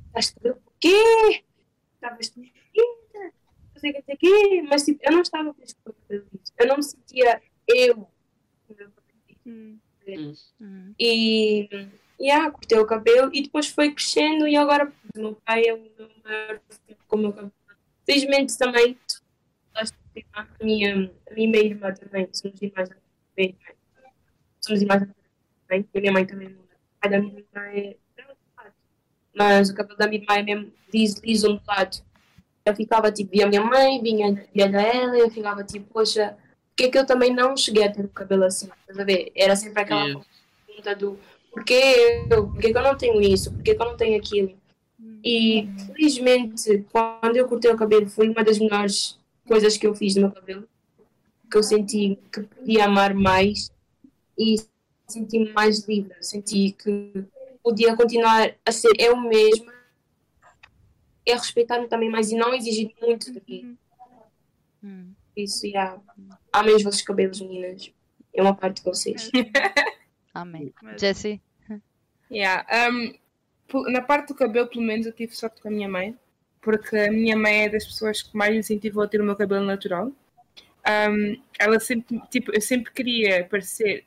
Estás 0.07 0.31
cabelo 0.31 0.57
por 0.57 0.73
quê? 0.81 1.45
Estavas 1.95 2.33
linda, 2.37 2.51
não 3.75 3.81
sei 3.81 3.91
o 3.91 3.95
que, 3.95 4.13
o 4.13 4.17
quê. 4.17 4.63
Mas 4.69 4.85
tipo, 4.85 5.01
eu 5.03 5.13
não 5.13 5.21
estava 5.21 5.53
feliz 5.55 5.77
com 5.85 5.91
o 5.91 5.95
cabelo. 5.95 6.27
Eu 6.59 6.67
não 6.67 6.77
me 6.77 6.83
sentia 6.83 7.43
eu. 7.69 7.95
com 8.67 8.73
o 8.73 8.77
meu 8.77 8.91
cabelo. 8.91 10.35
Hum. 10.61 10.95
E 10.99 11.69
yeah, 12.21 12.51
cortei 12.51 12.79
o 12.79 12.87
cabelo 12.87 13.31
e 13.33 13.43
depois 13.43 13.69
foi 13.69 13.93
crescendo 13.93 14.47
e 14.47 14.57
agora 14.57 14.93
o 15.15 15.21
meu 15.21 15.35
pai 15.45 15.67
é 15.67 15.75
o 15.75 15.79
meu 15.79 16.11
maior 16.25 16.61
com 17.07 17.17
o 17.17 17.19
meu 17.19 17.33
cabelo. 17.33 17.53
Felizmente 18.05 18.57
também 18.59 18.99
a 20.33 20.47
minha, 20.63 21.11
a 21.31 21.35
minha 21.35 21.59
irmã 21.59 21.93
também, 21.95 22.29
somos 22.33 22.61
irmãs 22.61 22.89
da 22.89 22.97
minha 23.37 23.51
irmã. 23.51 23.75
Somos 24.61 24.83
irmãs 24.83 25.01
da 25.01 25.07
minha 25.07 25.17
mãe, 25.71 25.89
e 25.93 25.99
a 25.99 26.01
minha 26.01 26.13
mãe 26.13 26.27
também 26.27 26.49
muda. 26.49 26.61
O 26.63 27.01
pai 27.01 27.11
da 27.11 27.19
minha 27.21 27.39
irmã 27.39 27.67
é 27.73 27.97
mas 29.35 29.71
o 29.71 29.75
cabelo 29.75 29.97
da 29.97 30.07
minha 30.07 30.21
irmã 30.21 30.35
é 30.35 30.43
mesmo 30.43 30.73
liso, 30.93 31.21
liso 31.25 31.51
ondulado. 31.51 31.99
Eu 32.65 32.75
ficava 32.75 33.11
tipo, 33.11 33.31
via 33.31 33.47
a 33.47 33.49
minha 33.49 33.63
mãe, 33.63 34.01
vinha, 34.03 34.47
via 34.55 34.67
ela, 34.67 35.17
eu 35.17 35.31
ficava 35.31 35.65
tipo, 35.65 35.87
poxa, 35.93 36.37
porque 36.69 36.85
é 36.85 36.91
que 36.91 36.99
eu 36.99 37.07
também 37.07 37.33
não 37.33 37.57
cheguei 37.57 37.85
a 37.85 37.93
ter 37.93 38.05
o 38.05 38.09
cabelo 38.09 38.45
assim? 38.45 38.69
Estás 38.81 38.99
a 38.99 39.05
ver? 39.05 39.33
Era 39.35 39.57
sempre 39.57 39.83
aquela 39.83 40.05
Yeah. 40.05 40.25
pergunta 40.67 40.97
do 40.97 41.19
porquê 41.51 42.27
eu, 42.31 42.49
porquê 42.49 42.73
que 42.73 42.79
eu 42.79 42.83
não 42.83 42.97
tenho 42.97 43.21
isso, 43.21 43.53
porquê 43.53 43.75
que 43.75 43.83
eu 43.83 43.87
não 43.87 43.97
tenho 43.97 44.19
aquilo. 44.19 44.59
E 45.25 45.69
felizmente, 45.87 46.85
quando 46.91 47.37
eu 47.37 47.49
cortei 47.49 47.71
o 47.71 47.77
cabelo, 47.77 48.09
foi 48.09 48.29
uma 48.29 48.45
das 48.45 48.59
melhores 48.59 49.19
coisas 49.51 49.77
que 49.77 49.85
eu 49.85 49.97
fiz 49.97 50.15
no 50.15 50.23
meu 50.23 50.31
cabelo, 50.31 50.69
que 51.51 51.57
eu 51.57 51.63
senti 51.65 52.17
que 52.33 52.43
podia 52.43 52.85
amar 52.85 53.13
mais 53.13 53.69
e 54.39 54.55
senti-me 55.09 55.53
mais 55.53 55.89
livre, 55.89 56.15
senti 56.21 56.71
que 56.71 57.25
podia 57.61 57.97
continuar 57.97 58.55
a 58.65 58.71
ser 58.71 58.93
eu 58.97 59.17
mesma 59.17 59.75
e 61.27 61.33
a 61.33 61.37
respeitar-me 61.37 61.89
também 61.89 62.09
mais 62.09 62.31
e 62.31 62.37
não 62.37 62.55
exigir 62.55 62.95
muito 63.03 63.33
de 63.33 63.43
mim. 63.49 63.79
Hum. 64.85 65.13
Por 65.35 65.41
Isso, 65.41 65.67
yeah. 65.67 66.01
amem 66.53 66.77
os 66.77 66.85
vossos 66.85 67.03
cabelos, 67.03 67.41
meninas. 67.41 67.93
É 68.33 68.41
uma 68.41 68.55
parte 68.55 68.77
de 68.77 68.85
vocês. 68.85 69.33
Amém. 70.33 70.73
Mas- 70.81 71.01
Jessie? 71.01 71.43
Yeah, 72.31 72.65
um, 72.89 73.91
na 73.91 74.01
parte 74.01 74.29
do 74.29 74.37
cabelo, 74.37 74.69
pelo 74.69 74.85
menos, 74.85 75.07
eu 75.07 75.13
tive 75.13 75.35
sorte 75.35 75.61
com 75.61 75.67
a 75.67 75.73
minha 75.73 75.89
mãe, 75.89 76.17
porque 76.61 76.97
a 76.97 77.11
minha 77.11 77.37
mãe 77.37 77.65
é 77.65 77.69
das 77.69 77.85
pessoas 77.85 78.23
que 78.23 78.37
mais 78.37 78.53
me 78.53 78.59
incentivou 78.59 79.03
a 79.03 79.09
ter 79.09 79.21
o 79.21 79.25
meu 79.25 79.37
cabelo 79.37 79.65
natural. 79.65 80.13
Um, 81.11 81.41
ela 81.59 81.79
sempre, 81.79 82.21
tipo, 82.31 82.53
eu 82.55 82.61
sempre 82.61 82.93
queria 82.93 83.45
parecer. 83.45 84.05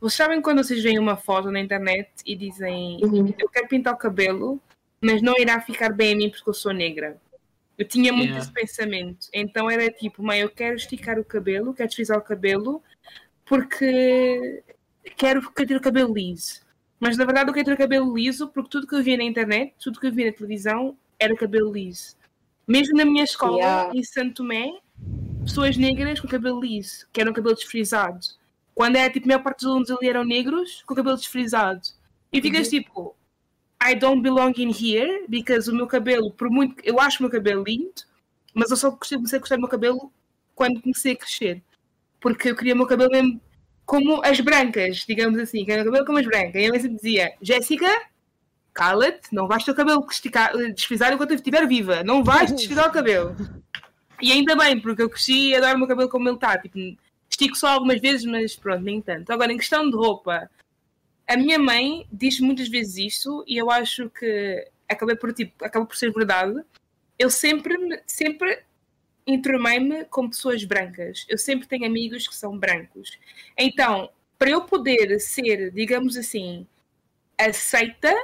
Vocês 0.00 0.14
sabem 0.14 0.40
quando 0.42 0.62
vocês 0.64 0.82
veem 0.82 0.98
uma 0.98 1.16
foto 1.16 1.50
na 1.50 1.60
internet 1.60 2.08
e 2.26 2.34
dizem 2.34 2.98
Uhum. 3.02 3.32
eu 3.38 3.48
quero 3.48 3.68
pintar 3.68 3.94
o 3.94 3.96
cabelo, 3.96 4.60
mas 5.00 5.22
não 5.22 5.34
irá 5.38 5.60
ficar 5.60 5.92
bem 5.92 6.14
a 6.14 6.16
mim 6.16 6.30
porque 6.30 6.48
eu 6.48 6.54
sou 6.54 6.72
negra. 6.72 7.20
Eu 7.78 7.86
tinha 7.86 8.12
muito 8.12 8.30
Yeah. 8.30 8.42
esse 8.44 8.52
pensamento. 8.52 9.28
Então 9.32 9.70
era 9.70 9.90
tipo, 9.90 10.22
mãe, 10.22 10.40
eu 10.40 10.50
quero 10.50 10.76
esticar 10.76 11.18
o 11.18 11.24
cabelo, 11.24 11.72
quero 11.72 11.88
desfrizar 11.88 12.18
o 12.18 12.22
cabelo, 12.22 12.82
porque 13.44 14.62
quero, 15.16 15.40
ter 15.52 15.76
o 15.76 15.80
cabelo 15.80 16.12
liso. 16.14 16.60
Mas 17.00 17.16
na 17.16 17.24
verdade 17.24 17.50
eu 17.50 17.54
quero 17.54 17.66
ter 17.66 17.72
o 17.74 17.78
cabelo 17.78 18.16
liso 18.16 18.48
porque 18.48 18.70
tudo 18.70 18.86
que 18.86 18.94
eu 18.94 19.02
via 19.02 19.16
na 19.16 19.24
internet, 19.24 19.74
tudo 19.82 19.98
que 20.00 20.06
eu 20.06 20.12
via 20.12 20.26
na 20.26 20.32
televisão 20.32 20.96
era 21.22 21.36
cabelo 21.36 21.72
liso. 21.72 22.16
Mesmo 22.66 22.96
na 22.96 23.04
minha 23.04 23.24
escola, 23.24 23.56
Yeah. 23.56 23.90
em 23.94 24.02
Santo 24.02 24.34
Tomé, 24.34 24.78
pessoas 25.42 25.76
negras 25.76 26.20
com 26.20 26.28
cabelo 26.28 26.60
liso, 26.60 27.06
que 27.12 27.20
eram 27.20 27.32
cabelo 27.32 27.54
desfrisado. 27.54 28.20
Quando 28.74 28.96
era 28.96 29.12
tipo, 29.12 29.26
a 29.26 29.28
maior 29.28 29.42
parte 29.42 29.60
dos 29.60 29.68
alunos 29.68 29.90
ali 29.90 30.08
eram 30.08 30.24
negros 30.24 30.82
com 30.86 30.94
cabelo 30.94 31.16
desfrisado. 31.16 31.80
E 32.32 32.40
ficas 32.40 32.68
tipo, 32.68 33.14
I 33.84 33.94
don't 33.94 34.22
belong 34.22 34.52
in 34.56 34.70
here, 34.70 35.26
because 35.28 35.70
o 35.70 35.74
meu 35.74 35.86
cabelo, 35.86 36.30
por 36.32 36.48
muito. 36.48 36.76
Eu 36.84 37.00
acho 37.00 37.18
o 37.18 37.22
meu 37.22 37.30
cabelo 37.30 37.64
lindo, 37.64 38.02
mas 38.54 38.70
eu 38.70 38.76
só 38.76 38.90
comecei 38.92 39.36
a 39.36 39.40
gostar 39.40 39.56
do 39.56 39.60
meu 39.60 39.68
cabelo 39.68 40.12
quando 40.54 40.80
comecei 40.80 41.12
a 41.12 41.16
crescer. 41.16 41.62
Porque 42.20 42.50
eu 42.50 42.56
queria 42.56 42.74
o 42.74 42.76
meu 42.76 42.86
cabelo 42.86 43.10
mesmo 43.10 43.40
como 43.84 44.24
as 44.24 44.40
brancas, 44.40 45.04
digamos 45.06 45.38
assim, 45.38 45.64
queria 45.64 45.82
o 45.82 45.84
cabelo 45.84 46.06
como 46.06 46.18
as 46.18 46.26
brancas. 46.26 46.54
E 46.54 46.66
a 46.66 46.70
mãe 46.70 46.80
sempre 46.80 46.96
dizia: 46.96 47.32
Jéssica, 47.42 47.90
cala-te, 48.72 49.34
não 49.34 49.46
vais 49.46 49.64
ter 49.64 49.70
o 49.70 49.74
cabelo 49.74 50.06
esticar, 50.10 50.56
desfrizar 50.74 51.12
enquanto 51.12 51.30
eu 51.30 51.36
estiver 51.36 51.66
viva, 51.66 52.02
não 52.02 52.24
vais 52.24 52.52
desfrizar 52.52 52.88
o 52.88 52.92
cabelo. 52.92 53.36
E 54.20 54.30
ainda 54.32 54.54
bem, 54.56 54.80
porque 54.80 55.02
eu 55.02 55.10
cresci 55.10 55.48
e 55.48 55.56
adoro 55.56 55.74
o 55.74 55.78
meu 55.78 55.88
cabelo 55.88 56.08
como 56.08 56.28
ele 56.28 56.36
está. 56.36 56.56
Tipo, 56.56 56.78
estico 57.28 57.56
só 57.56 57.68
algumas 57.68 58.00
vezes, 58.00 58.24
mas 58.24 58.54
pronto, 58.54 58.82
nem 58.82 59.00
tanto. 59.02 59.32
Agora, 59.32 59.52
em 59.52 59.56
questão 59.56 59.90
de 59.90 59.96
roupa, 59.96 60.48
a 61.26 61.36
minha 61.36 61.58
mãe 61.58 62.06
diz 62.12 62.38
muitas 62.40 62.68
vezes 62.68 62.96
isso 62.98 63.44
e 63.46 63.56
eu 63.56 63.70
acho 63.70 64.08
que 64.10 64.68
acaba 64.88 65.16
por, 65.16 65.32
tipo, 65.32 65.64
acaba 65.64 65.84
por 65.84 65.96
ser 65.96 66.12
verdade. 66.12 66.62
Eu 67.18 67.30
sempre, 67.30 67.74
sempre 68.06 68.62
enturmei-me 69.26 70.04
com 70.04 70.28
pessoas 70.28 70.64
brancas. 70.64 71.24
Eu 71.28 71.38
sempre 71.38 71.66
tenho 71.66 71.84
amigos 71.84 72.28
que 72.28 72.34
são 72.34 72.56
brancos. 72.56 73.18
Então, 73.56 74.10
para 74.38 74.50
eu 74.50 74.62
poder 74.62 75.18
ser, 75.20 75.70
digamos 75.72 76.16
assim, 76.16 76.66
aceita 77.38 78.14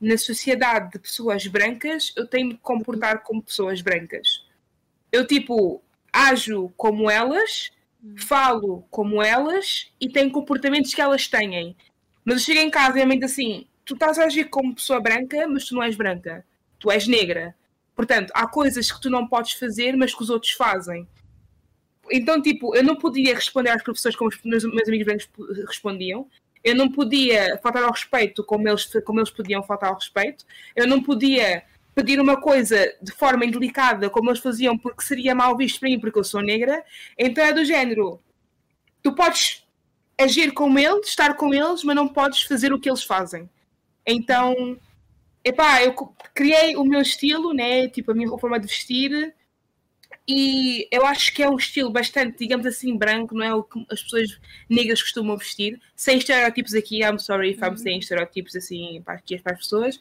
na 0.00 0.18
sociedade 0.18 0.92
de 0.92 0.98
pessoas 0.98 1.46
brancas, 1.46 2.12
eu 2.16 2.26
tenho 2.26 2.48
de 2.48 2.54
me 2.54 2.60
comportar 2.60 3.22
como 3.22 3.42
pessoas 3.42 3.80
brancas. 3.80 4.44
Eu, 5.10 5.26
tipo, 5.26 5.82
ajo 6.12 6.72
como 6.76 7.10
elas, 7.10 7.70
falo 8.16 8.86
como 8.90 9.22
elas 9.22 9.90
e 10.00 10.08
tenho 10.08 10.30
comportamentos 10.30 10.94
que 10.94 11.00
elas 11.00 11.26
têm. 11.28 11.76
Mas 12.24 12.36
eu 12.36 12.40
chego 12.40 12.60
em 12.60 12.70
casa 12.70 12.98
e 12.98 13.02
a 13.02 13.06
diz 13.06 13.22
assim: 13.22 13.66
tu 13.84 13.94
estás 13.94 14.18
a 14.18 14.24
agir 14.24 14.50
como 14.50 14.74
pessoa 14.74 15.00
branca, 15.00 15.46
mas 15.48 15.64
tu 15.64 15.74
não 15.74 15.82
és 15.82 15.96
branca. 15.96 16.44
Tu 16.78 16.90
és 16.90 17.06
negra. 17.06 17.54
Portanto, 17.94 18.30
há 18.34 18.46
coisas 18.46 18.92
que 18.92 19.00
tu 19.00 19.08
não 19.08 19.26
podes 19.26 19.52
fazer, 19.52 19.96
mas 19.96 20.14
que 20.14 20.22
os 20.22 20.28
outros 20.28 20.52
fazem. 20.52 21.08
Então, 22.10 22.40
tipo, 22.40 22.74
eu 22.76 22.84
não 22.84 22.96
podia 22.96 23.34
responder 23.34 23.70
às 23.70 23.82
professores 23.82 24.16
como 24.16 24.28
os 24.28 24.38
meus, 24.44 24.64
meus 24.64 24.88
amigos 24.88 25.06
brancos 25.06 25.28
respondiam. 25.66 26.28
Eu 26.66 26.74
não 26.74 26.90
podia 26.90 27.56
faltar 27.62 27.84
ao 27.84 27.92
respeito 27.92 28.42
como 28.42 28.68
eles, 28.68 28.90
como 29.04 29.20
eles 29.20 29.30
podiam 29.30 29.62
faltar 29.62 29.90
ao 29.90 29.94
respeito. 29.94 30.44
Eu 30.74 30.84
não 30.84 31.00
podia 31.00 31.62
pedir 31.94 32.18
uma 32.18 32.40
coisa 32.40 32.92
de 33.00 33.12
forma 33.12 33.44
indelicada 33.44 34.10
como 34.10 34.30
eles 34.30 34.40
faziam 34.40 34.76
porque 34.76 35.04
seria 35.04 35.32
mal 35.32 35.56
visto 35.56 35.78
para 35.78 35.88
mim 35.88 36.00
porque 36.00 36.18
eu 36.18 36.24
sou 36.24 36.42
negra. 36.42 36.84
Então 37.16 37.44
é 37.44 37.52
do 37.52 37.64
género. 37.64 38.20
Tu 39.00 39.14
podes 39.14 39.64
agir 40.18 40.50
com 40.54 40.76
eles, 40.76 41.06
estar 41.06 41.36
com 41.36 41.54
eles, 41.54 41.84
mas 41.84 41.94
não 41.94 42.08
podes 42.08 42.42
fazer 42.42 42.72
o 42.72 42.80
que 42.80 42.90
eles 42.90 43.04
fazem. 43.04 43.48
Então, 44.04 44.76
epá, 45.44 45.84
eu 45.84 45.94
criei 46.34 46.74
o 46.74 46.84
meu 46.84 47.00
estilo, 47.00 47.54
né? 47.54 47.86
Tipo, 47.86 48.10
a 48.10 48.14
minha 48.14 48.38
forma 48.38 48.58
de 48.58 48.66
vestir. 48.66 49.32
E 50.28 50.88
eu 50.90 51.06
acho 51.06 51.32
que 51.32 51.42
é 51.42 51.48
um 51.48 51.56
estilo 51.56 51.88
bastante, 51.90 52.38
digamos 52.38 52.66
assim, 52.66 52.96
branco, 52.96 53.34
não 53.34 53.44
é 53.44 53.54
o 53.54 53.62
que 53.62 53.86
as 53.90 54.02
pessoas 54.02 54.40
negras 54.68 55.00
costumam 55.00 55.36
vestir, 55.36 55.80
sem 55.94 56.18
estereótipos 56.18 56.74
aqui. 56.74 57.00
I'm 57.02 57.18
sorry 57.18 57.50
if 57.52 57.58
I'm 57.62 57.70
Uhum. 57.70 57.76
saying 57.76 57.98
estereótipos 58.00 58.56
assim 58.56 59.00
para, 59.04 59.14
aqui, 59.14 59.38
para 59.38 59.52
as 59.52 59.58
pessoas. 59.60 60.00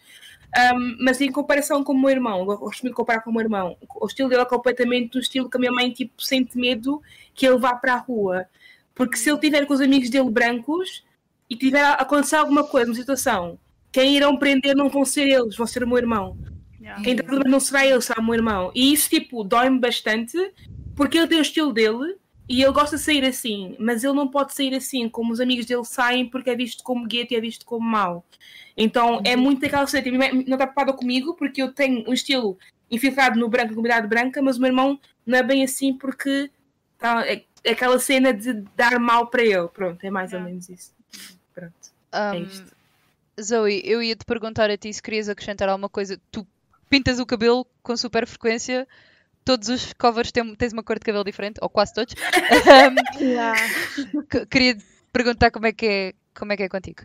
Um, 0.74 0.98
mas 1.02 1.20
em 1.22 1.32
comparação 1.32 1.84
com 1.84 1.94
o 1.94 2.00
meu 2.00 2.10
irmão, 2.10 2.40
eu 2.40 2.58
gosto 2.58 2.82
muito 2.82 2.94
de 2.94 2.96
comparar 2.96 3.22
com 3.22 3.30
o 3.30 3.34
meu 3.34 3.42
irmão. 3.44 3.78
O 4.02 4.06
estilo 4.08 4.30
dele 4.30 4.42
é 4.42 4.46
completamente 4.46 5.18
o 5.18 5.20
estilo 5.22 5.50
que 5.50 5.58
a 5.58 5.60
minha 5.60 5.72
mãe 5.72 5.92
tipo, 5.92 6.14
sente 6.22 6.58
medo 6.58 7.02
que 7.34 7.46
ele 7.46 7.58
vá 7.58 7.76
para 7.76 7.94
a 7.96 7.98
rua. 7.98 8.48
Porque 8.96 9.18
se 9.18 9.30
ele 9.30 9.38
estiver 9.38 9.66
com 9.66 9.74
os 9.74 9.82
amigos 9.82 10.10
dele 10.10 10.30
brancos 10.30 11.04
e 11.50 11.56
tiver 11.56 11.84
a 11.84 11.94
acontecer 11.96 12.38
alguma 12.38 12.64
coisa, 12.64 12.90
uma 12.90 12.96
situação, 12.96 13.60
quem 13.92 14.16
irão 14.16 14.38
prender 14.38 14.76
não 14.76 14.90
vão 14.90 15.06
ser 15.06 15.28
eles, 15.28 15.56
vão 15.56 15.68
ser 15.68 15.84
o 15.84 15.88
meu 15.88 15.98
irmão. 15.98 16.38
Yeah. 16.86 17.04
Quem 17.04 17.14
está 17.14 17.24
problema 17.24 17.50
não 17.50 17.60
será 17.60 17.84
ele, 17.84 18.00
será 18.00 18.22
o 18.22 18.24
meu 18.24 18.36
irmão. 18.36 18.72
E 18.76 18.94
isso, 18.94 19.10
tipo, 19.10 19.44
dói-me 19.44 19.80
bastante, 19.80 20.38
porque 20.96 21.18
ele 21.18 21.28
tem 21.28 21.40
o 21.40 21.42
estilo 21.42 21.74
dele 21.74 22.16
e 22.48 22.62
ele 22.62 22.72
gosta 22.72 22.96
de 22.96 23.02
sair 23.02 23.26
assim, 23.26 23.76
mas 23.80 24.04
ele 24.04 24.14
não 24.14 24.28
pode 24.28 24.54
sair 24.54 24.76
assim, 24.76 25.10
como 25.10 25.34
os 25.34 25.40
amigos 25.40 25.66
dele 25.66 25.84
saem, 25.84 26.30
porque 26.30 26.52
é 26.52 26.56
visto 26.56 26.84
como 26.84 27.08
gueto 27.08 27.34
e 27.34 27.38
é 27.38 27.42
visto 27.42 27.66
como 27.66 27.84
mau. 27.84 28.24
Então 28.78 29.20
é 29.26 29.36
muito 29.36 29.66
aquela 29.66 29.88
cena, 29.88 30.04
tipo, 30.04 30.16
não 30.16 30.26
está 30.28 30.58
preocupada 30.58 30.94
comigo, 30.94 31.34
porque 31.34 31.60
eu 31.60 31.74
tenho 31.74 32.08
um 32.08 32.14
estilo 32.14 32.56
infiltrado 32.92 33.40
no 33.40 33.50
branco, 33.50 33.70
comunidade 33.74 34.06
branca, 34.06 34.40
mas 34.44 34.58
o 34.58 34.62
meu 34.62 34.70
irmão 34.70 35.00
não 35.26 35.40
é 35.40 35.42
bem 35.42 35.64
assim, 35.64 35.92
porque 35.92 36.52
tá, 37.00 37.26
é, 37.26 37.44
é 37.64 37.72
aquela 37.72 37.98
cena 37.98 38.32
de 38.32 38.54
dar 38.76 39.00
mal 39.00 39.26
para 39.26 39.42
ele. 39.42 39.68
Pronto, 39.70 40.04
é 40.04 40.12
mais 40.12 40.34
ou 40.34 40.40
menos 40.40 40.70
isso. 40.70 40.94
Pronto. 41.52 41.74
É 42.12 42.32
Um, 42.32 42.44
isto. 42.44 42.76
Zoe, 43.42 43.82
eu 43.84 44.04
ia 44.04 44.16
te 44.16 44.24
perguntar 44.24 44.70
a 44.70 44.78
ti 44.78 44.94
se 44.94 45.02
querias 45.02 45.28
acrescentar 45.28 45.68
alguma 45.68 45.90
coisa. 45.90 46.22
Tu 46.32 46.46
pintas 46.90 47.20
o 47.20 47.26
cabelo 47.26 47.66
com 47.84 47.96
super 47.98 48.26
frequência. 48.28 48.88
Todos 49.44 49.70
os 49.70 49.94
covers 49.94 50.32
têm, 50.32 50.56
tens 50.56 50.74
uma 50.74 50.82
cor 50.84 50.96
de 50.98 51.06
cabelo 51.06 51.24
diferente, 51.24 51.60
ou 51.62 51.70
quase 51.70 51.94
todos. 51.94 52.14
Um, 52.16 52.96
Yeah. 53.24 53.60
que- 54.30 54.46
queria 54.48 54.78
perguntar 55.14 55.52
como 55.52 55.68
é 55.68 55.72
que 55.72 55.86
é, 55.86 56.14
como 56.38 56.52
é, 56.52 56.58
que 56.58 56.64
é 56.64 56.70
contigo. 56.70 57.04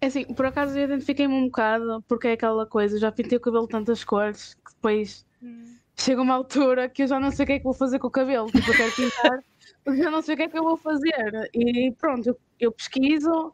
É 0.00 0.06
assim, 0.06 0.24
por 0.24 0.46
acaso 0.46 0.78
eu 0.78 0.84
identifiquei-me 0.84 1.34
um 1.34 1.46
bocado, 1.46 2.02
porque 2.08 2.28
é 2.28 2.32
aquela 2.32 2.66
coisa, 2.66 2.98
já 2.98 3.12
pintei 3.12 3.36
o 3.36 3.40
cabelo 3.40 3.64
de 3.66 3.70
tantas 3.72 4.02
cores 4.04 4.54
que 4.54 4.74
depois 4.74 5.24
Hum. 5.42 5.76
chega 5.94 6.22
uma 6.22 6.34
altura 6.34 6.88
que 6.88 7.02
eu 7.02 7.06
já 7.06 7.20
não 7.20 7.30
sei 7.30 7.44
o 7.44 7.46
que 7.46 7.52
é 7.52 7.58
que 7.58 7.64
vou 7.64 7.74
fazer 7.74 7.98
com 7.98 8.06
o 8.06 8.10
cabelo. 8.10 8.50
Tipo, 8.50 8.70
eu 8.70 8.74
quero 8.76 8.92
pintar, 8.92 9.38
mas 9.84 9.98
eu 10.00 10.10
não 10.10 10.22
sei 10.22 10.34
o 10.34 10.36
que 10.38 10.42
é 10.44 10.48
que 10.48 10.58
eu 10.58 10.62
vou 10.64 10.76
fazer. 10.78 11.50
E 11.54 11.92
pronto, 11.98 12.26
eu, 12.26 12.38
eu 12.58 12.72
pesquiso, 12.72 13.52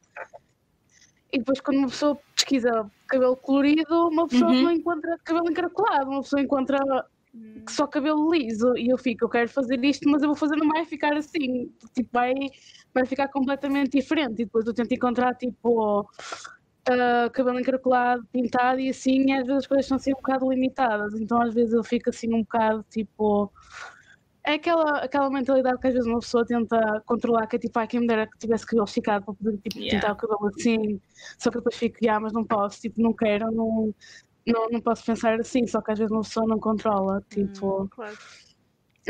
e 1.33 1.39
depois 1.39 1.61
quando 1.61 1.79
uma 1.79 1.89
pessoa 1.89 2.19
pesquisa 2.37 2.91
cabelo 3.09 3.37
colorido, 3.37 4.09
uma 4.09 4.27
pessoa 4.29 4.51
Uhum. 4.53 4.63
não 4.65 4.71
encontra 4.73 5.19
cabelo 5.25 5.51
encaracolado, 5.51 6.11
uma 6.11 6.23
pessoa 6.23 6.43
encontra 6.43 6.79
Hum. 7.35 7.65
só 7.69 7.87
cabelo 7.87 8.31
liso. 8.35 8.77
E 8.77 8.89
eu 8.91 8.99
fico, 8.99 9.25
eu 9.25 9.29
quero 9.29 9.49
fazer 9.49 9.83
isto, 9.85 10.09
mas 10.09 10.21
eu 10.23 10.29
vou 10.29 10.37
fazer, 10.37 10.55
não 10.57 10.69
vai 10.69 10.85
ficar 10.85 11.17
assim. 11.17 11.73
Tipo, 11.95 12.11
vai, 12.13 12.35
vai 12.93 13.07
ficar 13.07 13.29
completamente 13.29 13.93
diferente. 13.99 14.43
E 14.43 14.45
depois 14.45 14.67
eu 14.67 14.75
tento 14.75 14.93
encontrar, 14.93 15.35
tipo, 15.37 16.07
ah, 16.91 17.31
cabelo 17.33 17.59
encaracolado, 17.59 18.23
pintado 18.31 18.81
e 18.81 18.91
assim, 18.91 19.31
e 19.31 19.33
às 19.33 19.47
vezes 19.47 19.61
as 19.63 19.67
coisas 19.67 19.87
são 19.87 19.97
assim 19.97 20.13
um 20.13 20.17
bocado 20.17 20.51
limitadas. 20.51 21.15
Então 21.19 21.41
às 21.41 21.55
vezes 21.55 21.73
eu 21.73 21.83
fico 21.83 22.11
assim 22.11 22.35
um 22.35 22.41
bocado, 22.43 22.85
tipo. 22.91 23.51
É 24.45 24.55
aquela, 24.55 24.99
aquela 24.99 25.31
mentalidade 25.31 25.79
que 25.79 25.87
às 25.87 25.95
vezes 25.95 26.09
uma 26.09 26.19
pessoa 26.19 26.45
tenta 26.45 27.01
controlar, 27.07 27.47
que 27.47 27.57
é 27.57 27.59
tipo, 27.61 27.79
ah, 27.79 27.87
quem 27.87 28.01
me 28.01 28.07
dera 28.09 28.27
que 28.27 28.37
tivesse 28.39 28.67
cabelo 28.67 28.85
esticado 28.87 29.25
para 29.25 29.35
poder 29.35 29.57
tipo, 29.59 29.79
Yeah. 29.79 30.01
pintar 30.01 30.13
o 30.13 30.17
cabelo 30.17 30.49
assim, 30.49 31.01
só 31.39 31.49
que 31.51 31.59
depois 31.59 31.77
fico, 31.77 31.99
ah, 32.11 32.19
mas 32.19 32.33
não 32.33 32.45
posso, 32.45 32.81
tipo, 32.81 33.01
não 33.01 33.13
quero, 33.13 33.53
não, 33.53 33.95
não, 34.45 34.69
não 34.69 34.81
posso 34.81 35.05
pensar 35.05 35.39
assim, 35.39 35.65
só 35.69 35.81
que 35.81 35.93
às 35.93 35.99
vezes 35.99 36.11
uma 36.11 36.23
pessoa 36.23 36.45
não 36.47 36.59
controla, 36.59 37.23
tipo, 37.31 37.89
Claro. 37.91 38.19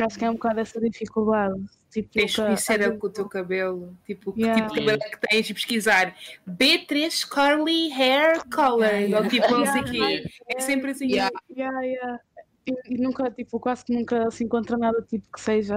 acho 0.07 0.19
que 0.19 0.25
é 0.25 0.31
um 0.31 0.35
bocado 0.35 0.61
essa 0.61 0.79
dificuldade. 0.81 1.61
Tipo, 1.91 2.09
Tens 2.11 2.35
que 2.35 2.43
que 2.47 2.57
ser 2.57 2.79
vezes- 2.79 2.99
com 2.99 3.07
o 3.07 3.11
teu 3.11 3.29
cabelo. 3.29 3.95
Tipo, 4.07 4.33
que 4.33 4.41
Yeah. 4.41 4.63
tipo 4.63 4.75
de 4.75 4.81
cabelo 4.81 5.03
é 5.03 5.11
que 5.11 5.21
tens 5.29 5.51
e 5.51 5.55
pesquisar 5.55 6.15
B3 6.47 7.25
Curly 7.29 7.93
Hair 7.93 8.43
Color. 8.49 8.85
Yeah, 8.85 9.19
Ou 9.19 9.29
tipo, 9.29 9.51
não 9.51 9.67
sei 9.67 9.81
o 9.83 9.85
quê. 9.85 10.25
É 10.49 10.61
sempre 10.61 10.91
assim. 10.93 11.07
Yeah. 11.07 11.31
Yeah, 11.55 11.81
yeah. 11.83 12.21
E, 12.67 12.95
e 12.95 12.99
nunca, 12.99 13.31
tipo, 13.31 13.59
quase 13.59 13.85
que 13.85 13.93
nunca 13.93 14.31
se 14.31 14.45
encontra 14.45 14.77
nada 14.77 15.03
tipo 15.03 15.27
que 15.33 15.41
seja 15.41 15.77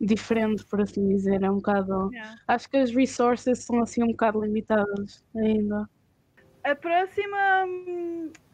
diferente, 0.00 0.64
por 0.66 0.80
assim 0.80 1.08
dizer. 1.08 1.42
É 1.42 1.50
um 1.50 1.56
bocado. 1.56 2.10
Yeah. 2.12 2.36
Acho 2.46 2.68
que 2.68 2.76
as 2.76 2.90
resources 2.90 3.60
são 3.60 3.80
assim 3.82 4.02
um 4.02 4.08
bocado 4.08 4.40
limitadas 4.40 5.24
ainda. 5.36 5.88
A 6.62 6.74
próxima, 6.74 7.36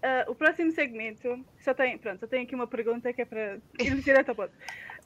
ah, 0.02 0.24
o 0.26 0.34
próximo 0.34 0.72
segmento, 0.72 1.44
só 1.60 1.72
tem, 1.72 1.96
pronto, 1.96 2.18
só 2.18 2.26
tenho 2.26 2.42
aqui 2.42 2.56
uma 2.56 2.66
pergunta 2.66 3.12
que 3.12 3.22
é 3.22 3.24
para 3.24 3.58
irmos 3.78 4.04
direto 4.04 4.30
ao 4.30 4.34
ponto. 4.34 4.52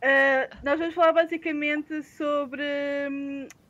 Ah, 0.03 0.49
nós 0.63 0.79
vamos 0.79 0.95
falar 0.95 1.13
basicamente 1.13 2.03
sobre 2.03 2.63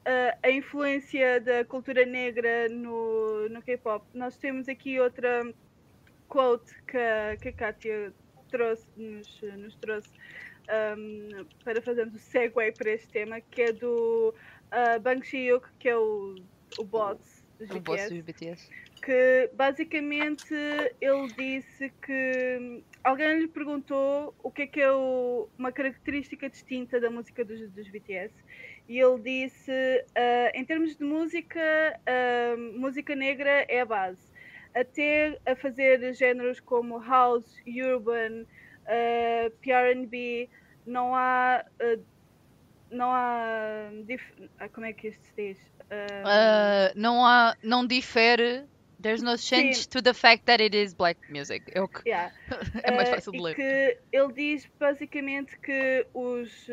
ah, 0.04 0.38
a 0.40 0.50
influência 0.50 1.40
da 1.40 1.64
cultura 1.64 2.06
negra 2.06 2.68
no, 2.68 3.48
no 3.48 3.60
K-pop. 3.60 4.06
Nós 4.14 4.36
temos 4.36 4.68
aqui 4.68 5.00
outra 5.00 5.52
quote 6.28 6.72
que 6.86 7.36
que 7.42 7.48
a 7.48 7.52
Kátia 7.52 8.12
trouxe, 8.54 8.86
nos, 8.96 9.28
nos 9.58 9.76
trouxe 9.76 10.10
hum, 10.96 11.46
para 11.64 11.82
fazermos 11.82 12.14
o 12.14 12.18
segue 12.18 12.72
para 12.72 12.90
este 12.92 13.08
tema, 13.10 13.40
que 13.40 13.62
é 13.62 13.72
do 13.72 14.34
uh, 14.72 15.00
Bang 15.00 15.24
Chi-hyuk, 15.26 15.66
que 15.78 15.88
é 15.88 15.96
o, 15.96 16.42
o 16.78 16.84
boss 16.84 17.44
dos 17.58 17.70
O 17.70 17.80
boss 17.80 18.08
BTS 18.10 18.68
que 19.02 19.50
basicamente 19.52 20.54
ele 21.00 21.28
disse 21.36 21.92
que 22.00 22.82
alguém 23.02 23.38
lhe 23.40 23.48
perguntou 23.48 24.34
o 24.42 24.50
que 24.50 24.62
é 24.62 24.66
que 24.66 24.80
é 24.80 24.90
o- 24.90 25.50
uma 25.58 25.70
característica 25.70 26.48
distinta 26.48 26.98
da 26.98 27.10
música 27.10 27.44
dos, 27.44 27.70
dos 27.70 27.90
BTS 27.90 28.34
e 28.88 28.98
ele 28.98 29.20
disse 29.20 29.70
"Ah, 30.16 30.50
em 30.54 30.64
termos 30.64 30.96
de 30.96 31.04
música 31.04 31.60
ah, 32.06 32.56
música 32.78 33.14
negra 33.14 33.66
é 33.68 33.80
a 33.80 33.84
base 33.86 34.32
até 34.74 35.38
a 35.46 35.54
fazer 35.54 36.12
géneros 36.14 36.60
como 36.60 36.98
house, 36.98 37.54
urban, 37.66 38.46
R&B 38.86 40.48
não 40.86 41.14
há 41.14 41.64
ah, 41.80 41.98
não 42.90 43.10
há 43.12 43.90
ah, 44.58 44.68
como 44.68 44.86
é 44.86 44.92
que 44.92 45.08
isto 45.08 45.24
se 45.24 45.32
diz 45.36 45.58
Ah, 45.90 46.92
não, 46.94 47.24
há, 47.24 47.56
não 47.62 47.86
difere. 47.86 48.64
There's 49.00 49.22
no 49.22 49.36
change 49.36 49.82
Sim. 49.82 49.88
to 49.90 50.02
the 50.02 50.14
fact 50.14 50.44
that 50.46 50.62
it 50.62 50.74
is 50.74 50.94
black 50.94 51.18
music. 51.28 51.64
É, 51.74 51.82
o 51.82 51.88
que- 51.88 52.08
yeah. 52.08 52.32
é 52.82 52.90
mais 52.90 53.08
fácil 53.08 53.32
de 53.32 53.38
e 53.38 53.42
ler. 53.42 53.54
que 53.54 53.98
ele 54.12 54.32
diz 54.32 54.68
basicamente 54.78 55.58
que 55.60 56.06
os 56.14 56.66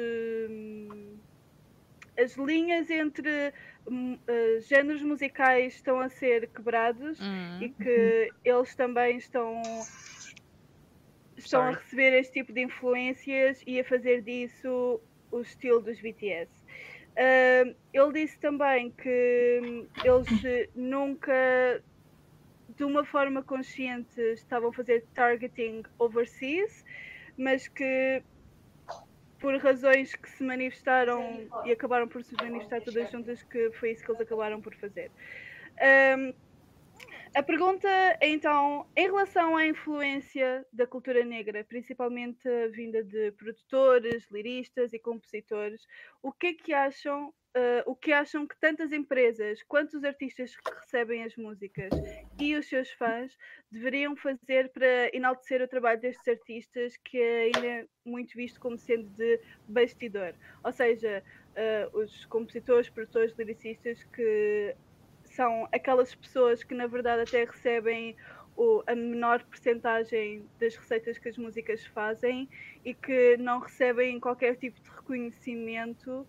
as 2.17 2.37
linhas 2.37 2.89
entre 2.89 3.53
hum, 3.87 4.19
eh, 4.27 4.59
géneros 4.61 5.01
musicais 5.03 5.75
estão 5.75 5.99
a 5.99 6.09
ser 6.09 6.51
quebrados 6.53 7.19
Hum. 7.19 7.59
e 7.59 7.69
que 7.73 8.33
eles 8.43 8.75
também 8.75 9.17
estão 9.17 9.87
estão 11.37 11.67
a 11.67 11.71
Sorry. 11.71 11.75
receber 11.75 12.13
este 12.13 12.33
tipo 12.33 12.53
de 12.53 12.61
influências 12.61 13.59
e 13.65 13.79
a 13.79 13.85
fazer 13.85 14.21
disso 14.21 15.01
o 15.31 15.41
estilo 15.41 15.81
dos 15.81 16.01
BTS. 16.01 16.51
Ah, 17.17 17.63
ele 17.93 18.13
disse 18.13 18.39
também 18.39 18.91
que 18.91 19.59
hum, 19.61 19.89
eles 20.03 20.29
nunca 20.75 21.83
de 22.69 22.83
uma 22.85 23.05
forma 23.05 23.43
consciente 23.43 24.19
estavam 24.33 24.69
a 24.69 24.73
fazer 24.73 25.07
targeting 25.13 25.83
overseas, 25.99 26.71
mas 27.37 27.67
que 27.67 28.23
por 29.41 29.57
razões 29.57 30.15
que 30.15 30.29
se 30.29 30.43
manifestaram 30.43 31.49
e 31.65 31.71
acabaram 31.71 32.07
por 32.07 32.23
se 32.23 32.35
manifestar 32.35 32.79
todas 32.81 33.11
juntas, 33.11 33.43
que 33.43 33.71
foi 33.71 33.91
isso 33.91 34.05
que 34.05 34.11
eles 34.11 34.21
acabaram 34.21 34.61
por 34.61 34.73
fazer. 34.75 35.11
Ahm, 35.81 36.31
a 37.33 37.41
pergunta 37.41 37.87
é 38.19 38.29
então, 38.29 38.85
em 38.95 39.05
relação 39.05 39.55
à 39.57 39.65
influência 39.65 40.65
da 40.71 40.85
cultura 40.85 41.23
negra, 41.23 41.63
principalmente 41.63 42.47
vinda 42.69 43.03
de 43.03 43.31
produtores, 43.31 44.29
liristas 44.29 44.93
e 44.93 44.99
compositores, 44.99 45.81
o 46.21 46.31
que 46.31 46.47
é 46.47 46.53
que 46.53 46.73
acham 46.73 47.33
ah, 47.55 47.83
o 47.85 47.95
que 47.95 48.11
acham 48.11 48.47
que 48.47 48.57
tantas 48.59 48.91
empresas 48.93 49.61
quanto 49.63 49.97
os 49.97 50.03
artistas 50.03 50.55
que 50.55 50.71
recebem 50.73 51.23
as 51.23 51.35
músicas 51.35 52.01
e 52.39 52.55
os 52.55 52.67
seus 52.67 52.91
fãs 52.91 53.35
deveriam 53.71 54.15
fazer 54.15 54.71
para 54.71 55.09
enaltecer 55.15 55.61
o 55.61 55.67
trabalho 55.67 55.99
destes 55.99 56.27
artistas 56.27 56.95
que 56.97 57.17
é 57.17 57.43
ainda 57.43 57.89
muito 58.05 58.33
visto 58.35 58.59
como 58.59 58.77
sendo 58.77 59.09
de 59.09 59.39
bastidor. 59.67 60.35
Ou 60.63 60.71
seja, 60.71 61.23
ah, 61.55 61.89
os 61.93 62.25
compositores, 62.25 62.89
produtores, 62.89 63.33
lyricistas 63.37 64.03
que 64.13 64.75
são 65.25 65.67
aquelas 65.73 66.15
pessoas 66.15 66.63
que 66.63 66.73
na 66.73 66.87
verdade 66.87 67.21
até 67.23 67.45
recebem 67.45 68.15
o- 68.55 68.83
a 68.87 68.95
menor 68.95 69.43
percentagem 69.45 70.49
das 70.59 70.75
receitas 70.75 71.17
que 71.17 71.29
as 71.29 71.37
músicas 71.37 71.85
fazem 71.85 72.49
e 72.83 72.93
que 72.93 73.37
não 73.37 73.59
recebem 73.59 74.19
qualquer 74.19 74.55
tipo 74.57 74.81
de 74.81 74.89
reconhecimento 74.89 76.27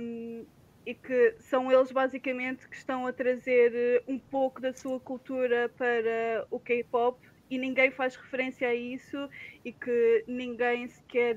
um, 0.00 0.46
e 0.86 0.94
que 0.94 1.36
são 1.40 1.70
eles 1.70 1.92
basicamente 1.92 2.68
que 2.68 2.76
estão 2.76 3.06
a 3.06 3.12
trazer 3.12 3.74
eh, 3.74 4.04
um 4.08 4.18
pouco 4.18 4.60
da 4.60 4.72
sua 4.72 5.00
cultura 5.00 5.68
para 5.76 6.46
o 6.50 6.58
K-pop 6.60 7.20
e 7.50 7.58
ninguém 7.58 7.90
faz 7.90 8.16
referência 8.16 8.68
a 8.68 8.74
isso 8.74 9.28
e 9.64 9.72
que 9.72 10.24
ninguém 10.26 10.88
sequer 10.88 11.36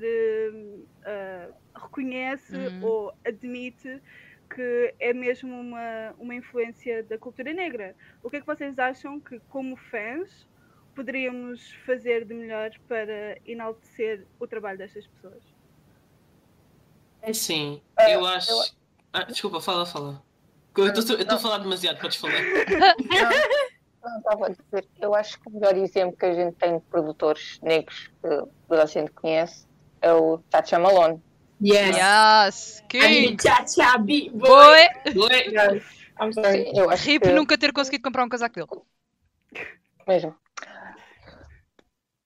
ah, 1.04 1.52
reconhece 1.76 2.56
Uhum. 2.56 2.80
ou 2.80 3.12
admite 3.24 4.02
que 4.54 4.94
é 5.00 5.12
mesmo 5.14 5.54
uma, 5.58 6.14
uma 6.18 6.34
influência 6.34 7.02
da 7.04 7.18
cultura 7.18 7.52
negra. 7.54 7.96
O 8.22 8.28
que 8.30 8.36
é 8.36 8.40
que 8.40 8.46
vocês 8.46 8.78
acham 8.78 9.20
que, 9.20 9.40
como 9.48 9.76
fãs, 9.76 10.46
poderíamos 10.94 11.72
fazer 11.86 12.26
de 12.26 12.34
melhor 12.34 12.70
para 12.86 13.38
enaltecer 13.46 14.28
o 14.38 14.46
trabalho 14.46 14.78
destas 14.78 15.06
pessoas? 15.08 15.51
É 17.22 17.30
assim, 17.30 17.80
Ah, 17.96 18.10
eu 18.10 18.26
acho. 18.26 18.74
Ah, 19.12 19.22
desculpa, 19.24 19.60
fala, 19.60 19.86
fala. 19.86 20.22
Eu 20.76 20.86
estou 20.88 21.16
a 21.36 21.38
falar 21.38 21.58
demasiado, 21.58 22.00
podes 22.00 22.16
falar. 22.16 22.34
Não, 24.02 24.18
estava 24.18 24.46
a 24.46 24.48
dizer, 24.48 24.88
eu 25.00 25.14
acho 25.14 25.38
que 25.40 25.48
o 25.48 25.52
melhor 25.52 25.76
exemplo 25.76 26.16
que 26.16 26.26
a 26.26 26.34
gente 26.34 26.56
tem 26.56 26.78
de 26.78 26.84
produtores 26.86 27.60
negros 27.62 28.10
que 28.20 28.28
toda 28.68 28.82
a 28.82 28.86
gente 28.86 29.12
conhece 29.12 29.66
é 30.00 30.12
o 30.12 30.40
Chacha 30.50 30.78
Malone. 30.78 31.22
Yes. 31.64 31.96
Yes, 31.96 32.84
King! 32.88 33.36
cha-cha 33.40 33.96
beat, 33.98 34.32
boy. 34.32 34.48
Boy! 35.14 35.30
Oi? 35.30 35.46
Yes. 35.52 35.84
I'm 36.20 36.32
sorry. 36.32 36.72
Eu 36.74 36.90
acho 36.90 37.06
Rip 37.06 37.22
que, 37.22 37.32
nunca 37.32 37.56
ter 37.56 37.72
conseguido 37.72 38.02
comprar 38.02 38.24
um 38.24 38.28
casaco 38.28 38.54
dele. 38.54 38.82
mesmo. 40.08 40.34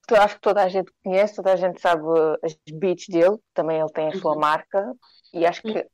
Eu 0.09 0.17
acho 0.23 0.37
que 0.37 0.41
toda 0.41 0.63
a 0.63 0.69
gente 0.69 0.93
conhece, 1.03 1.35
toda 1.37 1.53
a 1.53 1.57
gente 1.57 1.81
sabe 1.81 2.03
uh, 2.03 2.37
as 2.43 2.57
beats 2.73 3.07
dele, 3.09 3.39
também 3.53 3.81
ele 3.81 3.91
tem 3.93 4.09
a 4.09 4.17
sua 4.19 4.33
Uhum. 4.35 4.39
marca, 4.41 4.95
e 5.35 5.45
acho 5.45 5.63
que 5.63 5.87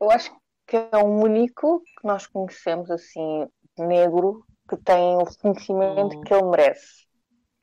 eu 0.00 0.10
acho 0.10 0.30
que 0.66 0.76
é 0.76 0.96
o 0.98 1.04
único 1.06 1.80
que 1.80 2.06
nós 2.06 2.26
conhecemos 2.26 2.90
assim, 2.90 3.46
negro, 3.78 4.44
que 4.68 4.76
tem 4.76 5.16
o 5.16 5.24
reconhecimento 5.24 6.16
Oh. 6.16 6.20
que 6.22 6.34
ele 6.34 6.42
merece. 6.44 7.06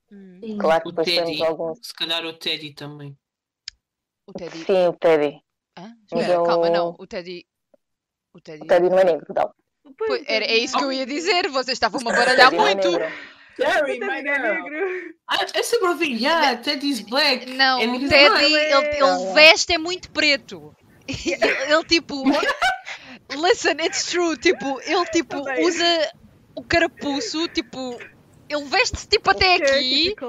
Sim. 0.10 0.58
Claro 0.58 0.84
que 0.84 0.90
O 0.90 0.92
depois 0.92 1.08
temos 1.08 1.30
Teddy. 1.32 1.44
alguns. 1.46 1.80
Se 1.82 1.94
calhar 1.94 2.26
o 2.26 2.34
Teddy 2.34 2.74
também. 2.74 3.18
O 4.28 4.34
Teddy. 4.34 4.66
Sim, 4.66 4.88
o 4.88 4.94
Teddy. 4.94 5.42
Hã? 5.78 5.96
Mas 6.12 6.22
Espera, 6.22 6.34
eu- 6.34 6.44
calma, 6.44 6.70
não. 6.70 6.96
O 7.00 7.08
Teddy. 7.08 7.46
O 8.34 8.40
Teddy. 8.42 8.64
O 8.64 8.68
Teddy 8.68 8.90
não 8.90 9.00
é 9.00 9.04
negro, 9.06 9.34
não. 9.36 9.54
Pois, 9.98 10.24
era, 10.28 10.46
é 10.46 10.58
isso 10.58 10.78
que 10.78 10.84
eu 10.84 10.92
ia 10.92 11.06
dizer. 11.06 11.50
Vocês 11.50 11.76
estavam-me 11.76 12.10
a 12.10 12.14
baralhar 12.16 12.54
é 12.54 12.58
muito. 12.58 12.92
negro. 12.92 13.06
Jerry, 13.58 14.00
Teddy 14.00 14.06
my 14.06 14.20
é 14.20 14.22
negro. 14.24 15.16
Ah, 15.28 15.38
é 15.54 15.88
ouvi, 15.88 16.14
yeah, 16.24 16.56
Teddy's 16.58 17.00
black. 17.02 17.46
Não, 17.52 17.82
And 17.82 17.92
o 17.92 17.96
he's 17.96 18.10
Teddy, 18.10 18.44
ele, 18.44 18.56
ele 18.98 19.34
veste 19.34 19.74
é 19.74 19.78
muito 19.78 20.10
preto. 20.12 20.76
ele, 21.08 21.46
ele, 21.46 21.84
tipo. 21.86 22.24
Listen, 23.36 23.78
it's 23.84 24.06
true. 24.06 24.38
Tipo, 24.38 24.80
ele 24.82 25.06
tipo 25.06 25.38
usa 25.62 26.12
o 26.56 26.64
carapuço, 26.64 27.48
tipo. 27.50 27.98
Ele 28.50 28.64
veste-se 28.66 29.08
tipo 29.08 29.30
até 29.32 29.56
aqui. 29.56 30.14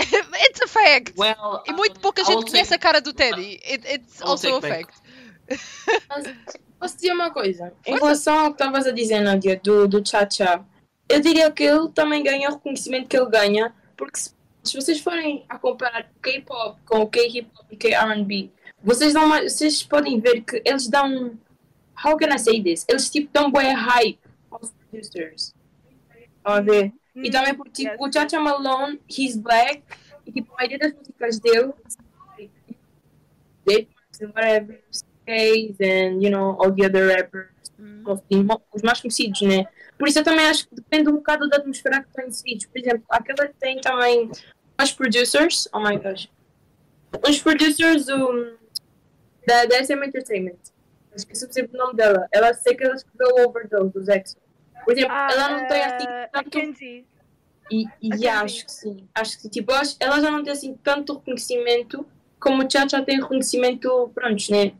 It's 0.00 0.62
a 0.62 0.66
fact. 0.66 1.12
Well, 1.18 1.62
E 1.66 1.72
muito 1.72 1.98
um, 1.98 2.00
pouca 2.00 2.24
gente 2.24 2.50
conhece 2.50 2.70
take- 2.70 2.74
a 2.74 2.78
cara 2.78 3.00
do 3.02 3.12
Teddy. 3.12 3.60
It- 3.64 3.86
it's 3.86 4.18
I 4.20 4.22
will 4.24 4.30
also 4.30 4.56
a 4.56 4.60
back. 4.60 4.86
fact. 5.48 6.40
Posso 6.78 6.96
dizer 6.96 7.12
uma 7.12 7.30
coisa? 7.30 7.74
Em 7.86 7.94
relação 7.98 8.38
ao 8.38 8.46
que 8.54 8.62
estavas 8.62 8.86
a 8.86 8.92
dizer, 8.92 9.20
Nadia, 9.20 9.60
do, 9.62 9.86
do 9.86 10.02
Cha-Cha, 10.06 10.64
eu 11.10 11.20
diria 11.20 11.50
que 11.50 11.62
ele 11.64 11.88
também 11.90 12.22
ganha 12.22 12.48
o 12.48 12.52
reconhecimento 12.54 13.08
que 13.08 13.16
ele 13.16 13.28
ganha, 13.30 13.74
porque 13.96 14.18
se, 14.18 14.30
se 14.62 14.74
vocês 14.76 15.00
forem 15.00 15.44
a 15.48 15.58
comparar 15.58 16.10
o 16.16 16.20
K-pop 16.20 16.80
com 16.86 17.00
o 17.00 17.06
K-hip-hop 17.06 17.66
e 17.70 17.76
K-R&B, 17.76 18.50
vocês, 18.82 19.12
dão 19.12 19.24
uma- 19.26 19.42
vocês 19.42 19.82
podem 19.82 20.18
ver 20.20 20.42
que 20.42 20.62
eles 20.64 20.88
dão. 20.88 21.38
How 22.02 22.16
can 22.16 22.34
I 22.34 22.38
say 22.38 22.62
this? 22.62 22.84
Eles 22.88 23.10
tipo 23.10 23.28
dão 23.32 23.50
boa 23.50 23.62
hype 23.62 24.18
aos 24.50 24.72
producers. 24.90 25.54
Estão 26.36 26.52
a 26.54 26.60
ver? 26.60 26.92
E 27.14 27.28
Hum, 27.28 27.30
também 27.30 27.54
porque 27.54 27.70
tipo, 27.82 27.90
yes, 27.90 28.00
o 28.00 28.12
Chacha 28.12 28.40
Malone, 28.40 29.00
he's 29.08 29.36
black, 29.36 29.82
e 30.24 30.32
tipo, 30.32 30.52
a 30.54 30.56
maioria 30.58 30.78
das 30.78 30.94
músicas 30.94 31.38
dele, 31.40 31.72
they 33.66 33.88
whatever, 34.34 34.80
Case 35.26 35.76
and 35.80 36.22
you 36.22 36.30
know, 36.30 36.56
all 36.58 36.72
the 36.72 36.86
other 36.86 37.06
rappers, 37.08 37.50
assim, 38.08 38.42
mo- 38.42 38.62
os 38.74 38.82
mais 38.82 39.00
conhecidos, 39.00 39.42
né? 39.42 39.66
Por 40.00 40.08
isso 40.08 40.18
eu 40.18 40.24
também 40.24 40.46
acho 40.46 40.66
que 40.66 40.76
depende 40.76 41.10
um 41.10 41.16
bocado 41.16 41.46
da 41.46 41.58
atmosfera 41.58 42.00
que 42.02 42.08
estão 42.08 42.26
inseridos. 42.26 42.64
Por 42.64 42.78
exemplo, 42.78 43.04
aquela 43.10 43.46
que 43.46 43.54
tem 43.60 43.78
também 43.82 44.30
os 44.82 44.92
producers, 44.92 45.68
oh 45.74 45.80
my 45.80 45.98
gosh, 45.98 46.30
os 47.28 47.38
producers 47.42 48.08
um, 48.08 48.56
da, 49.46 49.66
da 49.66 49.84
SM 49.84 50.02
Entertainment. 50.02 50.56
Esqueci 51.14 51.52
sempre 51.52 51.76
o 51.76 51.78
nome 51.78 51.96
dela. 51.96 52.26
Ela 52.32 52.54
sei 52.54 52.74
que 52.74 52.82
ela 52.82 52.94
escreveu 52.94 53.28
o 53.36 53.48
Overdose 53.50 53.92
dos 53.92 54.08
Exo. 54.08 54.38
Por 54.86 54.94
exemplo, 54.94 55.12
Ah, 55.14 55.28
ela 55.30 55.50
não 55.50 55.68
tem 55.68 55.82
assim 55.82 56.06
tanto 56.32 56.58
e, 57.70 57.84
e 58.02 58.18
já, 58.18 58.40
acho 58.40 58.64
que 58.64 58.72
sim. 58.72 59.06
Acho 59.14 59.38
que 59.38 59.50
tipo, 59.50 59.70
ela 60.00 60.18
já 60.18 60.30
não 60.30 60.42
tem 60.42 60.52
assim 60.54 60.74
tanto 60.82 61.18
reconhecimento 61.18 62.06
como 62.40 62.64
o 62.64 62.70
Chacha 62.70 63.02
tem 63.02 63.20
reconhecimento, 63.20 64.10
pronto, 64.14 64.50
né? 64.50 64.72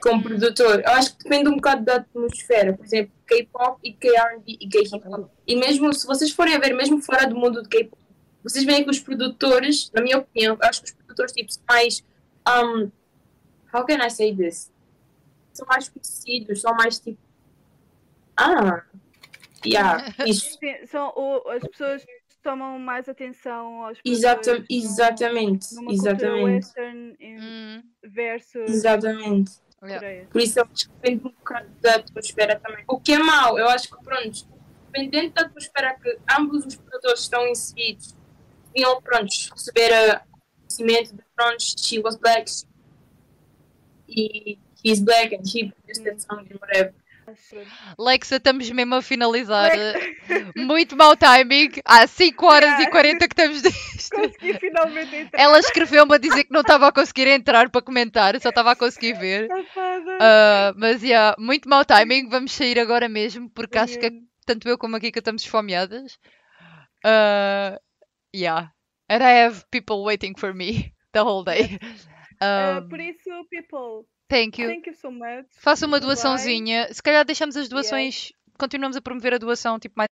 Como 0.00 0.22
produtor. 0.22 0.80
Eu 0.80 0.92
acho 0.92 1.14
que 1.14 1.24
depende 1.24 1.50
um 1.50 1.56
bocado 1.56 1.84
da 1.84 1.96
atmosfera. 1.96 2.72
Por 2.72 2.86
exemplo, 2.86 3.12
K-pop 3.26 3.78
e 3.82 3.92
K-R&B 3.92 4.56
e 4.60 4.68
K-hip-hop. 4.68 5.30
E 5.46 5.56
mesmo, 5.56 5.92
se 5.92 6.06
vocês 6.06 6.30
forem 6.30 6.54
a 6.54 6.58
ver, 6.58 6.74
mesmo 6.74 7.00
fora 7.02 7.26
do 7.26 7.34
mundo 7.36 7.62
do 7.62 7.68
K-pop, 7.68 8.00
vocês 8.42 8.64
veem 8.64 8.84
que 8.84 8.90
os 8.90 9.00
produtores, 9.00 9.90
na 9.92 10.00
minha 10.02 10.18
opinião, 10.18 10.56
acho 10.62 10.80
que 10.82 10.88
os 10.88 10.94
produtores 10.94 11.32
tipo, 11.32 11.52
são 11.52 11.62
mais. 11.68 12.04
Um, 12.48 12.90
how 13.74 13.84
can 13.84 14.04
I 14.04 14.08
say 14.10 14.34
this? 14.34 14.72
São 15.52 15.66
mais 15.66 15.88
conhecidos, 15.88 16.60
são 16.60 16.74
mais 16.74 16.98
tipo. 17.00 17.18
Ah! 18.36 18.84
Yeah, 19.64 20.14
isso. 20.26 20.58
Sim, 20.60 20.86
são 20.86 21.12
o- 21.16 21.48
as 21.48 21.62
pessoas 21.66 22.04
tomam 22.42 22.78
mais 22.78 23.08
atenção 23.08 23.82
aos 23.84 23.98
Exata, 24.04 24.42
produtores 24.42 24.66
exatamente, 24.70 25.74
numa 25.74 25.92
exatamente, 25.92 26.66
western 26.66 27.16
Hum, 27.20 27.82
versus 28.04 28.70
exatamente. 28.70 29.52
Yeah. 29.88 30.00
Coreia. 30.00 30.28
Por 30.30 30.40
isso 30.40 30.58
eu 30.58 30.64
acho 30.72 30.88
que 30.88 30.94
depende 30.94 31.26
um 31.26 31.30
bocado 31.30 31.68
da 31.80 31.96
atmosfera 31.96 32.58
também. 32.58 32.84
O 32.88 33.00
que 33.00 33.12
é 33.12 33.18
mau, 33.18 33.58
eu 33.58 33.68
acho 33.68 33.88
que 33.88 34.02
pronto, 34.02 34.46
dependendo 34.86 35.34
da 35.34 35.42
atmosfera 35.42 35.94
que 36.00 36.18
ambos 36.38 36.66
os 36.66 36.76
produtores 36.76 37.20
estão 37.20 37.46
inseridos, 37.46 38.14
deviam 38.72 39.00
pronto, 39.02 39.30
receber 39.52 40.22
conhecimento 40.66 41.14
de 41.14 41.22
pronto, 41.34 41.62
she 41.78 41.98
was 42.00 42.16
black 42.16 42.50
e 44.08 44.58
he's 44.84 45.00
black 45.00 45.34
and 45.34 45.42
he 45.46 45.70
produced 45.70 46.04
that 46.04 46.20
song 46.20 46.46
and 46.50 46.58
whatever. 46.60 46.94
Lexa, 47.98 48.36
estamos 48.36 48.70
mesmo 48.70 48.94
a 48.94 49.02
finalizar. 49.02 49.70
Muito 50.56 50.96
mau 50.96 51.16
timing. 51.16 51.70
Há 51.84 52.06
5 52.06 52.46
horas 52.46 52.70
e 52.80 52.86
Yeah. 52.86 52.90
40 52.90 53.28
que 53.28 53.34
estamos 53.34 53.62
disto. 53.62 54.14
Consegui 54.16 54.54
finalmente 54.58 55.16
entrar. 55.16 55.40
Ela 55.40 55.58
escreveu-me 55.58 56.14
a 56.14 56.18
dizer 56.18 56.44
que 56.44 56.52
não 56.52 56.60
estava 56.60 56.88
a 56.88 56.92
conseguir 56.92 57.28
entrar 57.28 57.68
para 57.70 57.82
comentar, 57.82 58.40
só 58.40 58.50
estava 58.50 58.72
a 58.72 58.76
conseguir 58.76 59.14
ver. 59.18 59.48
Ah, 60.20 60.72
mas, 60.76 61.02
yeah, 61.02 61.34
muito 61.38 61.68
mau 61.68 61.84
timing. 61.84 62.28
Vamos 62.28 62.52
sair 62.52 62.78
agora 62.78 63.08
mesmo, 63.08 63.50
porque 63.50 63.78
acho 63.78 63.98
que 63.98 64.10
tanto 64.46 64.68
eu 64.68 64.78
como 64.78 64.96
a 64.96 65.00
Kika 65.00 65.18
estamos 65.18 65.42
esfomeadas. 65.42 66.18
Uh, 67.04 67.76
yeah. 68.34 68.70
And 69.08 69.22
I 69.22 69.44
have 69.44 69.64
people 69.70 70.04
waiting 70.04 70.34
for 70.36 70.52
me 70.54 70.92
the 71.12 71.22
whole 71.22 71.44
day. 71.44 71.78
Um, 72.42 72.88
por 72.88 73.00
isso, 73.00 73.30
people, 73.50 74.06
thank 74.28 74.60
you. 74.60 74.68
thank 74.68 74.88
you 74.88 74.94
so 74.94 75.10
much. 75.10 75.46
Faça 75.58 75.86
uma 75.86 76.00
doaçãozinha. 76.00 76.92
Se 76.92 77.02
calhar 77.02 77.24
deixamos 77.24 77.56
as 77.56 77.68
doações. 77.68 78.32
Continuamos 78.58 78.96
a 78.96 79.00
promover 79.00 79.34
a 79.34 79.38
doação 79.38 79.78
tipo 79.78 79.94
mais 79.96 80.08